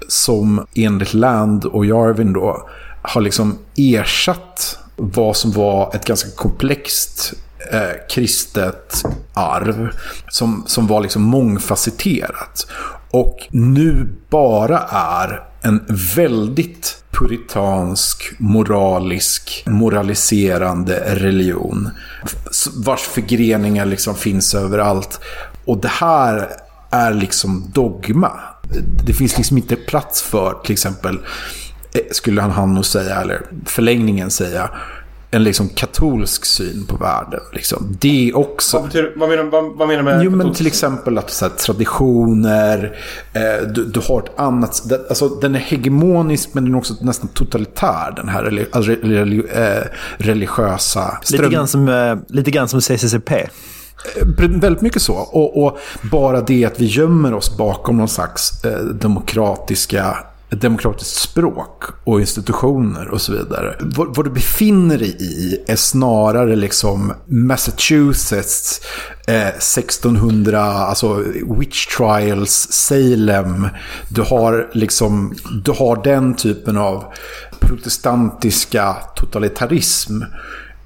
[0.09, 2.69] som enligt Land och Jarvin då
[3.03, 7.35] har liksom ersatt vad som var ett ganska komplext
[7.73, 9.03] eh, kristet
[9.35, 9.89] arv
[10.29, 12.67] som, som var liksom mångfacetterat.
[13.10, 15.85] Och nu bara är en
[16.16, 21.90] väldigt puritansk, moralisk, moraliserande religion.
[22.74, 25.20] Vars förgreningar liksom finns överallt.
[25.64, 26.48] Och det här
[26.90, 28.30] är liksom dogma.
[29.05, 31.18] Det finns liksom inte plats för, till exempel,
[31.94, 34.70] eh, skulle han nog säga, eller förlängningen säga,
[35.31, 37.41] en liksom katolsk syn på världen.
[37.53, 37.97] Liksom.
[38.01, 38.77] Det är också...
[38.77, 41.53] Vad, betyder, vad, menar, vad, vad menar med Jo, men till exempel att så här,
[41.53, 42.97] traditioner,
[43.33, 44.83] eh, du, du, har ett annat...
[45.09, 48.67] Alltså, den är hegemonisk men den är också nästan totalitär, den här religi,
[49.03, 49.83] religi, eh,
[50.17, 51.41] religiösa ström...
[51.43, 53.49] Lite grann som, eh, lite grann som CCCP.
[54.49, 55.15] Väldigt mycket så.
[55.15, 55.79] Och, och,
[56.11, 60.17] bara det att vi gömmer oss bakom någon slags eh, demokratiska
[60.51, 63.77] ett demokratiskt språk och institutioner och så vidare.
[63.81, 68.81] Vad, vad, du befinner dig i är snarare liksom Massachusetts
[69.27, 71.25] eh, 1600, alltså
[71.59, 73.69] witch trials, Salem.
[74.09, 75.35] Du har liksom,
[75.65, 77.05] du har den typen av
[77.61, 80.23] protestantiska totalitarism.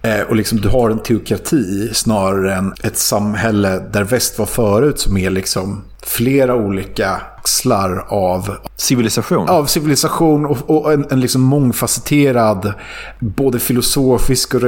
[0.02, 4.98] Eh, och liksom du har en teokrati snarare än ett samhälle där väst var förut
[4.98, 9.48] som är liksom flera olika axlar av civilisation.
[9.48, 12.73] Av civilisation och, och en, en liksom mångfacetterad
[13.19, 14.62] både filosofisk och,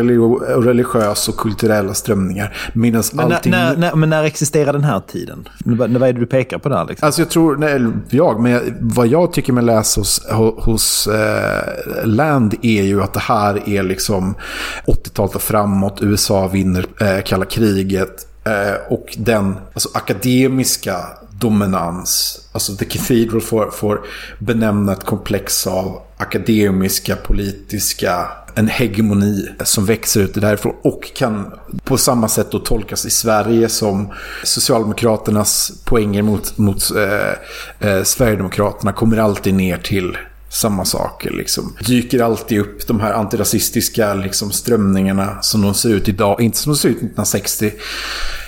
[0.65, 2.57] religiös och kulturella strömmer.
[2.75, 3.53] men, allting...
[3.53, 5.49] när, när, men när existerar den här tiden?
[5.65, 6.85] Vad är det du pekar på där?
[6.85, 7.07] Liksom?
[7.07, 10.27] Alltså jag tror, nej, jag, men jag, vad jag tycker mig läsa hos,
[10.59, 14.35] hos eh, Land är ju att det här är liksom
[14.87, 18.27] 80-talet och framåt, USA vinner eh, kalla kriget.
[18.45, 20.97] Eh, och den alltså, akademiska
[21.39, 22.41] dominans.
[22.53, 24.07] Alltså The Cathedral får, får
[24.39, 31.53] benämna ett komplex av akademiska, politiska, en hegemoni som växer ut därifrån och kan
[31.85, 34.13] på samma sätt då tolkas i Sverige som
[34.45, 40.17] Socialdemokraternas poänger mot, mot eh, eh, Sverigedemokraterna kommer alltid ner till
[40.49, 41.31] samma saker.
[41.31, 41.77] Liksom.
[41.87, 46.73] Dyker alltid upp de här antirasistiska liksom, strömningarna som de ser ut idag, inte som
[46.73, 47.73] de ser ut 1960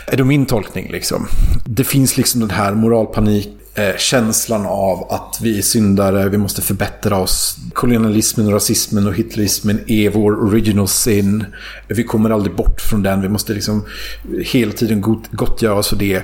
[0.07, 0.91] är det min tolkning.
[0.93, 1.29] Liksom.
[1.65, 6.63] Det finns liksom den här moralpanik eh, känslan av att vi är syndare, vi måste
[6.63, 7.57] förbättra oss.
[7.73, 11.45] Kolonialismen, rasismen och hitlerismen är vår original sin.
[11.89, 13.85] Vi kommer aldrig bort från den, vi måste liksom
[14.41, 15.01] hela tiden
[15.31, 16.23] gottgöra oss för det.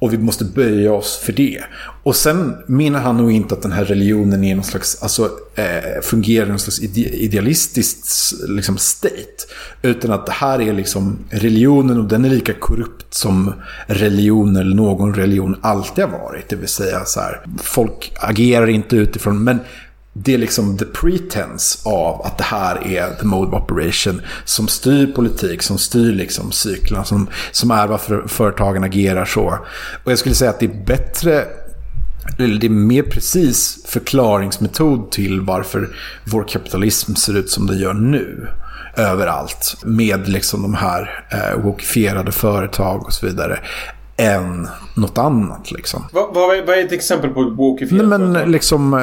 [0.00, 1.60] Och vi måste böja oss för det.
[2.02, 6.00] Och sen menar han nog inte att den här religionen är någon slags, alltså, eh,
[6.02, 9.46] fungerar i någon slags idealistiskt liksom, state.
[9.82, 13.54] Utan att det här är liksom religionen och den är lika korrupt som
[13.86, 16.48] religion eller någon religion alltid har varit.
[16.48, 19.58] Det vill säga så här, folk agerar inte utifrån, men
[20.12, 24.68] det är liksom the pretense av att det här är the mode of operation som
[24.68, 29.58] styr politik, som styr liksom cyklarna, som, som är varför företagen agerar så.
[30.04, 31.46] Och jag skulle säga att det är bättre
[32.38, 37.94] eller det är mer precis förklaringsmetod till varför vår kapitalism ser ut som den gör
[37.94, 38.48] nu.
[38.96, 39.76] Överallt.
[39.84, 43.60] Med liksom de här eh, wokifierade företag och så vidare.
[44.20, 46.04] Än något annat liksom.
[46.12, 48.94] Vad, vad, är- vad är ett exempel på ett wokified Nej, men liksom...
[48.94, 49.00] Eh,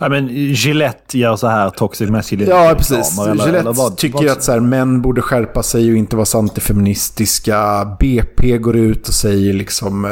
[0.00, 2.50] Ja, men Gillette gör så här toxic masculinity.
[2.56, 3.18] Ja, precis.
[3.18, 6.16] eller- Gillette eller vad- tycker vad- att så här, män borde skärpa sig och inte
[6.16, 7.84] vara så antifeministiska.
[8.00, 10.10] BP går ut och säger liksom eh,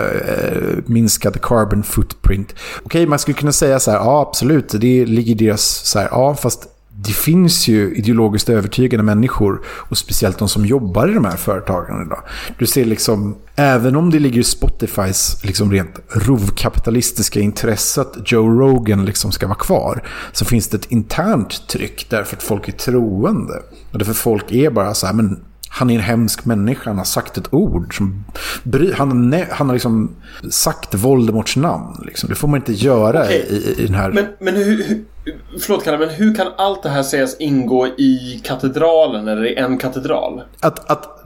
[0.86, 2.54] minskad carbon footprint.
[2.84, 6.08] Okej, man skulle kunna säga så här, ja absolut, det ligger i deras, så här,
[6.10, 6.66] ja fast
[7.05, 12.06] det finns ju ideologiskt övertygade människor och speciellt de som jobbar i de här företagen
[12.06, 12.22] idag.
[12.59, 18.60] Du ser liksom, även om det ligger i Spotifys liksom rent rovkapitalistiska intresse att Joe
[18.60, 20.02] Rogan liksom ska vara kvar,
[20.32, 23.55] så finns det ett internt tryck därför att folk är troende.
[23.93, 27.05] Och därför folk är bara så här, men han är en hemsk människa, han har
[27.05, 28.24] sagt ett ord som...
[28.64, 30.10] bry- Han han har liksom
[30.51, 32.02] sagt Voldemorts namn.
[32.06, 32.28] Liksom.
[32.28, 33.47] Det får man inte göra Okej.
[33.51, 34.12] i, i den här...
[34.12, 35.05] Men, men hur,
[35.60, 39.78] förlåt Kalle, men hur kan allt det här sägas ingå i katedralen eller i en
[39.78, 40.42] katedral?
[40.60, 41.16] att, att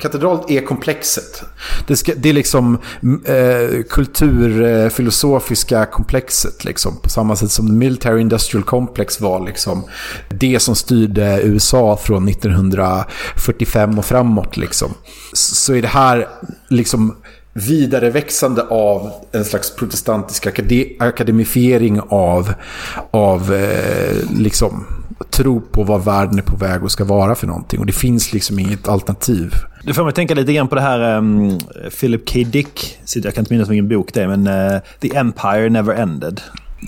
[0.00, 1.42] katedralet är komplexet.
[1.86, 2.78] Det, ska, det är liksom
[3.24, 6.64] eh, kulturfilosofiska eh, komplexet.
[6.64, 9.84] Liksom, på samma sätt som Military Industrial Complex var liksom,
[10.28, 14.56] det som styrde USA från 1945 och framåt.
[14.56, 14.94] Liksom.
[15.32, 16.28] Så så är det här
[16.68, 17.16] liksom
[17.52, 20.46] vidareväxande av en slags protestantisk
[20.98, 22.54] akademifiering av,
[23.10, 24.86] av eh, liksom,
[25.30, 27.80] tro på vad världen är på väg och ska vara för någonting.
[27.80, 29.54] Och det finns liksom inget alternativ.
[29.84, 31.58] Det får mig tänka lite grann på det här um,
[32.00, 32.38] Philip K.
[32.46, 32.98] Dick.
[33.14, 36.40] Jag kan inte minnas vilken bok det är, men uh, The Empire Never Ended.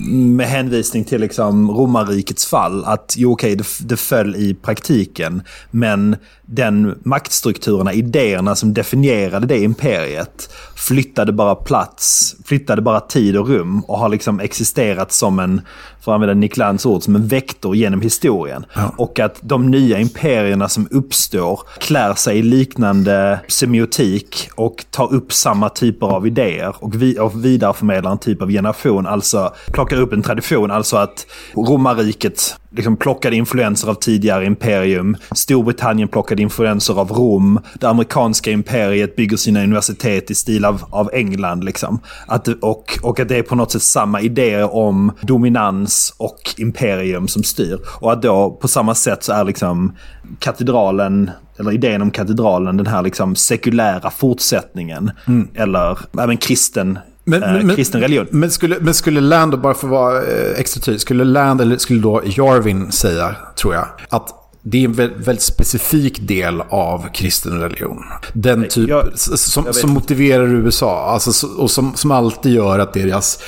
[0.09, 2.85] Med hänvisning till liksom romarrikets fall.
[2.85, 5.41] Att jo, okej, det, det föll i praktiken.
[5.71, 6.15] Men
[6.45, 13.81] den maktstrukturerna, idéerna som definierade det imperiet flyttade bara plats, flyttade bara tid och rum
[13.81, 15.61] och har liksom existerat som en,
[16.01, 18.65] för att använda Nick Lands ord, som en vektor genom historien.
[18.97, 25.33] Och att de nya imperierna som uppstår klär sig i liknande semiotik och tar upp
[25.33, 29.07] samma typer av idéer och, vi, och vidareförmedlar en typ av generation.
[29.07, 35.17] Alltså plockar upp en tradition, alltså att romarriket liksom plockade influenser av tidigare imperium.
[35.31, 37.59] Storbritannien plockade influenser av Rom.
[37.79, 41.63] Det amerikanska imperiet bygger sina universitet i stil av, av England.
[41.63, 41.99] Liksom.
[42.27, 47.27] Att, och, och att det är på något sätt samma idéer om dominans och imperium
[47.27, 47.79] som styr.
[47.99, 49.95] Och att då på samma sätt så är liksom
[50.39, 55.11] katedralen, eller idén om katedralen, den här liksom sekulära fortsättningen.
[55.53, 56.99] Eller även kristen,
[57.43, 58.27] eh, kristen religion.
[58.31, 61.77] Men skulle, men skulle Land, bara för att vara eh, extra tydlig, skulle Land, eller
[61.77, 67.05] skulle då Jarvin säga, tror jag, att det är en vä- väldigt specifik del av
[67.13, 68.03] kristen religion.
[68.33, 71.05] Den typ jag- som, jag som motiverar USA.
[71.09, 73.39] Alltså, så- och som, som alltid gör att deras...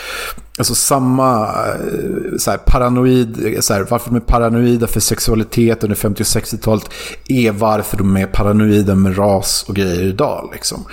[0.59, 5.95] Alltså samma eh, så här, paranoid, så här, varför de är paranoida för sexualitet under
[5.95, 6.89] 50 och 60-talet
[7.27, 10.49] är varför de är paranoida med ras och grejer idag.
[10.53, 10.83] Liksom.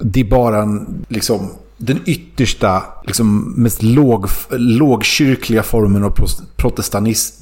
[0.00, 6.16] Det är bara en, liksom, den yttersta, liksom, mest låg, lågkyrkliga formen av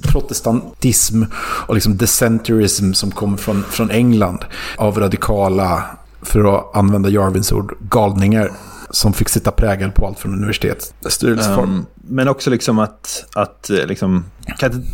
[0.04, 1.22] protestantism
[1.66, 4.44] och liksom decentrism som kommer från, från England
[4.76, 5.84] av radikala,
[6.22, 8.52] för att använda Jarvins ord, galningar
[8.90, 11.70] som fick sitta prägel på allt från universitetsstyrelseform.
[11.70, 14.24] Um, men också liksom att, att eh, liksom...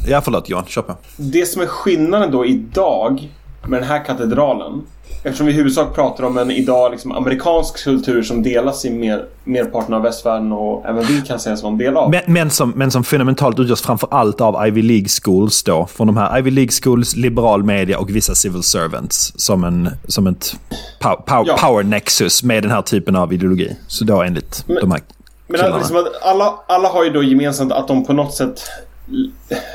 [0.06, 0.96] Ja, förlåt Johan, kör på.
[1.16, 3.32] Det som är skillnaden då idag
[3.66, 4.82] med den här katedralen.
[5.22, 9.24] Eftersom vi i huvudsak pratar om en idag liksom amerikansk kultur som delas i mer,
[9.44, 12.10] merparten av västvärlden och även vi kan sägas vara en del av.
[12.10, 15.86] Men, men, som, men som fundamentalt utgörs framför allt av Ivy League schools då.
[15.86, 19.32] Från de här Ivy League schools, liberal media och vissa civil servants.
[19.36, 20.56] Som, en, som ett
[21.00, 21.56] pow, pow, Ja.
[21.60, 23.76] power nexus med den här typen av ideologi.
[23.86, 25.00] Så då enligt de här
[25.46, 25.76] Men killarna.
[25.78, 28.60] liksom alla, alla har ju då gemensamt att de på något sätt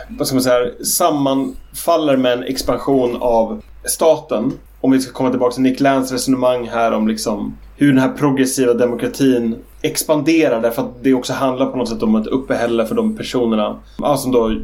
[0.09, 4.51] vad ska man säga, sammanfaller med en expansion av staten.
[4.83, 8.09] Om vi ska komma tillbaka till Nick Lands resonemang här om liksom hur den här
[8.09, 12.95] progressiva demokratin expanderar därför att det också handlar på något sätt om ett uppehälle för
[12.95, 13.79] de personerna.
[13.97, 14.55] Ja, som då,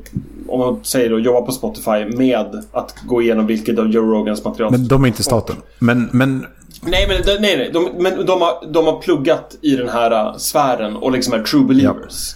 [0.47, 4.43] om man säger då, jobbar på Spotify med att gå igenom vilket av Joe Rogans
[4.43, 5.55] material Men de är inte staten.
[5.79, 6.45] Men, men
[6.81, 7.69] Nej, men, nej, nej.
[7.73, 11.43] De, men de har, de har pluggat i den här uh, sfären och liksom är
[11.43, 12.35] true believers.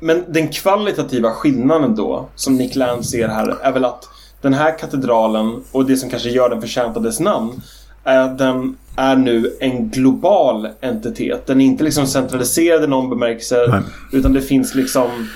[0.00, 4.08] Men den kvalitativa skillnaden då, som Nick Land ser här, är väl att
[4.42, 7.62] den här katedralen och det som kanske gör den förtjänt av dess namn
[8.04, 11.46] är att den är nu en global entitet.
[11.46, 13.66] Den är inte liksom centraliserad i någon bemärkelse.
[13.68, 13.80] Nej.
[14.12, 15.28] Utan det finns liksom...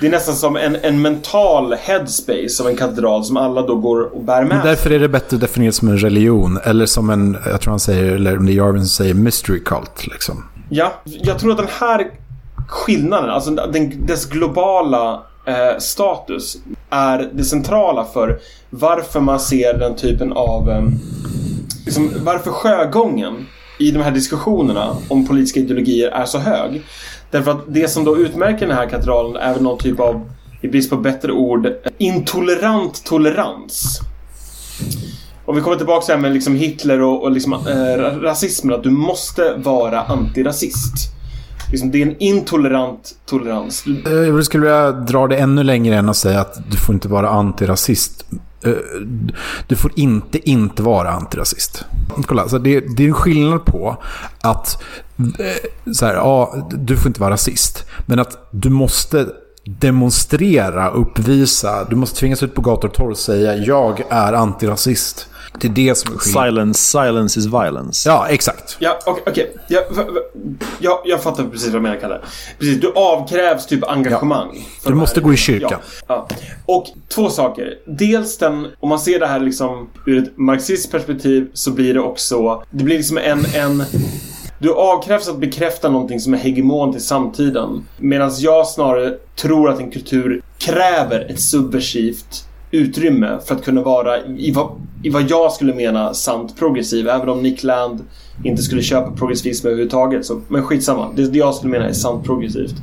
[0.00, 4.00] Det är nästan som en, en mental headspace av en katedral som alla då går
[4.14, 4.70] och bär med sig.
[4.70, 6.58] därför är det bättre definierat som en religion.
[6.64, 9.60] Eller som en, jag tror han säger, eller om det är Jarvin som säger, mystery
[9.64, 10.06] cult.
[10.06, 10.44] Liksom.
[10.68, 12.10] Ja, jag tror att den här
[12.68, 16.56] skillnaden, alltså den, dess globala eh, status
[16.90, 18.38] är det centrala för
[18.70, 20.70] varför man ser den typen av...
[20.70, 20.82] Eh,
[21.84, 23.46] liksom, varför sjögången
[23.78, 26.82] i de här diskussionerna om politiska ideologier är så hög.
[27.30, 30.68] Därför att det som då utmärker den här katedralen är väl någon typ av, i
[30.68, 34.00] brist på bättre ord, intolerant tolerans.
[35.44, 38.74] Och vi kommer tillbaka till det här med liksom Hitler och, och liksom, eh, rasismen,
[38.74, 40.94] att du måste vara antirasist.
[41.72, 43.84] Liksom, det är en intolerant tolerans.
[44.06, 47.08] Eh, jag skulle vilja dra det ännu längre än att säga att du får inte
[47.08, 48.24] vara antirasist.
[48.64, 48.72] Eh,
[49.66, 51.84] du får inte inte vara antirasist.
[52.26, 53.96] Kolla, så det, det är en skillnad på
[54.40, 54.82] att
[55.18, 57.84] eh, så här, ja, du får inte vara rasist.
[58.06, 59.26] Men att du måste
[59.64, 65.28] demonstrera, uppvisa, du måste tvingas ut på gator och torg och säga jag är antirasist.
[65.60, 66.18] Det är det som är.
[66.18, 68.08] Silence, silence is violence.
[68.08, 68.76] Ja, exakt.
[68.80, 69.22] Ja, okej.
[69.26, 69.56] okej.
[69.68, 70.50] Jag, v- v-
[70.80, 72.20] jag, jag fattar precis vad du menar, Kalle.
[72.58, 74.68] Precis, du avkrävs typ engagemang.
[74.82, 75.80] för Du måste gå i kyrkan.
[76.08, 76.36] Ja, ja.
[76.66, 77.74] Och två saker.
[77.86, 82.00] Dels den, om man ser det här liksom ur ett marxistiskt perspektiv så blir det
[82.00, 83.84] också, det blir liksom en, en
[84.58, 87.86] du avkrävs att bekräfta någonting som är hegemon till samtiden.
[87.98, 94.26] Medan jag snarare tror att en kultur kräver ett subversivt utrymme för att kunna vara
[94.26, 94.70] i vad,
[95.02, 97.08] i vad jag skulle mena sant progressiv.
[97.08, 98.04] Även om Nick Land
[98.44, 100.26] inte skulle köpa progressivism överhuvudtaget.
[100.26, 101.12] Så, men skitsamma.
[101.16, 102.74] Det, det jag skulle mena är sant progressivt.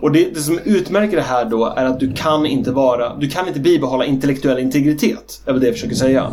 [0.00, 3.28] Och det, det som utmärker det här då är att du kan inte vara, du
[3.28, 5.40] kan inte bibehålla intellektuell integritet.
[5.46, 6.30] är det jag försöker säga.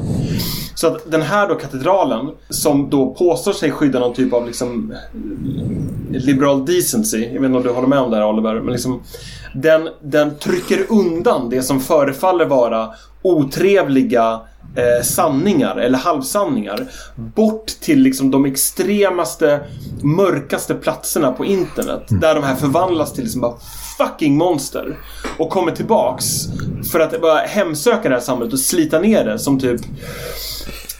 [0.76, 4.92] Så att den här då katedralen som då påstår sig skydda någon typ av liksom
[4.92, 7.26] eh, liberal decency.
[7.26, 8.62] Jag vet inte om du håller med om det här Oliver.
[8.62, 9.02] Men liksom
[9.54, 12.90] den, den trycker undan det som förefaller vara
[13.24, 14.42] otrevliga
[14.76, 16.88] eh, sanningar eller halvsanningar.
[17.16, 19.60] Bort till liksom de extremaste,
[20.04, 22.04] mörkaste platserna på internet.
[22.08, 23.56] Där de här förvandlas till liksom bara
[23.98, 24.98] fucking monster.
[25.38, 26.26] Och kommer tillbaks
[26.92, 29.82] för att bara hemsöka det här samhället och slita ner det som typ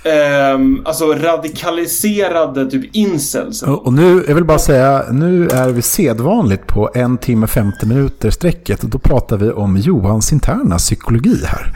[0.04, 3.64] ehm, alltså radikaliserade typ incels.
[3.64, 8.30] Och nu, jag vill bara säga, nu är vi sedvanligt på en timme 50 minuter
[8.30, 11.74] strecket och då pratar vi om Johans interna psykologi här.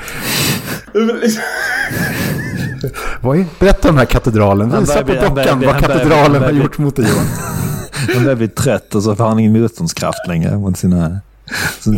[3.22, 6.52] Vad är, berätta om den här katedralen, Han visa på dockan vad katedralen han har
[6.52, 7.26] gjort mot dig Johan.
[8.14, 11.20] Han börjar bli trött och så får han ingen motståndskraft längre mot sina,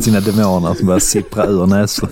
[0.01, 2.09] sina demoner som börjar sippra ur näsan.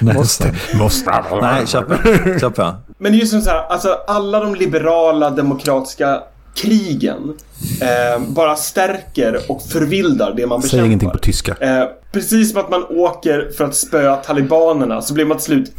[0.00, 1.24] Måste, måste.
[1.42, 1.94] Nej, kör på.
[2.40, 2.74] Kör på.
[2.98, 6.22] Men det är ju som så här, alltså alla de liberala demokratiska
[6.54, 7.34] krigen
[7.80, 10.86] eh, bara stärker och förvildar det man Säg bekämpar.
[10.86, 11.56] ingenting på tyska.
[11.60, 15.72] Eh, precis som att man åker för att spöa talibanerna så blir man till slut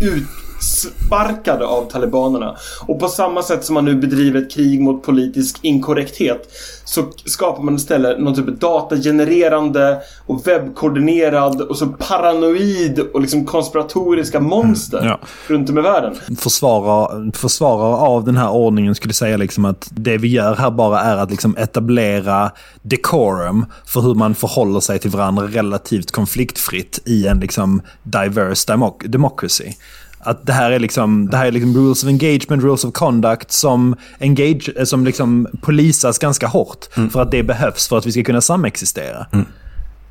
[0.58, 2.56] utsparkade av talibanerna.
[2.88, 6.50] Och på samma sätt som man nu bedriver ett krig mot politisk inkorrekthet
[6.86, 13.46] så skapar man istället någon typ av datagenererande och webbkoordinerad och så paranoid och liksom
[13.46, 15.20] konspiratoriska monster Mm, ja.
[15.48, 16.16] runt om i världen.
[16.38, 21.02] Försvarare, försvarare av den här ordningen skulle säga liksom att det vi gör här bara
[21.02, 22.52] är att liksom etablera
[22.82, 29.08] decorum för hur man förhåller sig till varandra relativt konfliktfritt i en liksom diverse democ-
[29.08, 29.74] democracy.
[30.20, 33.52] Att det här är liksom, det här är liksom rules of engagement, rules of conduct
[33.52, 36.86] som, engage, eh, som liksom polisas ganska hårt.
[37.12, 39.26] För att det behövs för att vi ska kunna samexistera.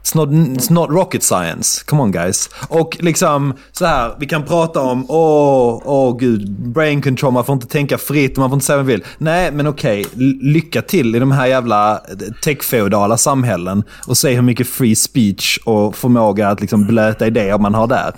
[0.05, 1.85] It's not, it's not rocket science.
[1.87, 2.51] Come on guys.
[2.69, 7.53] Och liksom så här, vi kan prata om, åh, åh gud, brain control, man får
[7.53, 9.05] inte tänka fritt, man får inte säga vad man vill.
[9.19, 12.01] Nej, men okej, l- lycka till i de här jävla
[12.45, 17.75] techfeodala samhällen och se hur mycket free speech och förmåga att liksom blöta idéer man
[17.75, 18.15] har där.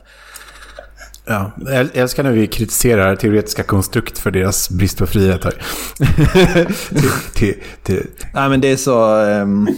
[1.29, 5.55] Ja, jag älskar när vi kritiserar teoretiska konstrukt för deras brist på frihet här.
[6.89, 9.15] till, till, till, Nej, men det är så...
[9.21, 9.69] ehm,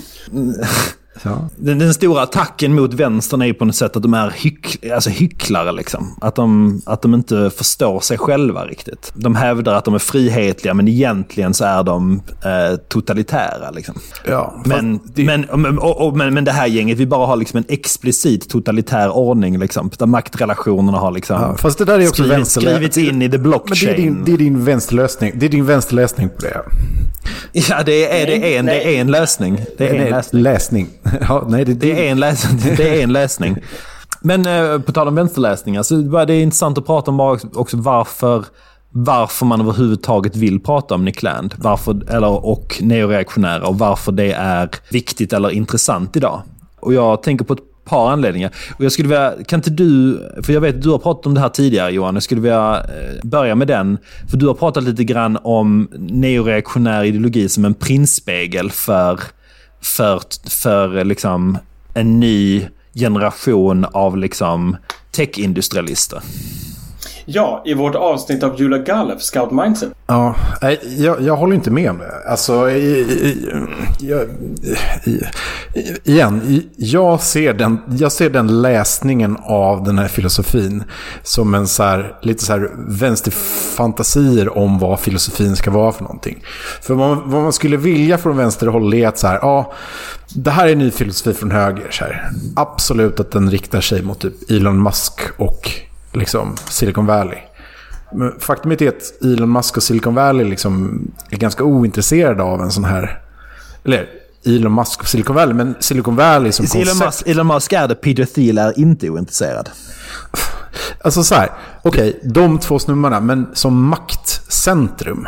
[1.24, 1.48] ja.
[1.56, 4.84] Den, den stora attacken mot vänstern är ju på något sätt att de är hyck,
[4.94, 5.72] alltså hycklare.
[5.72, 6.16] Liksom.
[6.20, 9.12] Att, de, att de inte förstår sig själva riktigt.
[9.14, 13.70] De hävdar att de är frihetliga men egentligen så är de eh, totalitära.
[13.70, 13.94] Liksom.
[14.28, 15.24] Ja, Men, det-
[15.56, 19.10] men, och, och, men, men det här gänget, vi bara har liksom en explicit totalitär
[19.10, 19.58] ordning.
[19.58, 23.28] Liksom, där maktrelationerna har liksom Ja, fast det där är också skrivit, skrivits in i
[23.30, 23.86] the Men blockchain.
[23.96, 25.32] det är, din, det är din vänsterlösning.
[25.36, 26.60] Det är din vänsterlösning på det.
[27.52, 29.60] Ja, det är, det, är en, det är en lösning.
[29.78, 30.42] Det är en Nej, lösning.
[30.42, 30.88] läsning.
[31.28, 32.60] Ja, nej, det, Det är en läsning.
[32.76, 33.56] Det är en läsning.
[34.20, 37.38] Men eh, på tal om vänsterläsningar, så bara det är intressant att prata om bara
[37.54, 38.44] också varför,
[38.90, 41.54] varför man överhuvudtaget vill prata om Nick Land.
[41.58, 46.42] Varför, eller, och neoreaktionära och varför det är viktigt eller intressant idag.
[46.80, 48.50] Och jag tänker på ett par anledningar.
[48.78, 51.34] Och jag skulle vilja, kan inte du, för jag vet att du har pratat om
[51.34, 53.98] det här tidigare Johan, jag skulle vilja eh, börja med den.
[54.30, 59.20] För du har pratat lite grann om neoreaktionär ideologi som en prinsspegel för
[59.80, 61.58] för, för liksom
[61.94, 64.76] en ny generation av liksom
[65.10, 66.22] tech-industrialister.
[67.32, 69.92] Ja, i vårt avsnitt av Jula Galef, Scout Mindset.
[70.06, 70.34] Ja,
[70.96, 72.30] jag, jag håller inte med om det.
[72.30, 73.48] Alltså, i, i,
[74.00, 74.22] jag,
[75.04, 75.20] i,
[76.10, 80.84] igen, jag, ser den, jag ser den läsningen av den här filosofin
[81.22, 86.44] som en så här, lite så här vänsterfantasier om vad filosofin ska vara för någonting.
[86.82, 89.72] För vad, vad man skulle vilja från vänsterhåll är att så här, ja,
[90.34, 91.90] det här är en ny filosofi från höger.
[91.90, 92.30] Så här.
[92.56, 97.38] Absolut att den riktar sig mot typ Elon Musk och liksom Silicon Valley.
[98.12, 102.70] Men faktumet är att Elon Musk och Silicon Valley liksom är ganska ointresserade av en
[102.70, 103.22] sån här...
[103.84, 104.06] Eller
[104.46, 107.04] Elon Musk och Silicon Valley, men Silicon Valley som Elon koncept...
[107.04, 109.70] Musk, Elon Musk är det, Peter Thiel är inte ointresserad.
[111.04, 111.50] Alltså så här,
[111.82, 115.26] okej, de två snubbarna, men som maktcentrum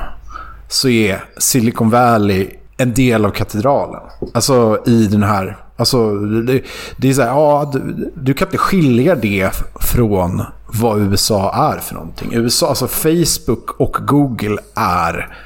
[0.69, 4.01] så är Silicon Valley en del av katedralen.
[4.35, 5.59] Alltså i den här...
[5.77, 6.63] Alltså det,
[6.97, 9.51] det är så här, ja, du, du kan inte skilja det
[9.81, 10.43] från
[10.74, 12.28] vad USA är för någonting.
[12.32, 15.36] USA, alltså Facebook och Google är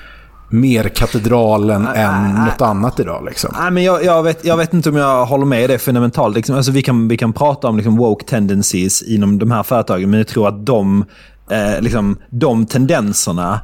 [0.51, 3.25] mer katedralen än något annat idag.
[3.25, 3.55] Liksom.
[3.59, 6.37] Nej, men jag, jag, vet, jag vet inte om jag håller med det fundamentalt.
[6.37, 10.11] Liksom, alltså, vi, kan, vi kan prata om liksom, woke tendencies inom de här företagen,
[10.11, 11.05] men jag tror att de,
[11.51, 13.61] eh, liksom, de tendenserna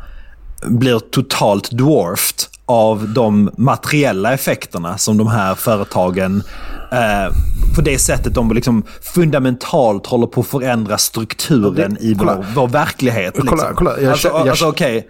[0.66, 6.42] blir totalt dwarfed av de materiella effekterna som de här företagen
[6.92, 7.34] eh,
[7.76, 8.82] på det sättet de liksom
[9.14, 12.34] fundamentalt håller på att förändra strukturen det- i kolla.
[12.36, 13.34] vår, vår verklighet.
[13.38, 13.74] Kolla, Liksom.
[13.76, 15.08] kolla, jag alltså, kö- jag alltså kö- okej.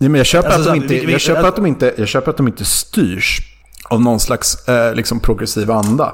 [0.00, 1.56] Nej, men jag köper, Alltså, att, så de här, inte, vi- vi- jag, köper att
[1.56, 3.40] de inte, jag köper att de inte styrs
[3.90, 6.12] av någon slags eh, liksom progressiv anda.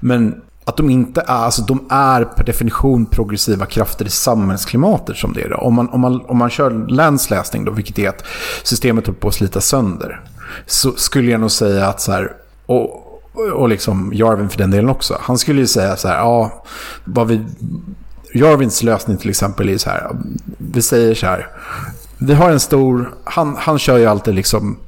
[0.00, 0.34] Men
[0.68, 5.42] att de inte är, alltså de är per definition progressiva krafter i samhällsklimatet som det
[5.42, 5.48] är.
[5.48, 5.56] Då.
[5.56, 8.24] Om man, om man, om man kör länsläsning då, vilket är att
[8.62, 10.20] systemet håller på att slita sönder.
[10.66, 12.32] Så skulle jag nog säga att så här,
[12.66, 13.20] och,
[13.52, 15.18] och liksom Jarvin för den delen också.
[15.20, 16.64] Han skulle ju säga så här, ja,
[17.04, 17.44] vad vi,
[18.34, 20.10] Jarvins lösning till exempel är så här,
[20.58, 21.48] vi säger så här,
[22.18, 24.78] vi har en stor, han, han kör ju alltid liksom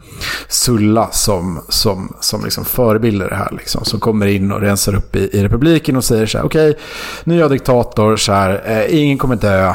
[0.48, 3.48] Sulla som, som, som liksom förebilder här.
[3.58, 6.78] Liksom, som kommer in och rensar upp i, i republiken och säger så här, okej,
[7.24, 9.66] nu är jag diktator, så här, eh, ingen kommer dö,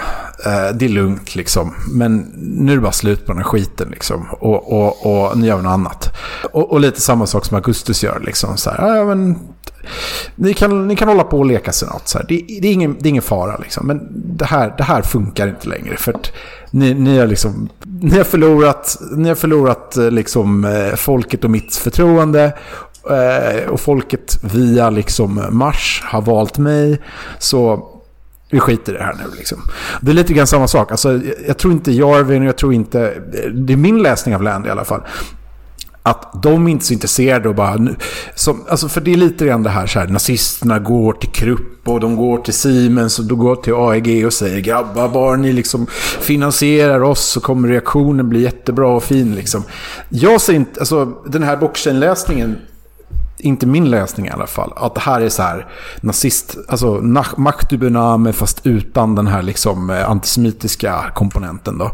[0.45, 1.73] eh, det är lugnt liksom.
[1.91, 4.27] Men nu är det bara slut på den här skiten liksom.
[4.31, 6.15] Och, och, och nu gör vi något annat.
[6.51, 8.57] Och, och lite samma sak som Augustus gör liksom.
[8.57, 9.39] Så här, ja, men,
[10.35, 12.07] ni kan, ni kan hålla på och leka senat.
[12.07, 12.25] Så här.
[12.29, 13.87] Det, det, är ingen, det är ingen fara liksom.
[13.87, 14.07] Men
[14.37, 15.97] det här, det här funkar inte längre.
[15.97, 16.31] För att
[16.73, 21.49] ni, ni, har liksom, ni har förlorat, ni har förlorat eh, liksom, eh, folket och
[21.49, 22.53] mitt förtroende.
[23.09, 27.01] Eh, och folket via liksom Mars har valt mig.
[27.39, 27.87] Så
[28.49, 29.37] vi skiter i det här nu.
[29.37, 29.57] Liksom.
[30.01, 30.91] Det är lite grann samma sak.
[30.91, 33.13] Alltså, jag, jag tror inte Jarvin och jag tror inte...
[33.53, 35.01] Det är min läsning av Land i alla fall
[36.03, 37.75] att de inte är så intresserade och bara...
[37.75, 37.95] nu-
[38.35, 41.87] Som, alltså för det är lite grann det här, så här, nazisterna går till Krupp
[41.87, 45.53] och de går till Siemens och de går till AEG och säger grabbar, bara ni
[45.53, 45.87] liksom
[46.19, 49.63] finansierar oss så kommer reaktionen bli jättebra och fin liksom.
[50.09, 52.55] Jag ser inte, alltså den här blockchain-läsningen
[53.43, 55.67] inte min läsning i alla fall, att det här är så här
[56.01, 61.91] nazist, alltså na- maktubuname fast utan den här liksom eh, antisemitiska komponenten då.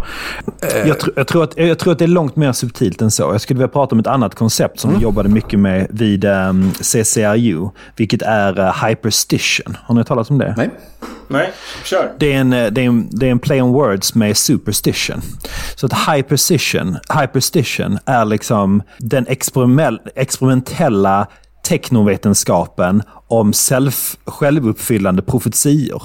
[0.61, 3.23] Jag, tr- jag, tror att, jag tror att det är långt mer subtilt än så.
[3.23, 6.71] Jag skulle vilja prata om ett annat koncept som vi jobbade mycket med vid um,
[6.73, 9.77] CCRU, vilket är uh, hyperstition.
[9.84, 10.53] Har ni talat om det?
[10.57, 10.69] Nej.
[11.31, 11.51] Nej,
[11.84, 12.11] kör.
[12.18, 15.22] Det är, en, eh, det, är en, det är en play on words med superstition.
[15.76, 19.26] Så att hyperstition, hyperstition är liksom den
[20.15, 21.27] experimentella
[21.68, 26.03] teknovetenskapen om self, självuppfyllande profetior.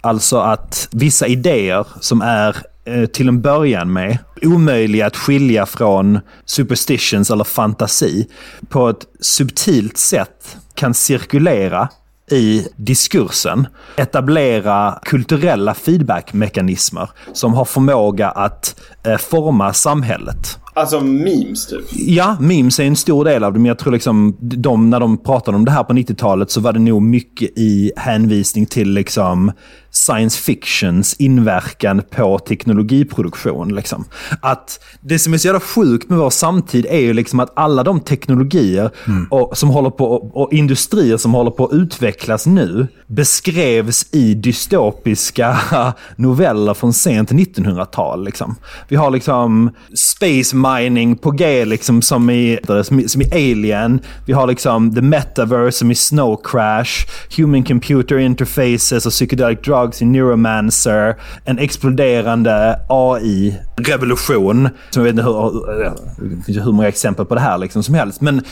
[0.00, 6.20] Alltså att vissa idéer som är eh, till en början med omöjliga att skilja från
[6.44, 8.28] superstitions eller fantasi
[8.68, 11.88] på ett subtilt sätt kan cirkulera
[12.30, 20.58] i diskursen etablera kulturella feedbackmekanismer som har förmåga att eh, forma samhället.
[20.74, 21.84] Alltså memes typ.
[21.92, 25.18] Ja, memes är en stor del av det, men jag tror liksom de, när de
[25.18, 29.52] pratade om det här på 90-talet så var det nog mycket i hänvisning till liksom
[29.98, 33.74] science fictions inverkan på teknologiproduktion.
[33.74, 34.04] Liksom.
[34.42, 37.82] Att det som är så jävla sjukt med vår samtid är ju liksom att alla
[37.82, 38.90] de teknologier
[39.30, 45.58] och, som håller på, och industrier som håller på att utvecklas nu beskrevs i dystopiska
[46.16, 48.24] noveller från sent 1900-tal.
[48.24, 48.56] Liksom.
[48.88, 52.58] Vi har liksom space mining på G liksom som i,
[53.06, 54.00] som i Alien.
[54.26, 57.06] Vi har liksom the metaverse som i Snow Crash.
[57.36, 61.16] Human computer interfaces och psychedelic drugs i Neuromancer.
[61.44, 64.68] En exploderande AI-revolution.
[64.90, 67.82] Som jag vet inte hur, det finns ju hur många exempel på det här liksom
[67.82, 68.20] som helst.
[68.20, 68.42] Men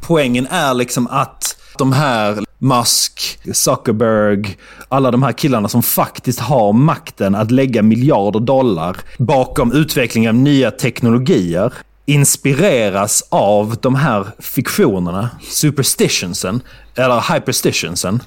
[0.00, 4.56] poängen är liksom att de här Musk, Zuckerberg,
[4.88, 10.34] alla de här killarna som faktiskt har makten att lägga miljarder dollar bakom utveckling av
[10.34, 11.72] nya teknologier
[12.06, 16.60] inspireras av de här fiktionerna, superstitionsen,
[16.96, 18.22] eller hyperstitionsen.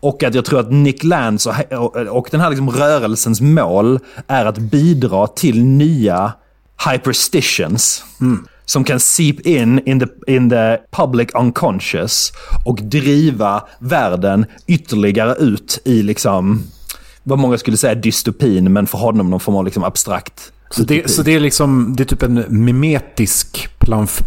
[0.00, 4.44] Och att jag tror att Nick Lance och, och den här liksom rörelsens mål är
[4.44, 6.32] att bidra till nya
[6.90, 8.04] hyperstitions.
[8.20, 12.32] Mm som kan seep in in the, in the public unconscious
[12.64, 16.62] och driva världen ytterligare ut i liksom
[17.22, 21.10] vad många skulle säga dystopin, men för honom någon form av liksom abstrakt så det,
[21.10, 23.68] så det, är liksom, det är typ en mimetisk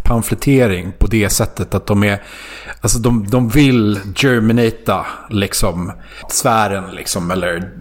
[0.03, 2.23] pamflettering på det sättet att de är,
[2.81, 5.91] alltså de, de vill germinata liksom
[6.29, 7.71] sfären liksom, eller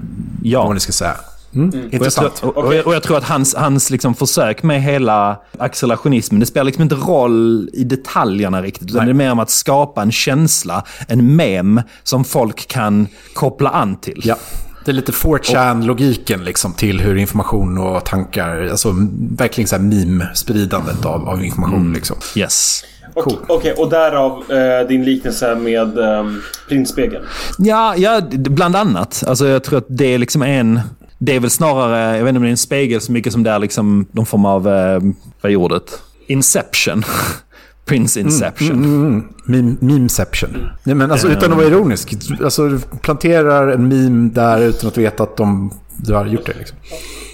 [0.42, 0.60] ja.
[0.60, 1.16] vad man ska säga.
[1.54, 1.70] Mm.
[1.70, 1.88] Mm.
[1.92, 2.26] Intressant.
[2.42, 6.40] Och jag, tror, och, och jag tror att hans, hans liksom försök med hela accelerationismen,
[6.40, 8.90] det spelar liksom inte roll i detaljerna riktigt.
[8.90, 13.70] Utan det är mer om att skapa en känsla, en mem som folk kan koppla
[13.70, 14.22] an till.
[14.24, 14.36] Ja.
[14.84, 18.94] Det är lite 4chan-logiken liksom till hur information och tankar, alltså
[19.30, 21.80] verkligen så här meme-spridandet av, av information.
[21.80, 21.92] Mm.
[21.92, 22.16] Liksom.
[22.36, 22.84] Yes.
[23.14, 23.56] Okej, cool.
[23.56, 26.24] okay, och därav eh, din liknelse med eh,
[26.68, 27.24] printspegeln?
[27.58, 29.24] Ja, ja, bland annat.
[29.26, 30.80] Alltså jag tror att det är liksom en
[31.24, 33.42] det är väl snarare, jag vet inte om det är en spegel så mycket som
[33.42, 35.00] det är liksom någon form av, eh,
[35.40, 36.02] vad är ordet?
[36.26, 37.04] Inception.
[37.84, 38.84] Prince mm, Inception.
[38.84, 39.76] Mm, mm, mm.
[39.80, 40.68] Memeception.
[40.82, 42.14] Nej, men alltså, utan att vara ironisk.
[42.44, 46.58] Alltså, du planterar en meme där utan att veta att de, du har gjort det.
[46.58, 46.78] Liksom.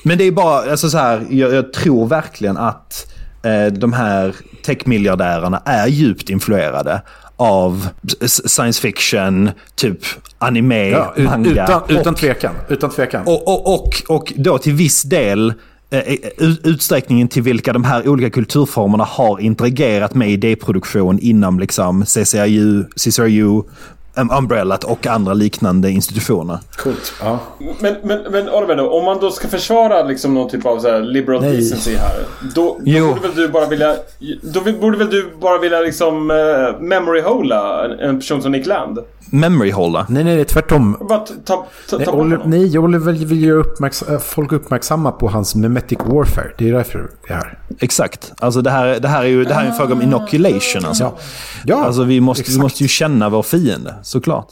[0.03, 4.35] Men det är bara, alltså så här, jag, jag tror verkligen att eh, de här
[4.65, 7.03] techmiljardärerna är djupt influerade
[7.37, 7.89] av
[8.27, 9.99] science fiction, typ
[10.39, 11.51] anime, ja, manga.
[11.51, 13.23] Utan, utan, och, tvekan, utan tvekan.
[13.27, 15.55] Och, och, och, och då till viss del
[16.65, 23.63] utsträckningen till vilka de här olika kulturformerna har interagerat med idéproduktion inom liksom CCRU, CCRU
[24.39, 26.59] Umbrellat och andra liknande institutioner.
[26.77, 27.13] Coolt.
[27.23, 27.39] Ja.
[27.81, 30.89] Men, men, men Oliver, då, om man då ska försvara liksom någon typ av så
[30.89, 31.57] här liberal Nej.
[31.57, 32.25] decency här.
[32.55, 33.97] Då, då borde väl du bara vilja...
[34.43, 36.37] Då borde väl du bara vilja liksom uh,
[36.81, 38.99] memory-hola en, en person som Nick Land?
[39.31, 40.07] Memory hålla.
[40.09, 40.97] Nej, nej, tvärtom.
[41.09, 45.99] Ta, ta, ta nej, Oliver, nej, Oliver vill ju äh, folk uppmärksamma på hans memetic
[46.05, 46.53] warfare.
[46.59, 47.59] Det är därför det är här.
[47.79, 48.33] Exakt.
[48.39, 50.85] Alltså det här, det här är ju det här är en fråga om inoculation.
[50.85, 51.05] Alltså.
[51.05, 51.19] Ja.
[51.65, 54.49] Ja, alltså vi måste, vi måste ju känna vår fiende, såklart.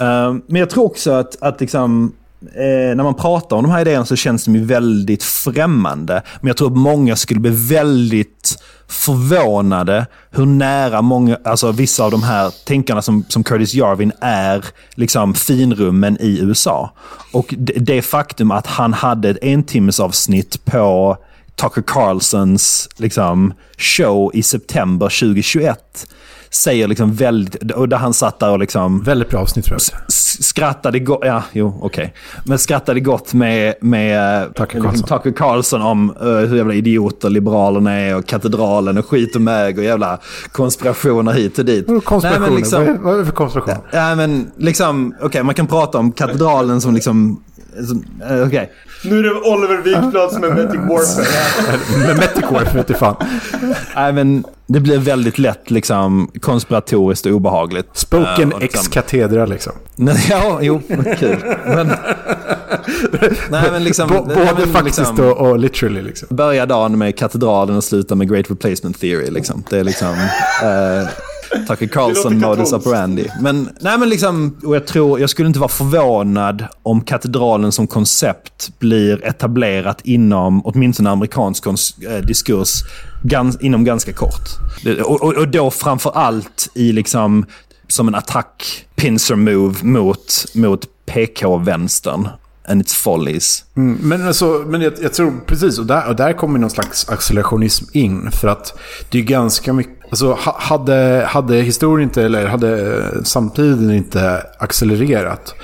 [0.00, 0.06] Uh,
[0.46, 2.12] men jag tror också att, att liksom,
[2.42, 6.22] eh, när man pratar om de här idéerna så känns de ju väldigt främmande.
[6.40, 12.10] Men jag tror att många skulle bli väldigt förvånade hur nära många, alltså vissa av
[12.10, 14.64] de här tänkarna som, som Curtis Jarvin är
[14.94, 16.90] liksom finrummen i USA.
[17.32, 21.16] Och det, det faktum att han hade ett entimmesavsnitt på
[21.56, 26.06] Tucker Carlsons liksom, show i september 2021
[26.50, 27.72] säger liksom väldigt...
[27.72, 29.02] Och där han satt där och liksom...
[29.02, 30.12] Väldigt bra avsnitt tror jag.
[30.44, 31.20] Skrattade gott...
[31.22, 31.86] Ja, jo, okej.
[31.86, 32.10] Okay.
[32.44, 35.18] Men skrattade gott med, med Tucker, liksom Carlson.
[35.18, 39.78] Tucker Carlson om uh, hur jävla idioter Liberalerna är och katedralen och skit och mög
[39.78, 40.18] och jävla
[40.52, 41.86] konspirationer hit och dit.
[41.86, 42.40] Konspirationer?
[42.40, 43.74] Nej, men liksom, vad, är, vad är det för konspiration?
[43.92, 45.14] Ja, men liksom...
[45.16, 47.42] Okej, okay, man kan prata om katedralen som liksom...
[47.78, 47.86] Uh,
[48.20, 48.46] okej.
[48.46, 48.66] Okay.
[49.04, 52.14] Nu är det Oliver Wikblad som är Metic Warfare.
[52.20, 53.16] Metic Warfare fan.
[53.94, 57.86] Nej, men det blir väldigt lätt liksom konspiratoriskt och obehagligt.
[57.92, 58.92] Spoken uh, ex liksom.
[58.92, 59.72] katedra liksom.
[60.30, 60.82] ja, jo,
[61.18, 61.38] kul.
[61.66, 61.86] Men,
[63.50, 66.36] nej, men liksom, både men, faktiskt liksom, och, och, literally liksom.
[66.36, 69.64] Börja dagen med katedralen och sluta med Great Replacement Theory liksom.
[69.70, 70.12] Det är liksom...
[70.12, 71.08] Uh,
[71.68, 73.28] Tucker Carlson modus operandi.
[73.40, 77.86] Men, nej men liksom, och jag, tror, jag skulle inte vara förvånad om katedralen som
[77.86, 81.72] koncept blir etablerat inom åtminstone amerikansk eh,
[82.26, 82.82] diskurs
[83.22, 84.48] gans, inom ganska kort.
[85.04, 87.46] Och, och, och då framför allt i liksom
[87.88, 92.28] som en attack pincer move mot, mot PK-vänstern
[92.68, 93.64] and its follies.
[93.76, 97.08] Mm, men alltså, men jag, jag, tror precis, och där, och där kommer någon slags
[97.08, 98.30] accelerationism in.
[98.30, 98.78] För att
[99.10, 105.54] det är ganska mycket Alltså, hade, hade historien inte, eller hade samtiden inte accelererat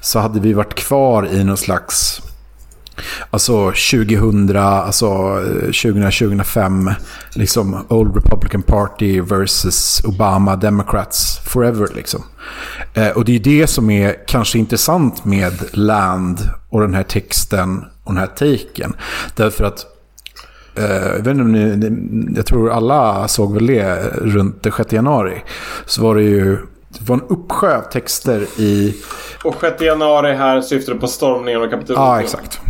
[0.00, 2.22] så hade vi varit kvar i någon slags
[3.30, 6.94] Alltså 2000, alltså eh, 2000-2005,
[7.34, 12.22] liksom Old Republican Party versus Obama Democrats forever liksom.
[12.94, 17.84] Eh, och det är det som är kanske intressant med Land och den här texten
[18.04, 18.96] och den här taken.
[19.34, 19.86] Därför att
[20.74, 24.92] eh, jag, vet inte om ni, jag tror alla såg väl det runt den 6
[24.92, 25.42] januari.
[25.86, 26.58] Så var det ju
[26.98, 28.96] det var en uppsjö av texter i...
[29.44, 32.02] Och 6 januari här syftar på stormningen av Kapitolium.
[32.04, 32.60] Ja, exakt.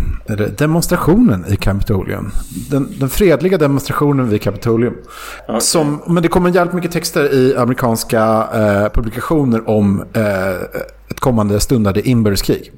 [0.59, 2.33] Demonstrationen i Kapitolium.
[2.71, 4.95] Den, den fredliga demonstrationen vid Kapitolium.
[5.49, 5.61] Okej.
[5.61, 10.51] Som, men det kommer jävligt mycket texter i amerikanska eh, publikationer om eh,
[11.09, 12.73] ett kommande stundande inbördeskrig.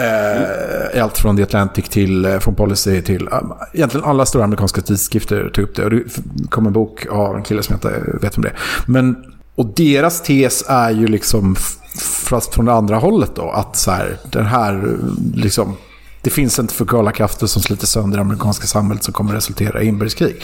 [0.00, 3.38] Eh, i allt från The Atlantic till eh, Foreign Policy till eh,
[3.72, 5.84] egentligen alla stora amerikanska tidskrifter tog upp det.
[5.84, 6.04] Och det
[6.50, 8.52] kom en bok av en kille som jag inte vet om det.
[8.86, 9.16] Men,
[9.60, 11.56] och deras tes är ju liksom,
[12.00, 14.96] fast från det andra hållet då, att så här, den här
[15.34, 15.76] liksom,
[16.22, 19.86] det finns inte centrifugala krafter som sliter sönder det amerikanska samhället som kommer resultera i
[19.86, 20.42] inbördeskrig.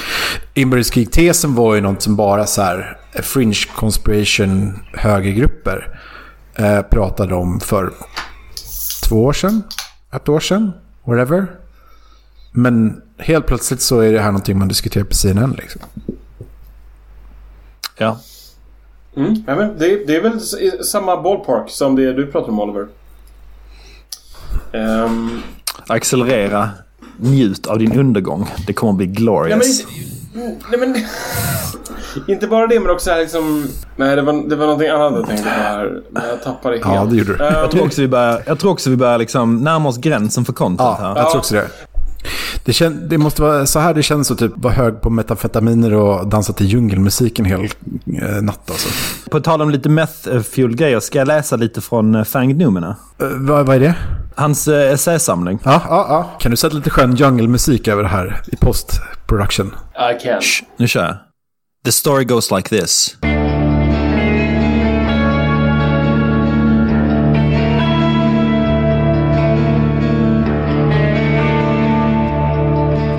[0.54, 6.00] Inbördeskrig-tesen var ju något som bara så här fringe conspiration högergrupper
[6.54, 7.92] eh, pratade om för
[9.08, 9.62] två år sedan,
[10.12, 10.72] ett år sedan,
[11.04, 11.46] whatever.
[12.52, 15.52] Men helt plötsligt så är det här någonting man diskuterar på CNN.
[15.52, 15.80] Liksom.
[17.96, 18.18] Ja.
[19.16, 22.60] Mm, ja, men det, det är väl i samma ballpark som det du pratar om
[22.60, 22.86] Oliver.
[24.72, 25.42] Ehm,
[25.86, 26.70] Accelerera.
[27.20, 28.48] Njut av din undergång.
[28.66, 29.80] Det kommer att bli ja, men, glorious.
[29.80, 30.96] inte- nej, men,
[32.26, 33.68] inte bara det men också här liksom...
[33.96, 36.00] Nej det var, det var någonting annat jag tänkte på här.
[36.10, 36.86] Men jag tappade helt.
[36.86, 37.44] Ja, det gjorde du.
[37.44, 40.44] Ehm, Jag tror också vi börjar, jag tror också vi börjar liksom närma oss gränsen
[40.44, 41.16] för content Ja, här.
[41.16, 41.68] jag tror också det.
[42.64, 45.94] Det, kän, det måste vara så här det känns att typ vara hög på metafetaminer
[45.94, 47.64] och dansa till djungelmusik en hel
[48.22, 48.70] eh, natt.
[48.70, 48.88] Alltså.
[49.30, 52.96] På tal om lite meth-fuel grejer, ska jag läsa lite från uh, Fanged Numina?
[53.18, 53.94] Eh, vad, vad är det?
[54.34, 55.58] Hans uh, essäsamling.
[55.64, 56.30] Ja, ja, ja.
[56.40, 59.74] Kan du sätta lite skön djungelmusik över det här i post-production?
[59.94, 60.40] I can.
[60.76, 61.16] Nu kör jag.
[61.84, 63.16] The story goes like this.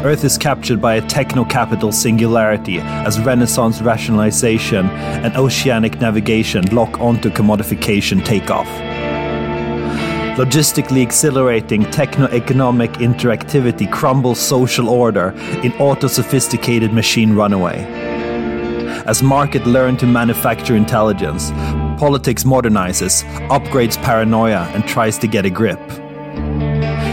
[0.07, 6.97] Earth is captured by a techno capital singularity as Renaissance rationalization and oceanic navigation lock
[7.01, 8.67] onto commodification takeoff.
[10.37, 15.31] Logistically exhilarating techno economic interactivity crumbles social order
[15.61, 17.83] in auto sophisticated machine runaway.
[19.07, 21.51] As market learn to manufacture intelligence,
[21.99, 25.81] politics modernizes, upgrades paranoia, and tries to get a grip.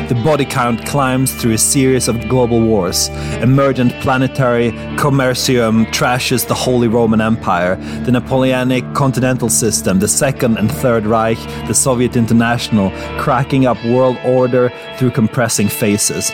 [0.09, 3.09] The body count climbs through a series of global wars.
[3.41, 10.71] Emergent planetary commercium trashes the Holy Roman Empire, the Napoleonic continental system, the Second and
[10.71, 16.31] Third Reich, the Soviet International, cracking up world order through compressing faces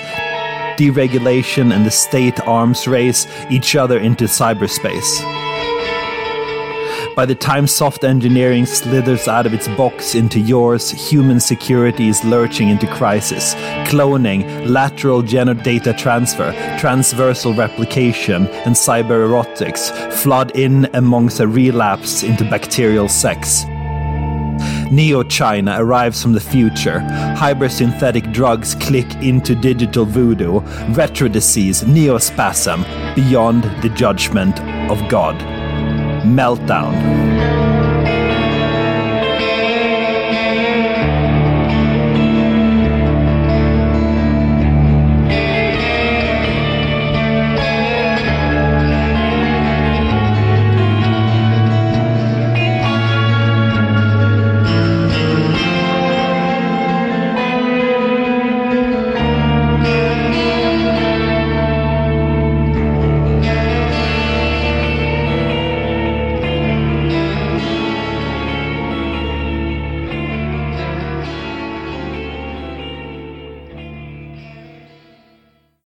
[0.81, 5.50] Deregulation and the state arms race each other into cyberspace.
[7.21, 12.25] By the time soft engineering slithers out of its box into yours, human security is
[12.25, 13.53] lurching into crisis.
[13.91, 23.07] Cloning, lateral genodata transfer, transversal replication, and cybererotics flood in amongst a relapse into bacterial
[23.07, 23.67] sex.
[24.91, 27.01] Neo China arrives from the future.
[27.37, 30.61] Hypersynthetic drugs click into digital voodoo.
[30.95, 32.83] Retro disease, neospasm,
[33.15, 34.59] beyond the judgment
[34.91, 35.60] of God.
[36.31, 37.30] Meltdown.